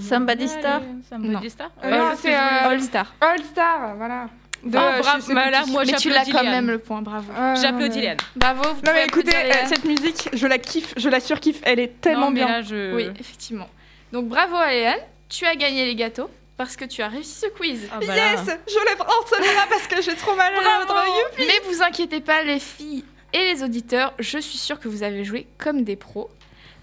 Somebody 0.00 0.48
Star. 0.48 0.80
Somebody 1.08 1.50
Star 1.50 1.70
Euh, 1.82 1.90
Ouais, 1.90 1.98
non, 1.98 2.10
c'est 2.16 2.34
euh, 2.34 2.38
All 2.68 2.80
Star. 2.80 3.14
All 3.20 3.42
Star, 3.44 3.96
voilà. 3.96 4.28
De, 4.64 4.78
Ah, 4.78 4.94
je 4.98 5.02
bravo, 5.02 5.34
bah 5.34 5.50
là, 5.50 5.64
moi, 5.66 5.82
mais 5.84 5.92
tu 5.94 6.08
l'as 6.08 6.24
quand 6.24 6.44
même 6.44 6.68
le 6.70 6.78
point, 6.78 7.02
bravo. 7.02 7.32
Euh, 7.36 7.56
J'applaudis 7.56 8.00
Léane. 8.00 8.16
Bravo, 8.36 8.62
vous 8.62 8.68
Non 8.68 8.74
pouvez 8.76 8.92
mais 8.92 9.04
écoutez, 9.06 9.34
euh, 9.34 9.52
cette 9.66 9.84
musique, 9.84 10.28
je 10.32 10.46
la 10.46 10.58
kiffe, 10.58 10.94
je 10.96 11.08
la 11.08 11.18
surkiffe, 11.18 11.58
elle 11.64 11.80
est 11.80 12.00
tellement 12.00 12.26
Non, 12.26 12.30
mais 12.30 12.44
bien. 12.44 12.48
là, 12.48 12.62
je... 12.62 12.94
Oui, 12.94 13.08
effectivement. 13.18 13.68
Donc 14.12 14.28
bravo 14.28 14.54
à 14.54 14.70
Léane, 14.70 15.00
tu 15.28 15.46
as 15.46 15.56
gagné 15.56 15.84
les 15.86 15.96
gâteaux 15.96 16.30
parce 16.56 16.76
que 16.76 16.84
tu 16.84 17.02
as 17.02 17.08
réussi 17.08 17.40
ce 17.40 17.46
quiz. 17.46 17.88
Ah, 17.92 17.96
bah 17.98 18.06
là. 18.14 18.14
Yes 18.14 18.40
Je 18.68 18.88
lève 18.88 19.00
en 19.00 19.26
celui-là 19.28 19.66
parce 19.68 19.86
que 19.88 20.00
j'ai 20.00 20.14
trop 20.14 20.36
mal 20.36 20.52
à 20.54 20.78
l'autre. 20.78 20.94
Mais 21.38 21.60
vous 21.68 21.82
inquiétez 21.82 22.20
pas 22.20 22.44
les 22.44 22.60
filles 22.60 23.04
et 23.32 23.52
les 23.52 23.64
auditeurs, 23.64 24.12
je 24.20 24.38
suis 24.38 24.58
sûre 24.58 24.78
que 24.78 24.86
vous 24.86 25.02
avez 25.02 25.24
joué 25.24 25.48
comme 25.58 25.82
des 25.82 25.96
pros. 25.96 26.30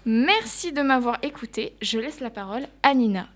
Merci 0.06 0.72
de 0.72 0.80
m'avoir 0.80 1.18
écouté. 1.22 1.74
Je 1.82 1.98
laisse 1.98 2.20
la 2.20 2.30
parole 2.30 2.66
à 2.82 2.94
Nina. 2.94 3.28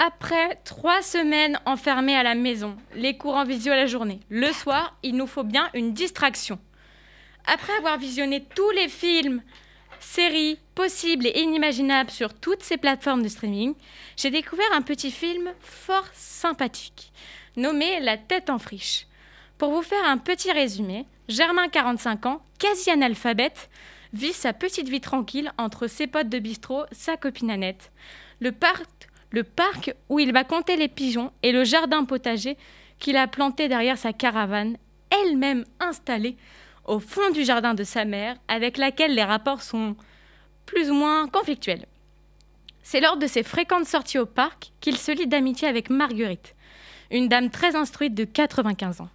Après 0.00 0.56
trois 0.64 1.00
semaines 1.00 1.60
enfermés 1.64 2.16
à 2.16 2.24
la 2.24 2.34
maison, 2.34 2.76
les 2.96 3.16
cours 3.16 3.36
en 3.36 3.44
visio 3.44 3.72
à 3.72 3.76
la 3.76 3.86
journée, 3.86 4.18
le 4.30 4.50
soir, 4.52 4.98
il 5.04 5.14
nous 5.14 5.28
faut 5.28 5.44
bien 5.44 5.70
une 5.74 5.92
distraction. 5.92 6.58
Après 7.46 7.72
avoir 7.74 7.98
visionné 7.98 8.44
tous 8.56 8.70
les 8.70 8.88
films, 8.88 9.42
séries 10.00 10.58
possibles 10.74 11.28
et 11.28 11.38
inimaginables 11.38 12.10
sur 12.10 12.34
toutes 12.34 12.64
ces 12.64 12.78
plateformes 12.78 13.22
de 13.22 13.28
streaming, 13.28 13.74
j'ai 14.16 14.30
découvert 14.30 14.72
un 14.74 14.82
petit 14.82 15.12
film 15.12 15.52
fort 15.60 16.08
sympathique, 16.14 17.12
nommé 17.56 18.00
La 18.00 18.16
tête 18.16 18.50
en 18.50 18.58
friche. 18.58 19.06
Pour 19.56 19.70
vous 19.70 19.82
faire 19.82 20.04
un 20.04 20.18
petit 20.18 20.50
résumé, 20.50 21.06
Germain, 21.32 21.68
45 21.68 22.26
ans, 22.26 22.42
quasi 22.58 22.90
analphabète, 22.90 23.70
vit 24.12 24.34
sa 24.34 24.52
petite 24.52 24.88
vie 24.88 25.00
tranquille 25.00 25.50
entre 25.56 25.86
ses 25.86 26.06
potes 26.06 26.28
de 26.28 26.38
bistrot, 26.38 26.84
sa 26.92 27.16
copine 27.16 27.50
Annette, 27.50 27.90
le 28.40 28.52
parc, 28.52 29.08
le 29.30 29.42
parc 29.42 29.94
où 30.10 30.18
il 30.18 30.32
va 30.32 30.44
compter 30.44 30.76
les 30.76 30.88
pigeons 30.88 31.32
et 31.42 31.52
le 31.52 31.64
jardin 31.64 32.04
potager 32.04 32.58
qu'il 32.98 33.16
a 33.16 33.26
planté 33.26 33.68
derrière 33.68 33.96
sa 33.96 34.12
caravane, 34.12 34.76
elle-même 35.10 35.64
installée 35.80 36.36
au 36.84 37.00
fond 37.00 37.30
du 37.30 37.44
jardin 37.44 37.72
de 37.72 37.84
sa 37.84 38.04
mère, 38.04 38.36
avec 38.48 38.76
laquelle 38.76 39.14
les 39.14 39.24
rapports 39.24 39.62
sont 39.62 39.96
plus 40.66 40.90
ou 40.90 40.94
moins 40.94 41.28
conflictuels. 41.28 41.86
C'est 42.82 43.00
lors 43.00 43.16
de 43.16 43.26
ses 43.26 43.42
fréquentes 43.42 43.86
sorties 43.86 44.18
au 44.18 44.26
parc 44.26 44.72
qu'il 44.80 44.98
se 44.98 45.12
lie 45.12 45.28
d'amitié 45.28 45.66
avec 45.66 45.88
Marguerite, 45.88 46.54
une 47.10 47.28
dame 47.28 47.48
très 47.48 47.74
instruite 47.74 48.14
de 48.14 48.24
95 48.24 49.00
ans. 49.00 49.08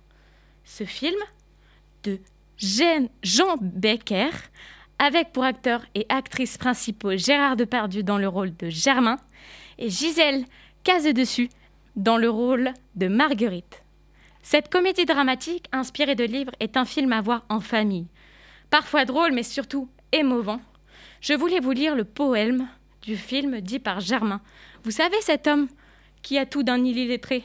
Ce 0.64 0.84
film, 0.84 1.16
de 2.04 2.20
Jean 2.58 3.58
Becker, 3.62 4.32
avec 5.00 5.32
pour 5.32 5.44
acteurs 5.44 5.86
et 5.94 6.06
actrices 6.10 6.58
principaux 6.58 7.16
Gérard 7.16 7.56
Depardieu 7.56 8.04
dans 8.04 8.18
le 8.18 8.28
rôle 8.28 8.56
de 8.56 8.70
Germain 8.70 9.18
et 9.78 9.90
Gisèle 9.90 10.46
Case-Dessus 10.84 11.50
dans 11.96 12.18
le 12.18 12.30
rôle 12.30 12.74
de 12.96 13.08
Marguerite. 13.08 13.84
Cette 14.42 14.70
comédie 14.70 15.06
dramatique 15.06 15.66
inspirée 15.72 16.16
de 16.16 16.24
livres 16.24 16.54
est 16.60 16.78
un 16.78 16.86
film 16.86 17.12
à 17.12 17.22
voir 17.22 17.46
en 17.50 17.60
famille. 17.60 18.08
Parfois 18.70 19.06
drôle, 19.06 19.34
mais 19.34 19.44
surtout 19.44 19.90
émouvant. 20.12 20.62
Je 21.22 21.34
voulais 21.34 21.60
vous 21.60 21.72
lire 21.72 21.96
le 21.96 22.06
poème 22.06 22.68
du 23.02 23.18
film 23.18 23.62
dit 23.62 23.80
par 23.80 24.00
Germain. 24.00 24.42
Vous 24.84 24.92
savez 24.92 25.20
cet 25.22 25.48
homme 25.48 25.68
qui 26.22 26.38
a 26.38 26.46
tout 26.46 26.64
d'un 26.64 26.84
illettré? 26.84 27.44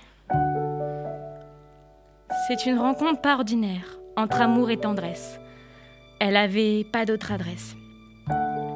C'est 2.46 2.66
une 2.66 2.78
rencontre 2.78 3.20
pas 3.20 3.34
ordinaire 3.34 4.01
entre 4.16 4.40
amour 4.40 4.70
et 4.70 4.76
tendresse. 4.76 5.38
Elle 6.18 6.36
avait 6.36 6.84
pas 6.84 7.04
d'autre 7.04 7.32
adresse. 7.32 7.76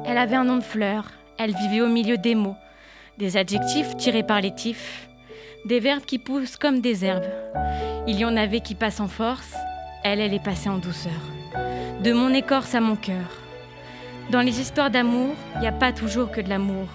Elle 0.05 0.17
avait 0.17 0.35
un 0.35 0.43
nom 0.43 0.57
de 0.57 0.63
fleur, 0.63 1.11
elle 1.37 1.55
vivait 1.55 1.81
au 1.81 1.87
milieu 1.87 2.17
des 2.17 2.35
mots, 2.35 2.55
des 3.17 3.37
adjectifs 3.37 3.95
tirés 3.97 4.23
par 4.23 4.41
les 4.41 4.53
tifs, 4.53 5.07
des 5.65 5.79
verbes 5.79 6.05
qui 6.05 6.19
poussent 6.19 6.57
comme 6.57 6.81
des 6.81 7.05
herbes. 7.05 7.29
Il 8.07 8.17
y 8.17 8.25
en 8.25 8.37
avait 8.37 8.61
qui 8.61 8.75
passent 8.75 8.99
en 8.99 9.07
force, 9.07 9.53
elle, 10.03 10.19
elle 10.19 10.33
est 10.33 10.43
passée 10.43 10.69
en 10.69 10.77
douceur. 10.77 11.11
De 12.03 12.13
mon 12.13 12.33
écorce 12.33 12.75
à 12.75 12.79
mon 12.79 12.95
cœur. 12.95 13.41
Dans 14.29 14.41
les 14.41 14.59
histoires 14.59 14.91
d'amour, 14.91 15.35
il 15.55 15.61
n'y 15.61 15.67
a 15.67 15.71
pas 15.71 15.91
toujours 15.91 16.31
que 16.31 16.41
de 16.41 16.49
l'amour. 16.49 16.87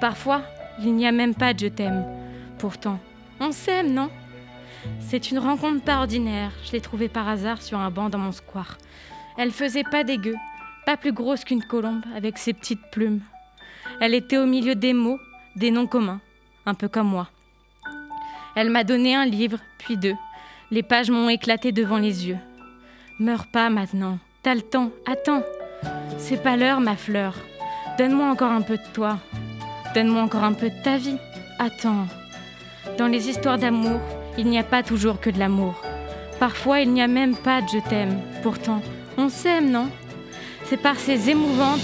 Parfois, 0.00 0.42
il 0.80 0.94
n'y 0.94 1.06
a 1.06 1.12
même 1.12 1.34
pas 1.34 1.54
de 1.54 1.60
je 1.60 1.66
t'aime. 1.66 2.04
Pourtant, 2.58 2.98
on 3.40 3.52
s'aime, 3.52 3.92
non? 3.92 4.10
C'est 5.00 5.30
une 5.30 5.38
rencontre 5.38 5.82
pas 5.82 5.98
ordinaire. 5.98 6.52
Je 6.64 6.72
l'ai 6.72 6.80
trouvée 6.80 7.08
par 7.08 7.28
hasard 7.28 7.62
sur 7.62 7.78
un 7.78 7.90
banc 7.90 8.08
dans 8.08 8.18
mon 8.18 8.32
square. 8.32 8.78
Elle 9.36 9.52
faisait 9.52 9.84
pas 9.84 10.04
dégueu, 10.04 10.34
pas 10.86 10.96
plus 10.96 11.12
grosse 11.12 11.44
qu'une 11.44 11.62
colombe 11.62 12.04
avec 12.16 12.38
ses 12.38 12.52
petites 12.52 12.90
plumes. 12.90 13.20
Elle 14.00 14.14
était 14.14 14.38
au 14.38 14.46
milieu 14.46 14.74
des 14.74 14.92
mots, 14.92 15.20
des 15.56 15.70
noms 15.70 15.86
communs, 15.86 16.20
un 16.66 16.74
peu 16.74 16.88
comme 16.88 17.08
moi. 17.08 17.28
Elle 18.56 18.70
m'a 18.70 18.84
donné 18.84 19.14
un 19.14 19.24
livre, 19.26 19.58
puis 19.78 19.96
deux. 19.96 20.16
Les 20.70 20.82
pages 20.82 21.10
m'ont 21.10 21.28
éclaté 21.28 21.72
devant 21.72 21.98
les 21.98 22.28
yeux. 22.28 22.38
Meurs 23.18 23.46
pas 23.46 23.70
maintenant, 23.70 24.18
t'as 24.42 24.54
le 24.54 24.62
temps, 24.62 24.90
attends. 25.06 25.42
c'est 26.18 26.42
pas 26.42 26.56
l'heure, 26.56 26.80
ma 26.80 26.96
fleur. 26.96 27.34
Donne-moi 27.98 28.28
encore 28.28 28.52
un 28.52 28.62
peu 28.62 28.76
de 28.76 28.92
toi. 28.92 29.18
Donne-moi 29.94 30.22
encore 30.22 30.44
un 30.44 30.52
peu 30.52 30.70
de 30.70 30.82
ta 30.82 30.96
vie. 30.96 31.16
Attends. 31.58 32.06
Dans 32.98 33.06
les 33.06 33.28
histoires 33.28 33.58
d'amour, 33.58 34.00
il 34.36 34.46
n'y 34.48 34.58
a 34.58 34.64
pas 34.64 34.82
toujours 34.82 35.20
que 35.20 35.30
de 35.30 35.38
l'amour. 35.38 35.74
Parfois, 36.38 36.80
il 36.80 36.92
n'y 36.92 37.02
a 37.02 37.08
même 37.08 37.36
pas 37.36 37.62
de 37.62 37.68
je 37.68 37.88
t'aime. 37.88 38.20
Pourtant, 38.42 38.82
on 39.16 39.28
s'aime, 39.28 39.70
non? 39.70 39.88
C'est 40.64 40.76
par 40.76 40.96
ces 40.96 41.30
émouvantes 41.30 41.80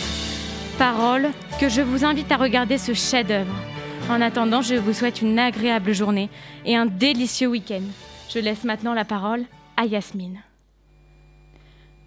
paroles 0.79 1.31
que 1.61 1.69
je 1.69 1.81
vous 1.81 2.05
invite 2.05 2.31
à 2.31 2.37
regarder 2.37 2.79
ce 2.79 2.93
chef-d'œuvre. 2.95 3.55
En 4.11 4.21
attendant, 4.21 4.61
je 4.61 4.75
vous 4.75 4.93
souhaite 4.93 5.23
une 5.23 5.39
agréable 5.39 5.93
journée 5.93 6.29
et 6.67 6.77
un 6.77 6.87
délicieux 6.87 7.49
week-end. 7.49 7.83
Je 8.29 8.39
laisse 8.39 8.65
maintenant 8.65 8.95
la 8.95 9.05
parole 9.05 9.45
à 9.77 9.87
Yasmine. 9.87 10.41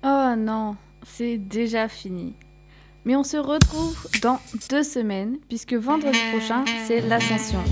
Oh 0.03 0.33
non, 0.37 0.75
c'est 1.03 1.37
déjà 1.37 1.87
fini. 1.87 2.35
Mais 3.05 3.15
on 3.15 3.23
se 3.23 3.37
retrouve 3.37 4.07
dans 4.21 4.39
deux 4.69 4.83
semaines, 4.83 5.37
puisque 5.47 5.73
vendredi 5.73 6.19
prochain, 6.31 6.65
c'est 6.85 7.01
l'ascension. 7.01 7.63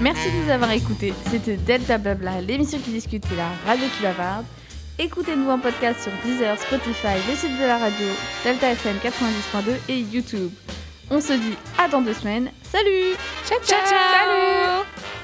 Merci 0.00 0.30
de 0.30 0.44
nous 0.44 0.50
avoir 0.50 0.70
écoutés. 0.72 1.14
C'était 1.30 1.56
Delta 1.56 1.96
Blabla, 1.96 2.42
l'émission 2.42 2.78
qui 2.78 2.90
discute 2.90 3.24
et 3.32 3.36
la 3.36 3.48
radio 3.66 3.86
qui 3.96 4.02
bavarde. 4.02 4.44
Écoutez-nous 4.98 5.48
en 5.50 5.58
podcast 5.58 6.02
sur 6.02 6.12
Deezer, 6.24 6.58
Spotify, 6.58 7.16
le 7.28 7.34
site 7.34 7.58
de 7.58 7.66
la 7.66 7.78
radio, 7.78 8.06
Delta 8.44 8.72
FM 8.72 8.96
90.2 8.98 9.72
et 9.88 10.00
YouTube. 10.00 10.50
On 11.10 11.20
se 11.20 11.32
dit 11.32 11.56
à 11.78 11.88
dans 11.88 12.02
deux 12.02 12.14
semaines. 12.14 12.50
Salut 12.62 13.14
Ciao, 13.46 13.58
ciao 13.64 13.78
Salut 13.86 15.15